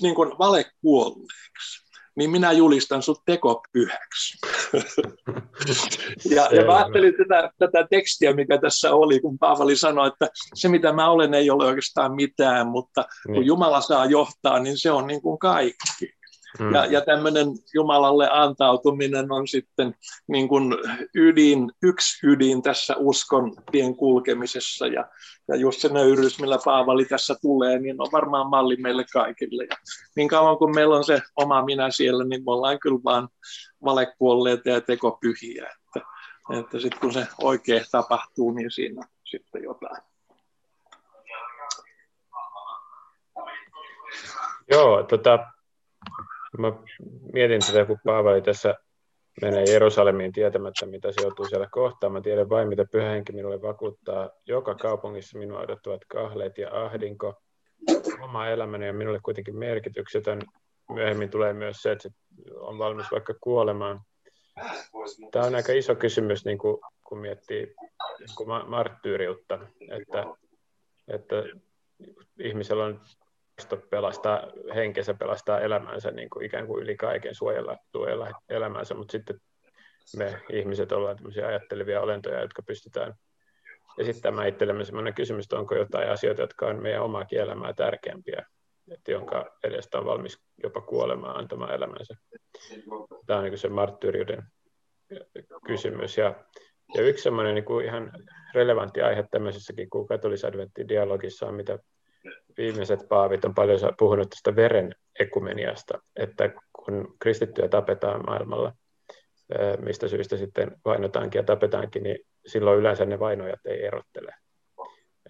niin 0.02 0.14
kuin 0.14 0.38
valekuolleeksi, 0.38 1.90
niin 2.16 2.30
minä 2.30 2.52
julistan 2.52 3.02
sut 3.02 3.22
tekopyhäksi. 3.26 4.38
ja, 6.36 6.48
ja 6.52 6.64
mä 6.66 6.76
ajattelin 6.76 7.14
tätä, 7.16 7.50
tätä 7.58 7.86
tekstiä, 7.90 8.34
mikä 8.34 8.58
tässä 8.58 8.94
oli, 8.94 9.20
kun 9.20 9.38
Paavali 9.38 9.76
sanoi, 9.76 10.08
että 10.08 10.28
se 10.54 10.68
mitä 10.68 10.92
mä 10.92 11.10
olen 11.10 11.34
ei 11.34 11.50
ole 11.50 11.66
oikeastaan 11.66 12.14
mitään, 12.14 12.66
mutta 12.66 13.04
kun 13.26 13.32
niin. 13.32 13.46
Jumala 13.46 13.80
saa 13.80 14.06
johtaa, 14.06 14.58
niin 14.58 14.78
se 14.78 14.90
on 14.90 15.06
niin 15.06 15.22
kuin 15.22 15.38
kaikki. 15.38 16.19
Mm. 16.58 16.74
Ja, 16.74 16.86
ja 16.86 17.00
tämmöinen 17.00 17.46
Jumalalle 17.74 18.28
antautuminen 18.30 19.32
on 19.32 19.48
sitten 19.48 19.94
niin 20.28 20.48
kuin 20.48 20.74
ydin, 21.14 21.72
yksi 21.82 22.26
ydin 22.26 22.62
tässä 22.62 22.96
uskon 22.96 23.56
tien 23.72 23.96
kulkemisessa. 23.96 24.86
Ja, 24.86 25.08
ja 25.48 25.56
just 25.56 25.80
se 25.80 25.88
nöyryys, 25.88 26.40
millä 26.40 26.58
Paavali 26.64 27.04
tässä 27.04 27.36
tulee, 27.42 27.78
niin 27.78 28.02
on 28.02 28.08
varmaan 28.12 28.50
malli 28.50 28.76
meille 28.76 29.04
kaikille. 29.12 29.64
Ja 29.64 29.76
niin 30.16 30.28
kauan 30.28 30.58
kuin 30.58 30.74
meillä 30.74 30.96
on 30.96 31.04
se 31.04 31.22
oma 31.36 31.64
minä 31.64 31.90
siellä, 31.90 32.24
niin 32.24 32.40
me 32.40 32.52
ollaan 32.52 32.78
kyllä 32.78 33.00
vaan 33.04 33.28
valekuolleita 33.84 34.68
ja 34.68 34.80
tekopyhiä. 34.80 35.70
Että, 35.86 36.08
että 36.58 36.80
sitten 36.80 37.00
kun 37.00 37.12
se 37.12 37.26
oikein 37.42 37.84
tapahtuu, 37.92 38.50
niin 38.50 38.70
siinä 38.70 39.08
sitten 39.24 39.62
jotain. 39.62 40.02
Joo, 44.70 45.02
tota, 45.02 45.38
Mä 46.58 46.72
mietin 47.32 47.60
tätä, 47.66 47.84
kun 47.84 47.98
Paavali 48.04 48.42
tässä 48.42 48.74
menee 49.42 49.64
Jerusalemiin 49.64 50.32
tietämättä, 50.32 50.86
mitä 50.86 51.12
se 51.12 51.22
joutuu 51.22 51.44
siellä 51.44 51.68
kohtaan. 51.70 52.12
Mä 52.12 52.20
tiedän 52.20 52.48
vain, 52.48 52.68
mitä 52.68 52.84
pyhä 52.92 53.10
henki 53.10 53.32
minulle 53.32 53.62
vakuuttaa. 53.62 54.30
Joka 54.46 54.74
kaupungissa 54.74 55.38
minua 55.38 55.60
odottavat 55.60 56.02
kahleet 56.08 56.58
ja 56.58 56.84
ahdinko. 56.84 57.42
Oma 58.22 58.48
elämäni 58.48 58.88
on 58.88 58.96
minulle 58.96 59.20
kuitenkin 59.22 59.56
merkityksetön. 59.56 60.40
Myöhemmin 60.94 61.30
tulee 61.30 61.52
myös 61.52 61.76
se, 61.82 61.92
että 61.92 62.08
on 62.56 62.78
valmis 62.78 63.06
vaikka 63.12 63.34
kuolemaan. 63.40 64.00
Tämä 65.32 65.46
on 65.46 65.54
aika 65.54 65.72
iso 65.72 65.94
kysymys, 65.94 66.44
niin 66.44 66.58
kuin, 66.58 66.80
kun 67.04 67.18
miettii 67.18 67.74
niin 68.18 68.36
kuin 68.36 68.70
marttyyriutta, 68.70 69.58
että, 69.90 70.24
että 71.08 71.36
ihmisellä 72.38 72.84
on 72.84 73.00
pelastaa 73.90 74.42
henkensä, 74.74 75.14
pelastaa 75.14 75.60
elämänsä 75.60 76.10
niin 76.10 76.30
kuin 76.30 76.46
ikään 76.46 76.66
kuin 76.66 76.82
yli 76.82 76.96
kaiken 76.96 77.34
suojella, 77.34 77.76
suojella 77.92 78.30
elämänsä, 78.48 78.94
mutta 78.94 79.12
sitten 79.12 79.40
me 80.16 80.40
ihmiset 80.52 80.92
ollaan 80.92 81.16
tämmöisiä 81.16 81.46
ajattelevia 81.46 82.00
olentoja, 82.00 82.40
jotka 82.40 82.62
pystytään 82.62 83.14
esittämään 83.98 84.48
itsellemme 84.48 84.84
sellainen 84.84 85.14
kysymys, 85.14 85.44
että 85.44 85.58
onko 85.58 85.74
jotain 85.74 86.10
asioita, 86.10 86.40
jotka 86.40 86.66
on 86.66 86.82
meidän 86.82 87.02
omaa 87.02 87.24
elämää 87.32 87.72
tärkeämpiä, 87.72 88.46
että 88.90 89.12
jonka 89.12 89.56
edestä 89.64 89.98
on 89.98 90.04
valmis 90.04 90.38
jopa 90.62 90.80
kuolemaan 90.80 91.36
antamaan 91.36 91.74
elämänsä. 91.74 92.14
Tämä 93.26 93.38
on 93.38 93.44
niin 93.44 93.58
se 93.58 93.68
marttyyriuden 93.68 94.42
kysymys. 95.66 96.18
Ja, 96.18 96.34
ja 96.94 97.02
yksi 97.02 97.22
semmoinen 97.22 97.54
niin 97.54 97.64
kuin 97.64 97.86
ihan 97.86 98.12
relevantti 98.54 99.02
aihe 99.02 99.24
tämmöisessäkin 99.30 99.90
kuin 99.90 100.08
katolisadventtidialogissa 100.08 101.46
on, 101.46 101.54
mitä 101.54 101.78
viimeiset 102.58 103.00
paavit 103.08 103.44
on 103.44 103.54
paljon 103.54 103.80
puhunut 103.98 104.30
tästä 104.30 104.56
veren 104.56 104.94
ekumeniasta, 105.20 105.98
että 106.16 106.50
kun 106.72 107.16
kristittyjä 107.18 107.68
tapetaan 107.68 108.24
maailmalla, 108.26 108.72
mistä 109.78 110.08
syystä 110.08 110.36
sitten 110.36 110.76
vainotaankin 110.84 111.38
ja 111.38 111.42
tapetaankin, 111.42 112.02
niin 112.02 112.18
silloin 112.46 112.78
yleensä 112.78 113.04
ne 113.04 113.18
vainojat 113.18 113.66
ei 113.66 113.84
erottele, 113.84 114.34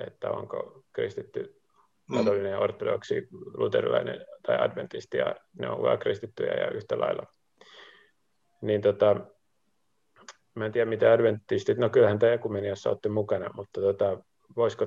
että 0.06 0.30
onko 0.30 0.82
kristitty 0.92 1.60
mm. 2.10 2.16
katolinen 2.16 2.58
ortodoksi, 2.58 3.28
luterilainen 3.54 4.26
tai 4.46 4.58
adventisti, 4.60 5.18
ja 5.18 5.34
ne 5.58 5.70
on 5.70 5.82
vaan 5.82 5.98
kristittyjä 5.98 6.52
ja 6.52 6.70
yhtä 6.70 6.98
lailla. 6.98 7.26
Niin 8.62 8.80
tota, 8.80 9.16
mä 10.54 10.66
en 10.66 10.72
tiedä, 10.72 10.90
mitä 10.90 11.12
adventistit, 11.12 11.78
no 11.78 11.88
kyllähän 11.88 12.18
tämä 12.18 12.32
ekumeniassa 12.32 12.90
olette 12.90 13.08
mukana, 13.08 13.50
mutta 13.54 13.80
tota, 13.80 14.18
voisiko, 14.56 14.86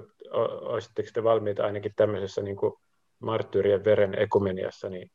olisitteko 0.62 1.10
te 1.14 1.24
valmiita 1.24 1.66
ainakin 1.66 1.94
tämmöisessä 1.96 2.42
niin 2.42 2.56
kuin 2.56 2.74
marttyyrien 3.20 3.86
veren 3.86 4.20
ekumeniassa 4.20 4.90
niin 4.90 5.12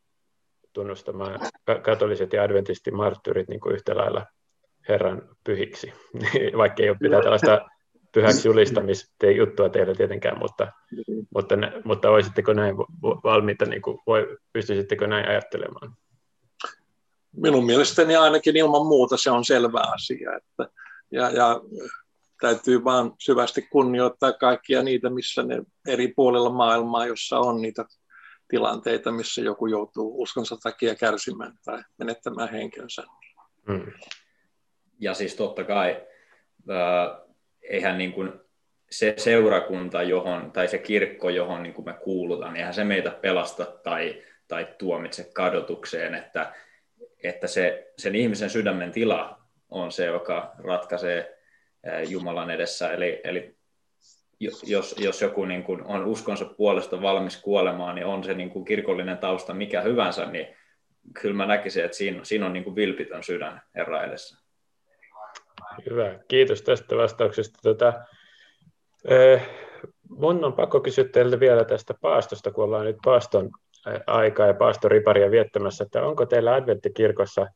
tunnustamaan 0.73 1.41
katoliset 1.83 2.33
ja 2.33 2.43
adventistin 2.43 2.97
marttyyrit 2.97 3.49
niin 3.49 3.61
kuin 3.61 3.75
yhtä 3.75 3.97
lailla 3.97 4.27
Herran 4.89 5.29
pyhiksi, 5.45 5.93
vaikka 6.61 6.83
ei 6.83 6.89
ole 6.89 6.99
pitää 7.01 7.23
tällaista 7.23 7.69
pyhäksi 8.13 8.49
julistamista 8.49 9.27
juttua 9.37 9.69
teillä 9.69 9.95
tietenkään, 9.95 10.39
mutta, 10.39 10.73
mutta, 11.35 11.55
mutta 11.85 12.11
olisitteko 12.11 12.53
näin 12.53 12.77
valmiita, 13.03 13.65
niin 13.65 13.83
kuin, 13.83 13.99
voi, 14.07 14.39
pystyisittekö 14.53 15.07
näin 15.07 15.29
ajattelemaan? 15.29 15.97
Minun 17.37 17.67
mielestäni 17.67 18.17
ainakin 18.17 18.57
ilman 18.57 18.87
muuta 18.87 19.17
se 19.17 19.31
on 19.31 19.45
selvä 19.45 19.81
asia. 19.95 20.37
Että, 20.37 20.69
ja, 21.11 21.31
ja 21.31 21.61
täytyy 22.41 22.85
vaan 22.85 23.13
syvästi 23.19 23.63
kunnioittaa 23.63 24.33
kaikkia 24.33 24.83
niitä, 24.83 25.11
missä 25.11 25.43
ne 25.43 25.63
eri 25.89 26.13
puolilla 26.17 26.51
maailmaa, 26.51 27.07
jossa 27.07 27.39
on 27.39 27.63
niitä 27.63 27.85
tilanteita, 28.49 29.13
missä 29.13 29.41
joku 29.41 29.67
joutuu 29.67 30.23
uskonsa 30.23 30.57
takia 30.63 30.95
kärsimään 30.95 31.53
tai 31.65 31.83
menettämään 31.99 32.51
henkensä. 32.51 33.03
Mm. 33.69 33.93
Ja 34.99 35.15
siis 35.15 35.35
totta 35.35 35.65
kai, 35.65 36.07
äh, 36.71 37.27
eihän 37.63 37.99
niin 37.99 38.13
kuin 38.13 38.33
se 38.91 39.15
seurakunta, 39.17 40.03
johon, 40.03 40.53
tai 40.53 40.69
se 40.69 40.79
kirkko, 40.79 41.31
johon 41.31 41.63
niin 41.63 41.75
kuin 41.75 41.87
me 41.87 41.93
kuulutaan, 41.93 42.57
eihän 42.57 42.75
se 42.75 42.85
meitä 42.85 43.11
pelasta 43.11 43.65
tai, 43.65 44.23
tai 44.49 44.69
tuomitse 44.79 45.31
kadotukseen, 45.35 46.15
että, 46.15 46.55
että 47.23 47.47
se, 47.47 47.93
sen 47.99 48.15
ihmisen 48.15 48.51
sydämen 48.51 48.93
tila 48.93 49.41
on 49.69 49.93
se, 49.93 50.05
joka 50.07 50.55
ratkaisee 50.59 51.38
Jumalan 52.09 52.51
edessä. 52.51 52.93
Eli, 52.93 53.21
eli 53.25 53.57
jos, 54.41 54.65
jos 54.99 55.23
joku 55.23 55.45
niin 55.45 55.63
kuin 55.63 55.83
on 55.85 56.07
uskonsa 56.07 56.45
puolesta 56.45 57.03
valmis 57.03 57.37
kuolemaan, 57.37 57.95
niin 57.95 58.07
on 58.07 58.25
se 58.25 58.35
niin 58.35 58.51
kuin 58.51 58.65
kirkollinen 58.65 59.19
tausta 59.19 59.55
mikä 59.55 59.81
hyvänsä, 59.81 60.27
niin 60.27 60.57
kyllä 61.23 61.35
mä 61.35 61.47
näkisin, 61.47 61.85
että 61.85 61.97
siinä, 61.97 62.21
siinä 62.23 62.47
on 62.47 62.53
niin 62.53 62.65
kuin 62.65 62.77
vilpitön 62.77 63.23
sydän 63.23 63.63
Herra 63.75 64.05
edessä. 64.05 64.39
Hyvä, 65.91 66.19
kiitos 66.29 66.63
tästä 66.63 66.97
vastauksesta. 66.97 67.59
Tota, 67.63 67.93
eh, 69.09 69.49
mun 70.11 70.45
on 70.45 70.53
pakko 70.53 70.81
kysyä 70.81 71.05
teiltä 71.05 71.41
vielä 71.41 71.65
tästä 71.65 71.95
paastosta, 72.01 72.51
kun 72.51 72.65
ollaan 72.65 72.85
nyt 72.85 72.97
paaston 73.05 73.51
aikaa 74.07 74.47
ja 74.47 74.55
paastoriparia 74.55 75.31
viettämässä, 75.31 75.85
että 75.85 76.03
onko 76.03 76.27
teillä 76.27 76.55
adventtikirkossa 76.55 77.47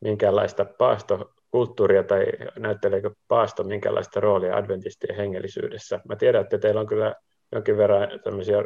minkäänlaista 0.00 0.64
paasto 0.64 1.34
kulttuuria 1.50 2.02
tai 2.02 2.26
näytteleekö 2.58 3.10
paasto 3.28 3.64
minkälaista 3.64 4.20
roolia 4.20 4.56
adventistien 4.56 5.16
hengellisyydessä? 5.16 6.00
Mä 6.08 6.16
tiedän, 6.16 6.42
että 6.42 6.58
teillä 6.58 6.80
on 6.80 6.86
kyllä 6.86 7.14
jonkin 7.52 7.76
verran 7.76 8.20
tämmöisiä 8.24 8.64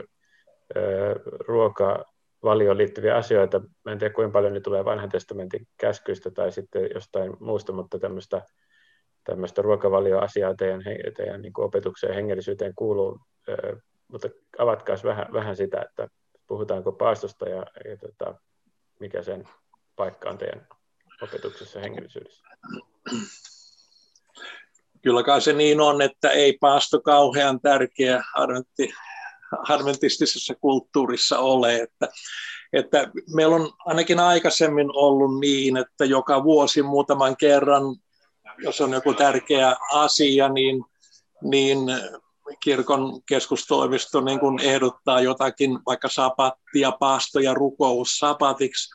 ruokavalioon 1.46 2.76
liittyviä 2.76 3.16
asioita. 3.16 3.60
Mä 3.84 3.92
en 3.92 3.98
tiedä, 3.98 4.14
kuinka 4.14 4.32
paljon 4.32 4.52
ne 4.52 4.60
tulee 4.60 4.84
vanhan 4.84 5.08
testamentin 5.08 5.66
käskyistä 5.76 6.30
tai 6.30 6.52
sitten 6.52 6.88
jostain 6.94 7.36
muusta, 7.40 7.72
mutta 7.72 7.98
tämmöistä, 7.98 8.42
tämmöistä 9.24 9.62
ruokavalioasiaa 9.62 10.54
teidän, 10.54 10.82
teidän 11.16 11.42
niin 11.42 11.52
kuin 11.52 11.64
opetukseen 11.64 12.14
hengellisyyteen 12.14 12.72
kuuluu. 12.76 13.18
Mutta 14.08 14.28
avatkaa 14.58 14.96
vähän, 15.04 15.26
vähän 15.32 15.56
sitä, 15.56 15.82
että 15.82 16.08
puhutaanko 16.46 16.92
paastosta 16.92 17.48
ja, 17.48 17.66
ja 17.84 17.96
tota, 17.96 18.34
mikä 19.00 19.22
sen 19.22 19.48
paikka 19.96 20.30
on 20.30 20.38
teidän 20.38 20.66
opetuksessa 21.24 21.80
hengellisyydessä? 21.80 22.44
Kyllä 25.02 25.22
kai 25.22 25.40
se 25.40 25.52
niin 25.52 25.80
on, 25.80 26.02
että 26.02 26.30
ei 26.30 26.58
paasto 26.60 27.00
kauhean 27.00 27.60
tärkeä 27.60 28.22
harventistisessa 29.62 30.54
kulttuurissa 30.54 31.38
ole. 31.38 31.76
Että, 31.76 32.08
että 32.72 33.10
meillä 33.34 33.56
on 33.56 33.72
ainakin 33.78 34.20
aikaisemmin 34.20 34.90
ollut 34.96 35.40
niin, 35.40 35.76
että 35.76 36.04
joka 36.04 36.44
vuosi 36.44 36.82
muutaman 36.82 37.36
kerran, 37.36 37.82
jos 38.58 38.80
on 38.80 38.92
joku 38.92 39.14
tärkeä 39.14 39.76
asia, 39.92 40.48
niin, 40.48 40.84
niin 41.42 41.78
kirkon 42.60 43.22
keskustoimisto 43.28 44.20
niin 44.20 44.40
kun 44.40 44.60
ehdottaa 44.60 45.20
jotakin, 45.20 45.78
vaikka 45.86 46.08
sapattia, 46.08 46.92
paasto 46.92 47.40
ja 47.40 47.54
rukous 47.54 48.18
sapatiksi, 48.18 48.90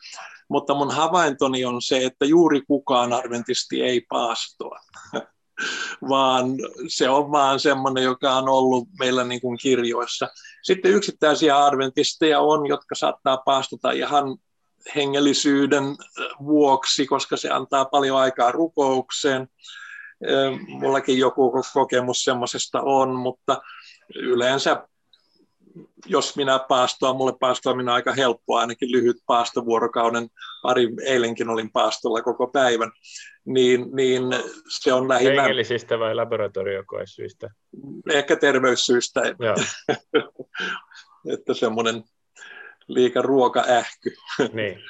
mutta 0.50 0.74
mun 0.74 0.90
havaintoni 0.90 1.64
on 1.64 1.82
se, 1.82 2.04
että 2.04 2.24
juuri 2.24 2.60
kukaan 2.60 3.12
adventisti 3.12 3.82
ei 3.82 4.00
paastoa, 4.00 4.78
vaan 6.10 6.46
se 6.88 7.08
on 7.08 7.32
vaan 7.32 7.60
semmoinen, 7.60 8.04
joka 8.04 8.34
on 8.34 8.48
ollut 8.48 8.88
meillä 8.98 9.24
niin 9.24 9.40
kuin 9.40 9.58
kirjoissa. 9.58 10.28
Sitten 10.62 10.92
yksittäisiä 10.92 11.64
adventisteja 11.64 12.40
on, 12.40 12.66
jotka 12.66 12.94
saattaa 12.94 13.36
paastota 13.36 13.90
ihan 13.90 14.38
hengellisyyden 14.96 15.84
vuoksi, 16.44 17.06
koska 17.06 17.36
se 17.36 17.50
antaa 17.50 17.84
paljon 17.84 18.18
aikaa 18.18 18.52
rukoukseen. 18.52 19.48
Mullakin 20.68 21.18
joku 21.18 21.52
kokemus 21.74 22.24
semmoisesta 22.24 22.80
on, 22.80 23.14
mutta 23.14 23.62
yleensä 24.14 24.86
jos 26.06 26.36
minä 26.36 26.58
paastoa, 26.58 27.14
mulle 27.14 27.32
paastoaminen 27.40 27.88
on 27.88 27.94
aika 27.94 28.12
helppoa, 28.12 28.60
ainakin 28.60 28.92
lyhyt 28.92 29.16
paastovuorokauden, 29.26 30.28
pari 30.62 30.88
eilenkin 31.04 31.48
olin 31.48 31.72
paastolla 31.72 32.22
koko 32.22 32.46
päivän, 32.46 32.90
niin, 33.44 33.86
niin 33.92 34.22
se 34.80 34.92
on 34.92 35.08
lähinnä... 35.08 35.42
Hengellisistä 35.42 35.98
vai 35.98 36.14
laboratoriokoesyistä? 36.14 37.50
Ehkä 38.12 38.36
terveyssyistä, 38.36 39.22
että 41.32 41.54
semmoinen 41.54 42.04
liika 42.88 43.22
ruokaähky. 43.22 44.14
Niin. 44.52 44.80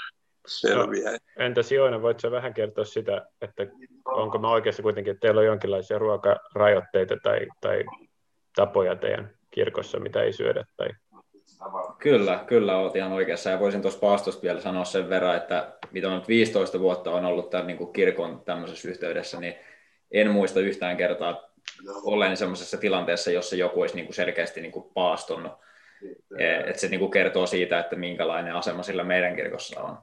selviää. 0.46 1.12
No, 1.12 1.18
entäs 1.38 1.72
Joona, 1.72 2.02
voitko 2.02 2.30
vähän 2.30 2.54
kertoa 2.54 2.84
sitä, 2.84 3.26
että 3.40 3.66
onko 4.04 4.38
mä 4.38 4.50
oikeassa 4.50 4.82
kuitenkin, 4.82 5.10
että 5.10 5.20
teillä 5.20 5.40
on 5.40 5.46
jonkinlaisia 5.46 5.98
ruokarajoitteita 5.98 7.16
tai, 7.22 7.46
tai 7.60 7.84
tapoja 8.56 8.96
teidän 8.96 9.39
kirkossa, 9.50 10.00
mitä 10.00 10.22
ei 10.22 10.32
syödä? 10.32 10.64
Tai... 10.76 10.88
Kyllä, 11.98 12.44
kyllä 12.46 12.76
olet 12.76 12.96
ihan 12.96 13.12
oikeassa. 13.12 13.50
Ja 13.50 13.60
voisin 13.60 13.82
tuossa 13.82 14.00
paastosta 14.00 14.42
vielä 14.42 14.60
sanoa 14.60 14.84
sen 14.84 15.08
verran, 15.08 15.36
että 15.36 15.72
mitä 15.90 16.08
on 16.08 16.14
nyt 16.14 16.28
15 16.28 16.80
vuotta 16.80 17.10
on 17.10 17.24
ollut 17.24 17.50
tämän 17.50 17.66
niin 17.66 17.78
kuin 17.78 17.92
kirkon 17.92 18.42
tämmöisessä 18.44 18.88
yhteydessä, 18.88 19.40
niin 19.40 19.54
en 20.10 20.30
muista 20.30 20.60
yhtään 20.60 20.96
kertaa 20.96 21.50
olleen 22.04 22.36
semmoisessa 22.36 22.76
tilanteessa, 22.76 23.30
jossa 23.30 23.56
joku 23.56 23.80
olisi 23.80 23.94
niin 23.94 24.06
kuin 24.06 24.14
selkeästi 24.14 24.60
niin 24.60 24.72
kuin 24.72 24.90
paastonnut. 24.94 25.52
Että 26.66 26.80
se 26.80 26.88
niin 26.88 27.00
kuin 27.00 27.10
kertoo 27.10 27.46
siitä, 27.46 27.80
että 27.80 27.96
minkälainen 27.96 28.54
asema 28.54 28.82
sillä 28.82 29.04
meidän 29.04 29.36
kirkossa 29.36 29.80
on. 29.80 29.98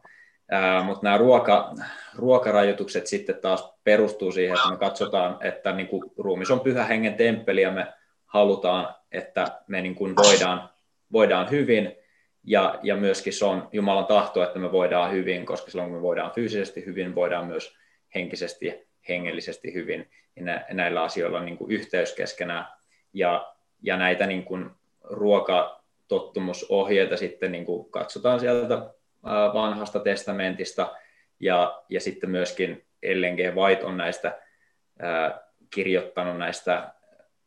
Mutta 0.84 1.04
nämä 1.04 1.18
ruoka, 1.18 1.74
ruokarajoitukset 2.16 3.08
sitten 3.08 3.36
taas 3.41 3.74
perustuu 3.84 4.32
siihen, 4.32 4.56
että 4.56 4.70
me 4.70 4.78
katsotaan, 4.78 5.38
että 5.41 5.72
niin 5.72 5.88
kuin 5.88 6.12
ruumis 6.18 6.52
on 6.52 6.60
pyhä 6.60 6.86
hengen 6.86 7.16
temppeli 7.16 7.62
ja 7.62 7.72
me 7.72 7.88
halutaan, 8.28 8.95
että 9.11 9.61
me 9.67 9.82
niin 9.82 9.95
kuin 9.95 10.15
voidaan, 10.15 10.69
voidaan 11.11 11.51
hyvin 11.51 11.95
ja, 12.43 12.80
ja 12.84 12.95
myöskin 12.95 13.34
se 13.34 13.45
on 13.45 13.69
Jumalan 13.71 14.05
tahto, 14.05 14.43
että 14.43 14.59
me 14.59 14.71
voidaan 14.71 15.11
hyvin, 15.11 15.45
koska 15.45 15.71
silloin 15.71 15.89
kun 15.89 15.97
me 15.97 16.01
voidaan 16.01 16.32
fyysisesti 16.32 16.86
hyvin, 16.86 17.15
voidaan 17.15 17.47
myös 17.47 17.78
henkisesti 18.15 18.88
hengellisesti 19.09 19.73
hyvin. 19.73 20.09
Ja 20.36 20.43
nä, 20.43 20.65
näillä 20.71 21.03
asioilla 21.03 21.38
on 21.38 21.45
niin 21.45 21.57
kuin 21.57 21.71
yhteys 21.71 22.13
keskenään. 22.13 22.65
Ja, 23.13 23.53
ja 23.82 23.97
näitä 23.97 24.28
niin 24.28 24.43
kuin 24.43 24.69
ruokatottumusohjeita 25.03 27.17
sitten 27.17 27.51
niin 27.51 27.65
kuin 27.65 27.91
katsotaan 27.91 28.39
sieltä 28.39 28.93
vanhasta 29.53 29.99
testamentista 29.99 30.95
ja, 31.39 31.84
ja 31.89 31.99
sitten 31.99 32.30
myöskin 32.30 32.86
LNG 33.03 33.55
White 33.55 33.86
on 33.86 33.97
näistä 33.97 34.41
kirjoittanut 35.69 36.38
näistä 36.38 36.91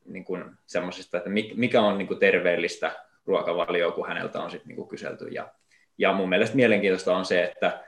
niin 0.04 0.24
kuin 0.24 0.44
semmoisista, 0.66 1.18
että 1.18 1.30
mikä 1.54 1.80
on 1.80 1.98
niin 1.98 2.08
kuin 2.08 2.20
terveellistä 2.20 2.92
ruokavalioa, 3.26 3.92
kun 3.92 4.08
häneltä 4.08 4.40
on 4.40 4.50
sitten 4.50 4.68
niin 4.68 4.76
kuin 4.76 4.88
kyselty. 4.88 5.28
Ja, 5.28 5.48
ja 5.98 6.12
mun 6.12 6.28
mielestä 6.28 6.56
mielenkiintoista 6.56 7.16
on 7.16 7.24
se, 7.24 7.44
että, 7.44 7.84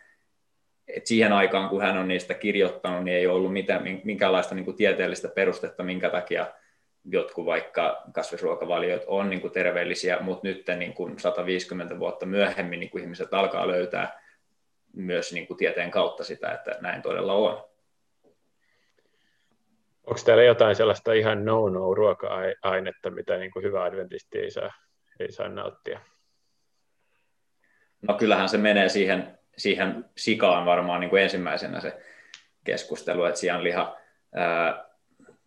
että 0.89 1.09
siihen 1.09 1.33
aikaan, 1.33 1.69
kun 1.69 1.83
hän 1.83 1.99
on 1.99 2.09
niistä 2.09 2.35
kirjoittanut, 2.35 3.05
niin 3.05 3.17
ei 3.17 3.27
ollut 3.27 3.53
mitään, 3.53 3.83
minkäänlaista 4.05 4.55
niin 4.55 4.65
kuin 4.65 4.77
tieteellistä 4.77 5.29
perustetta, 5.29 5.83
minkä 5.83 6.11
takia 6.11 6.47
jotkut 7.05 7.47
vaikka 7.47 8.03
kasvisruokavaliot 8.13 9.03
on 9.07 9.31
niin 9.31 9.41
kuin 9.41 9.53
terveellisiä, 9.53 10.19
mutta 10.21 10.49
nyt 10.49 10.65
niin 10.77 10.95
kuin 10.95 11.19
150 11.19 11.99
vuotta 11.99 12.27
myöhemmin 12.27 12.81
niin 12.81 12.91
kuin 12.91 13.03
ihmiset 13.03 13.35
alkaa 13.35 13.69
löytää 13.69 14.23
myös 14.93 15.33
niin 15.33 15.47
kuin 15.47 15.57
tieteen 15.57 15.91
kautta 15.91 16.25
sitä, 16.25 16.53
että 16.53 16.79
näin 16.81 17.03
todella 17.03 17.33
on. 17.33 17.72
Onko 20.07 20.21
täällä 20.25 20.45
jotain 20.45 20.77
sellaista 20.77 21.13
ihan 21.13 21.45
no-no 21.45 21.95
ruoka-ainetta, 21.95 23.11
mitä 23.11 23.37
niin 23.37 23.51
kuin 23.51 23.63
hyvä 23.63 23.85
adventisti 23.85 24.39
ei 24.39 24.51
saa, 24.51 24.73
ei 25.21 25.33
saa 25.33 25.49
nauttia? 25.49 26.01
No 28.03 28.15
kyllähän 28.15 28.49
se 28.49 28.59
menee 28.59 28.89
siihen, 28.89 29.39
siihen 29.57 30.05
sikaan 30.17 30.67
varmaan 30.67 31.01
niin 31.01 31.11
kuin 31.11 31.23
ensimmäisenä 31.23 31.81
se 31.81 32.01
keskustelu, 32.65 33.25
että 33.25 33.41
sianliha, 33.41 33.97
ää, 34.35 34.85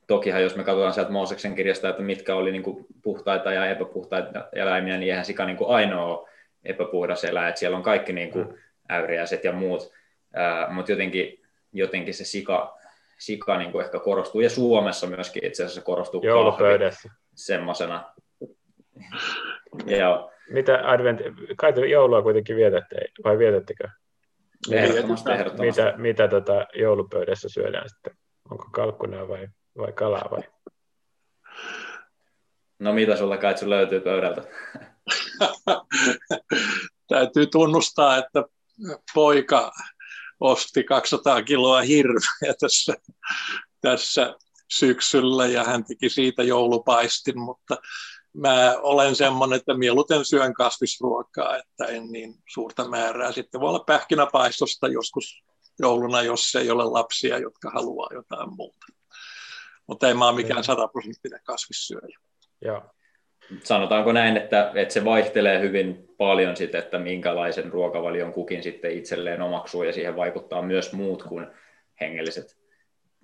tokihan 0.07 0.43
jos 0.43 0.55
me 0.55 0.63
katsotaan 0.63 0.93
sieltä 0.93 1.11
Mooseksen 1.11 1.55
kirjasta, 1.55 1.89
että 1.89 2.01
mitkä 2.01 2.35
oli 2.35 2.51
niin 2.51 2.63
kuin 2.63 2.85
puhtaita 3.01 3.53
ja 3.53 3.65
epäpuhtaita 3.65 4.49
eläimiä, 4.53 4.97
niin 4.97 5.09
eihän 5.09 5.25
sika 5.25 5.45
niin 5.45 5.57
kuin 5.57 5.75
ainoa 5.75 6.29
epäpuhdas 6.63 7.23
eläin, 7.23 7.49
että 7.49 7.59
siellä 7.59 7.77
on 7.77 7.83
kaikki 7.83 8.13
niin 8.13 8.31
kuin 8.31 8.47
mm. 8.47 8.53
äyriäiset 8.89 9.43
ja 9.43 9.51
muut, 9.51 9.91
mutta 10.69 10.91
jotenkin, 10.91 11.43
jotenkin 11.73 12.13
se 12.13 12.25
sika, 12.25 12.77
sika 13.19 13.57
niin 13.57 13.71
kuin 13.71 13.85
ehkä 13.85 13.99
korostuu, 13.99 14.41
ja 14.41 14.49
Suomessa 14.49 15.07
myöskin 15.07 15.45
itse 15.45 15.63
asiassa 15.63 15.81
korostuu 15.81 16.21
Joulupöydässä. 16.23 17.09
semmoisena. 17.35 18.13
Joo. 19.99 20.31
Mitä 20.49 20.91
advent, 20.91 21.21
kai 21.57 21.73
te 21.73 21.87
joulua 21.87 22.21
kuitenkin 22.21 22.55
vietätte, 22.55 22.95
vai 23.23 23.37
vietättekö? 23.37 23.87
Ehdottomasti, 24.71 25.31
ehdottomasti. 25.31 25.81
Mitä, 25.81 25.93
mitä 25.97 26.27
tota 26.27 26.65
joulupöydässä 26.73 27.49
syödään 27.49 27.89
sitten? 27.89 28.17
Onko 28.51 28.69
kalkkuna 28.71 29.27
vai 29.27 29.47
vai 29.77 29.93
kalaa 29.93 30.27
vai? 30.31 30.43
No 32.79 32.93
mitä 32.93 33.15
sulla 33.15 33.37
kai 33.37 33.55
löytyy 33.65 33.99
pöydältä? 33.99 34.41
Täytyy 37.09 37.47
tunnustaa, 37.47 38.17
että 38.17 38.43
poika 39.13 39.71
osti 40.39 40.83
200 40.83 41.43
kiloa 41.43 41.81
hirveä 41.81 42.53
tässä, 42.59 42.93
tässä 43.81 44.35
syksyllä 44.69 45.47
ja 45.47 45.63
hän 45.63 45.85
teki 45.85 46.09
siitä 46.09 46.43
joulupaistin, 46.43 47.39
mutta 47.39 47.77
mä 48.33 48.75
olen 48.81 49.15
semmoinen, 49.15 49.59
että 49.59 49.77
mieluiten 49.77 50.25
syön 50.25 50.53
kasvisruokaa, 50.53 51.57
että 51.57 51.85
en 51.85 52.11
niin 52.11 52.35
suurta 52.53 52.89
määrää. 52.89 53.31
Sitten 53.31 53.61
voi 53.61 53.69
olla 53.69 53.83
pähkinäpaistosta 53.87 54.87
joskus 54.87 55.43
jouluna, 55.79 56.21
jos 56.21 56.55
ei 56.55 56.71
ole 56.71 56.83
lapsia, 56.83 57.37
jotka 57.37 57.69
haluaa 57.69 58.09
jotain 58.13 58.55
muuta 58.55 58.85
mutta 59.87 60.07
ei 60.07 60.13
mä 60.13 60.27
ole 60.27 60.35
mikään 60.35 60.63
sataprosenttinen 60.63 61.39
kasvissyöjä. 61.43 62.19
Joo. 62.61 62.94
Sanotaanko 63.63 64.11
näin, 64.11 64.37
että, 64.37 64.71
että 64.75 64.93
se 64.93 65.05
vaihtelee 65.05 65.59
hyvin 65.59 66.05
paljon 66.17 66.57
sitten, 66.57 66.79
että 66.79 66.99
minkälaisen 66.99 67.71
ruokavalion 67.71 68.33
kukin 68.33 68.63
sitten 68.63 68.91
itselleen 68.91 69.41
omaksuu 69.41 69.83
ja 69.83 69.93
siihen 69.93 70.15
vaikuttaa 70.15 70.61
myös 70.61 70.93
muut 70.93 71.23
kuin 71.23 71.47
hengelliset 72.01 72.57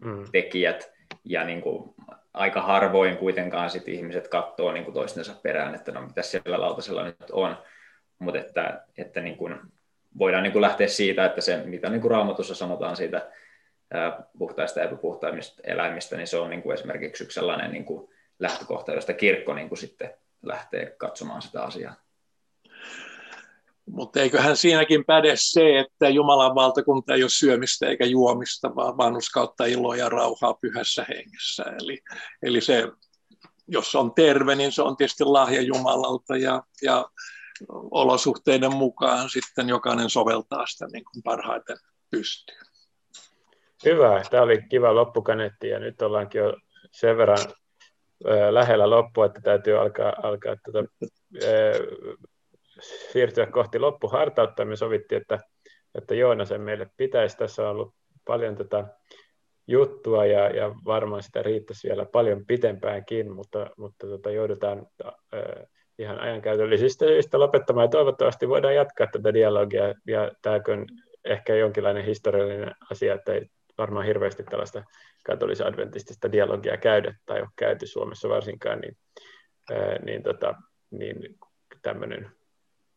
mm. 0.05 0.25
tekijät. 0.31 0.91
Ja 1.25 1.43
niin 1.43 1.61
kuin, 1.61 1.93
aika 2.33 2.61
harvoin 2.61 3.17
kuitenkaan 3.17 3.69
sit 3.69 3.87
ihmiset 3.87 4.27
katsoo 4.27 4.71
niin 4.71 4.85
kuin 4.85 4.95
toistensa 4.95 5.33
perään, 5.43 5.75
että 5.75 5.91
no 5.91 6.01
mitä 6.01 6.21
siellä 6.21 6.61
lautasella 6.61 7.03
nyt 7.03 7.31
on. 7.31 7.57
Mutta 8.19 8.39
että, 8.39 8.81
että 8.97 9.21
niin 9.21 9.37
kuin, 9.37 9.55
voidaan 10.17 10.43
niin 10.43 10.53
kuin 10.53 10.61
lähteä 10.61 10.87
siitä, 10.87 11.25
että 11.25 11.41
se 11.41 11.61
mitä 11.65 11.89
niin 11.89 12.01
kuin 12.01 12.11
raamatussa 12.11 12.55
sanotaan 12.55 12.95
siitä 12.95 13.31
puhtaista 14.37 14.79
ja 14.79 14.85
epäpuhtaimmista 14.85 15.61
eläimistä, 15.63 16.17
niin 16.17 16.27
se 16.27 16.37
on 16.37 16.49
niin 16.49 16.61
kuin 16.61 16.73
esimerkiksi 16.73 17.23
yksi 17.23 17.35
sellainen 17.35 17.71
niin 17.71 17.85
kuin 17.85 18.09
lähtökohta, 18.41 18.91
josta 18.91 19.13
kirkko 19.13 19.53
niin 19.53 19.69
kuin 19.69 19.79
sitten 19.79 20.13
lähtee 20.41 20.95
katsomaan 20.97 21.41
sitä 21.41 21.63
asiaa. 21.63 21.95
Mutta 23.85 24.21
eiköhän 24.21 24.57
siinäkin 24.57 25.05
päde 25.05 25.33
se, 25.35 25.79
että 25.79 26.09
Jumalan 26.09 26.55
valtakunta 26.55 27.13
ei 27.13 27.23
ole 27.23 27.29
syömistä 27.29 27.87
eikä 27.87 28.05
juomista, 28.05 28.75
vaan 28.75 28.97
vanhuskautta 28.97 29.65
iloa 29.65 29.95
ja 29.95 30.09
rauhaa 30.09 30.53
pyhässä 30.53 31.05
hengessä. 31.09 31.63
Eli, 31.63 31.99
eli 32.43 32.61
se, 32.61 32.87
jos 33.67 33.95
on 33.95 34.13
terve, 34.13 34.55
niin 34.55 34.71
se 34.71 34.81
on 34.81 34.97
tietysti 34.97 35.23
lahja 35.23 35.61
Jumalalta 35.61 36.37
ja, 36.37 36.63
ja 36.81 37.05
olosuhteiden 37.91 38.75
mukaan 38.75 39.29
sitten 39.29 39.69
jokainen 39.69 40.09
soveltaa 40.09 40.65
sitä 40.65 40.85
niin 40.93 41.03
kuin 41.13 41.23
parhaiten 41.23 41.77
pystyy. 42.11 42.57
Hyvä, 43.85 44.23
tämä 44.29 44.43
oli 44.43 44.61
kiva 44.69 44.95
loppukanetti 44.95 45.67
ja 45.67 45.79
nyt 45.79 46.01
ollaankin 46.01 46.41
jo 46.41 46.57
sen 46.91 47.17
verran 47.17 47.37
lähellä 48.51 48.89
loppua, 48.89 49.25
että 49.25 49.41
täytyy 49.41 49.77
alkaa, 49.77 50.13
alkaa 50.23 50.55
tuota, 50.65 50.89
siirtyä 53.11 53.45
kohti 53.45 53.79
loppuhartautta. 53.79 54.65
Me 54.65 54.75
sovittiin, 54.75 55.21
että, 55.21 55.39
että 55.95 56.15
Joonasen 56.15 56.61
meille 56.61 56.87
pitäisi. 56.97 57.37
Tässä 57.37 57.63
on 57.63 57.69
ollut 57.69 57.93
paljon 58.27 58.55
tätä 58.55 58.83
juttua 59.67 60.25
ja, 60.25 60.49
ja 60.49 60.75
varmaan 60.85 61.23
sitä 61.23 61.43
riittäisi 61.43 61.87
vielä 61.87 62.05
paljon 62.05 62.45
pitempäänkin, 62.45 63.31
mutta, 63.31 63.69
mutta 63.77 64.07
tota, 64.07 64.31
joudutaan 64.31 64.87
ihan 65.99 66.19
ajankäytöllisistä 66.19 67.05
syistä 67.05 67.39
lopettamaan. 67.39 67.85
Ja 67.85 67.89
toivottavasti 67.89 68.49
voidaan 68.49 68.75
jatkaa 68.75 69.07
tätä 69.11 69.33
dialogia 69.33 69.93
ja 70.07 70.31
tämä 70.41 70.55
on 70.55 70.85
ehkä 71.25 71.55
jonkinlainen 71.55 72.05
historiallinen 72.05 72.71
asia, 72.91 73.13
että 73.13 73.33
ei 73.33 73.45
varmaan 73.77 74.05
hirveästi 74.05 74.43
tällaista 74.43 74.83
katolisadventistista 75.23 76.31
dialogia 76.31 76.77
käydä 76.77 77.15
tai 77.25 77.41
ole 77.41 77.49
käyty 77.55 77.87
Suomessa 77.87 78.29
varsinkaan, 78.29 78.79
niin, 78.79 78.97
niin, 80.05 80.23
tota, 80.23 80.55
niin 80.91 81.39
tämmöinen 81.81 82.31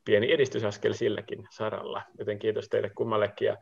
pieni 0.04 0.32
edistysaskel 0.32 0.92
silläkin 0.92 1.46
saralla. 1.50 2.02
Joten 2.18 2.38
kiitos 2.38 2.68
teille 2.68 2.90
kummallekin. 2.90 3.46
Ja, 3.46 3.56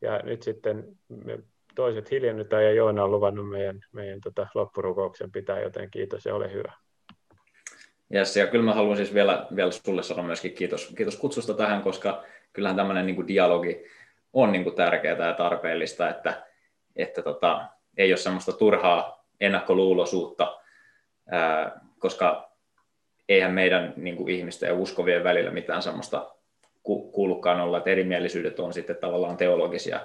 ja 0.00 0.18
nyt 0.18 0.42
sitten 0.42 0.84
me 1.08 1.38
toiset 1.74 2.10
hiljennytään 2.10 2.64
ja 2.64 2.72
Joona 2.72 3.04
on 3.04 3.10
luvannut 3.10 3.48
meidän, 3.48 3.80
meidän 3.92 4.20
tota, 4.20 4.46
loppurukouksen 4.54 5.32
pitää, 5.32 5.60
joten 5.60 5.90
kiitos 5.90 6.24
ja 6.26 6.34
ole 6.34 6.52
hyvä. 6.52 6.72
Yes, 8.14 8.36
ja 8.36 8.46
kyllä 8.46 8.64
mä 8.64 8.74
haluan 8.74 8.96
siis 8.96 9.14
vielä, 9.14 9.46
vielä 9.56 9.70
sulle 9.70 10.02
sanoa 10.02 10.24
myöskin 10.24 10.54
kiitos, 10.54 10.94
kiitos 10.96 11.16
kutsusta 11.16 11.54
tähän, 11.54 11.82
koska 11.82 12.24
kyllähän 12.52 12.76
tämmöinen 12.76 13.06
niin 13.06 13.16
kuin 13.16 13.28
dialogi 13.28 13.84
on 14.32 14.52
niin 14.52 14.64
kuin 14.64 14.76
tärkeää 14.76 15.26
ja 15.26 15.34
tarpeellista, 15.34 16.08
että 16.08 16.46
että 16.96 17.22
tota, 17.22 17.66
ei 17.96 18.10
ole 18.12 18.16
semmoista 18.16 18.52
turhaa 18.52 19.26
ennakkoluuloisuutta, 19.40 20.60
ää, 21.30 21.80
koska 21.98 22.52
eihän 23.28 23.52
meidän 23.52 23.92
niin 23.96 24.16
kuin 24.16 24.34
ihmisten 24.34 24.66
ja 24.66 24.74
uskovien 24.74 25.24
välillä 25.24 25.50
mitään 25.50 25.82
semmoista 25.82 26.34
kuulukaan 27.12 27.60
olla, 27.60 27.78
että 27.78 27.90
erimielisyydet 27.90 28.60
on 28.60 28.72
sitten 28.72 28.96
tavallaan 28.96 29.36
teologisia, 29.36 30.00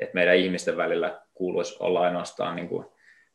että 0.00 0.14
meidän 0.14 0.36
ihmisten 0.36 0.76
välillä 0.76 1.22
kuuluisi 1.34 1.76
olla 1.80 2.00
ainoastaan 2.00 2.56
niin 2.56 2.68
kuin, 2.68 2.86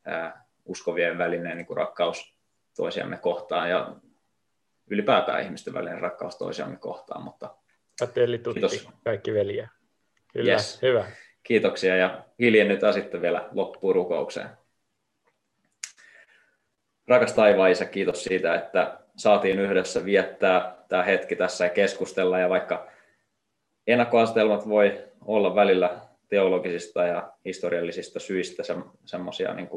ää, 0.05 0.45
uskovien 0.65 1.17
välinen 1.17 1.57
niin 1.57 1.65
kuin 1.65 1.77
rakkaus 1.77 2.35
toisiamme 2.75 3.17
kohtaan 3.17 3.69
ja 3.69 3.95
ylipäätään 4.89 5.43
ihmisten 5.43 5.73
välinen 5.73 6.01
rakkaus 6.01 6.37
toisiamme 6.37 6.77
kohtaan. 6.77 7.23
Mutta 7.23 7.55
kiitos. 8.53 8.89
kaikki 9.03 9.33
veljiä. 9.33 9.69
Kyllä, 10.33 10.51
yes. 10.51 10.81
hyvä. 10.81 11.05
Kiitoksia 11.43 11.95
ja 11.95 12.25
hiljennytään 12.39 12.93
sitten 12.93 13.21
vielä 13.21 13.49
loppuun 13.51 13.95
rukoukseen. 13.95 14.49
Rakas 17.07 17.33
taivaisa, 17.33 17.85
kiitos 17.85 18.23
siitä, 18.23 18.55
että 18.55 18.97
saatiin 19.15 19.59
yhdessä 19.59 20.05
viettää 20.05 20.75
tämä 20.89 21.03
hetki 21.03 21.35
tässä 21.35 21.63
ja 21.65 21.69
keskustella. 21.69 22.39
Ja 22.39 22.49
vaikka 22.49 22.87
ennakkoasetelmat 23.87 24.69
voi 24.69 25.03
olla 25.25 25.55
välillä 25.55 25.99
teologisista 26.29 27.07
ja 27.07 27.31
historiallisista 27.45 28.19
syistä 28.19 28.63
se, 28.63 28.75
semmoisia 29.05 29.53
niin 29.53 29.69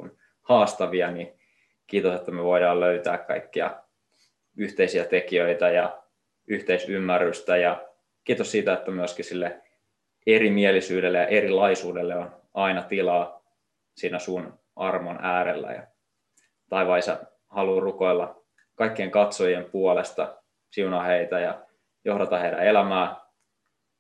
haastavia, 0.43 1.11
niin 1.11 1.39
kiitos, 1.87 2.15
että 2.15 2.31
me 2.31 2.45
voidaan 2.45 2.81
löytää 2.81 3.19
kaikkia 3.19 3.77
yhteisiä 4.57 5.05
tekijöitä 5.05 5.71
ja 5.71 6.03
yhteisymmärrystä. 6.47 7.57
Ja 7.57 7.89
kiitos 8.25 8.51
siitä, 8.51 8.73
että 8.73 8.91
myöskin 8.91 9.25
sille 9.25 9.61
erimielisyydelle 10.27 11.19
ja 11.19 11.27
erilaisuudelle 11.27 12.17
on 12.17 12.37
aina 12.55 12.83
tilaa 12.83 13.45
siinä 13.97 14.19
sun 14.19 14.59
armon 14.77 15.19
äärellä. 15.23 15.73
Ja 15.73 15.87
taivaisa 16.69 17.19
haluaa 17.49 17.81
rukoilla 17.81 18.43
kaikkien 18.75 19.11
katsojien 19.11 19.65
puolesta, 19.65 20.37
siunaa 20.71 21.03
heitä 21.03 21.41
ja 21.41 21.67
johdata 22.05 22.39
heidän 22.39 22.67
elämää 22.67 23.17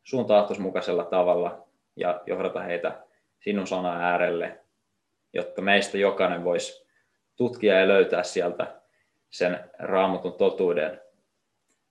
sun 0.02 0.26
mukaisella 0.58 1.04
tavalla 1.04 1.68
ja 1.96 2.22
johdata 2.26 2.60
heitä 2.60 3.02
sinun 3.40 3.66
sana 3.66 4.00
äärelle, 4.00 4.60
jotta 5.32 5.62
meistä 5.62 5.98
jokainen 5.98 6.44
voisi 6.44 6.86
tutkia 7.36 7.80
ja 7.80 7.88
löytää 7.88 8.22
sieltä 8.22 8.80
sen 9.30 9.70
raamatun 9.78 10.32
totuuden 10.32 11.00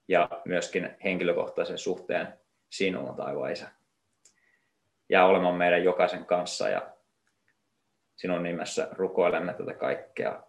ja 0.08 0.30
myöskin 0.46 0.98
henkilökohtaisen 1.04 1.78
suhteen 1.78 2.28
sinuun 2.70 3.16
taivaisa. 3.16 3.68
Ja 5.14 5.26
olemaan 5.26 5.56
meidän 5.56 5.84
jokaisen 5.84 6.26
kanssa 6.26 6.70
ja 6.70 6.94
sinun 8.16 8.44
nimessä 8.44 8.88
rukoilemme 8.92 9.54
tätä 9.54 9.74
kaikkea. 9.74 10.44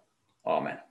Amen. 0.45 0.83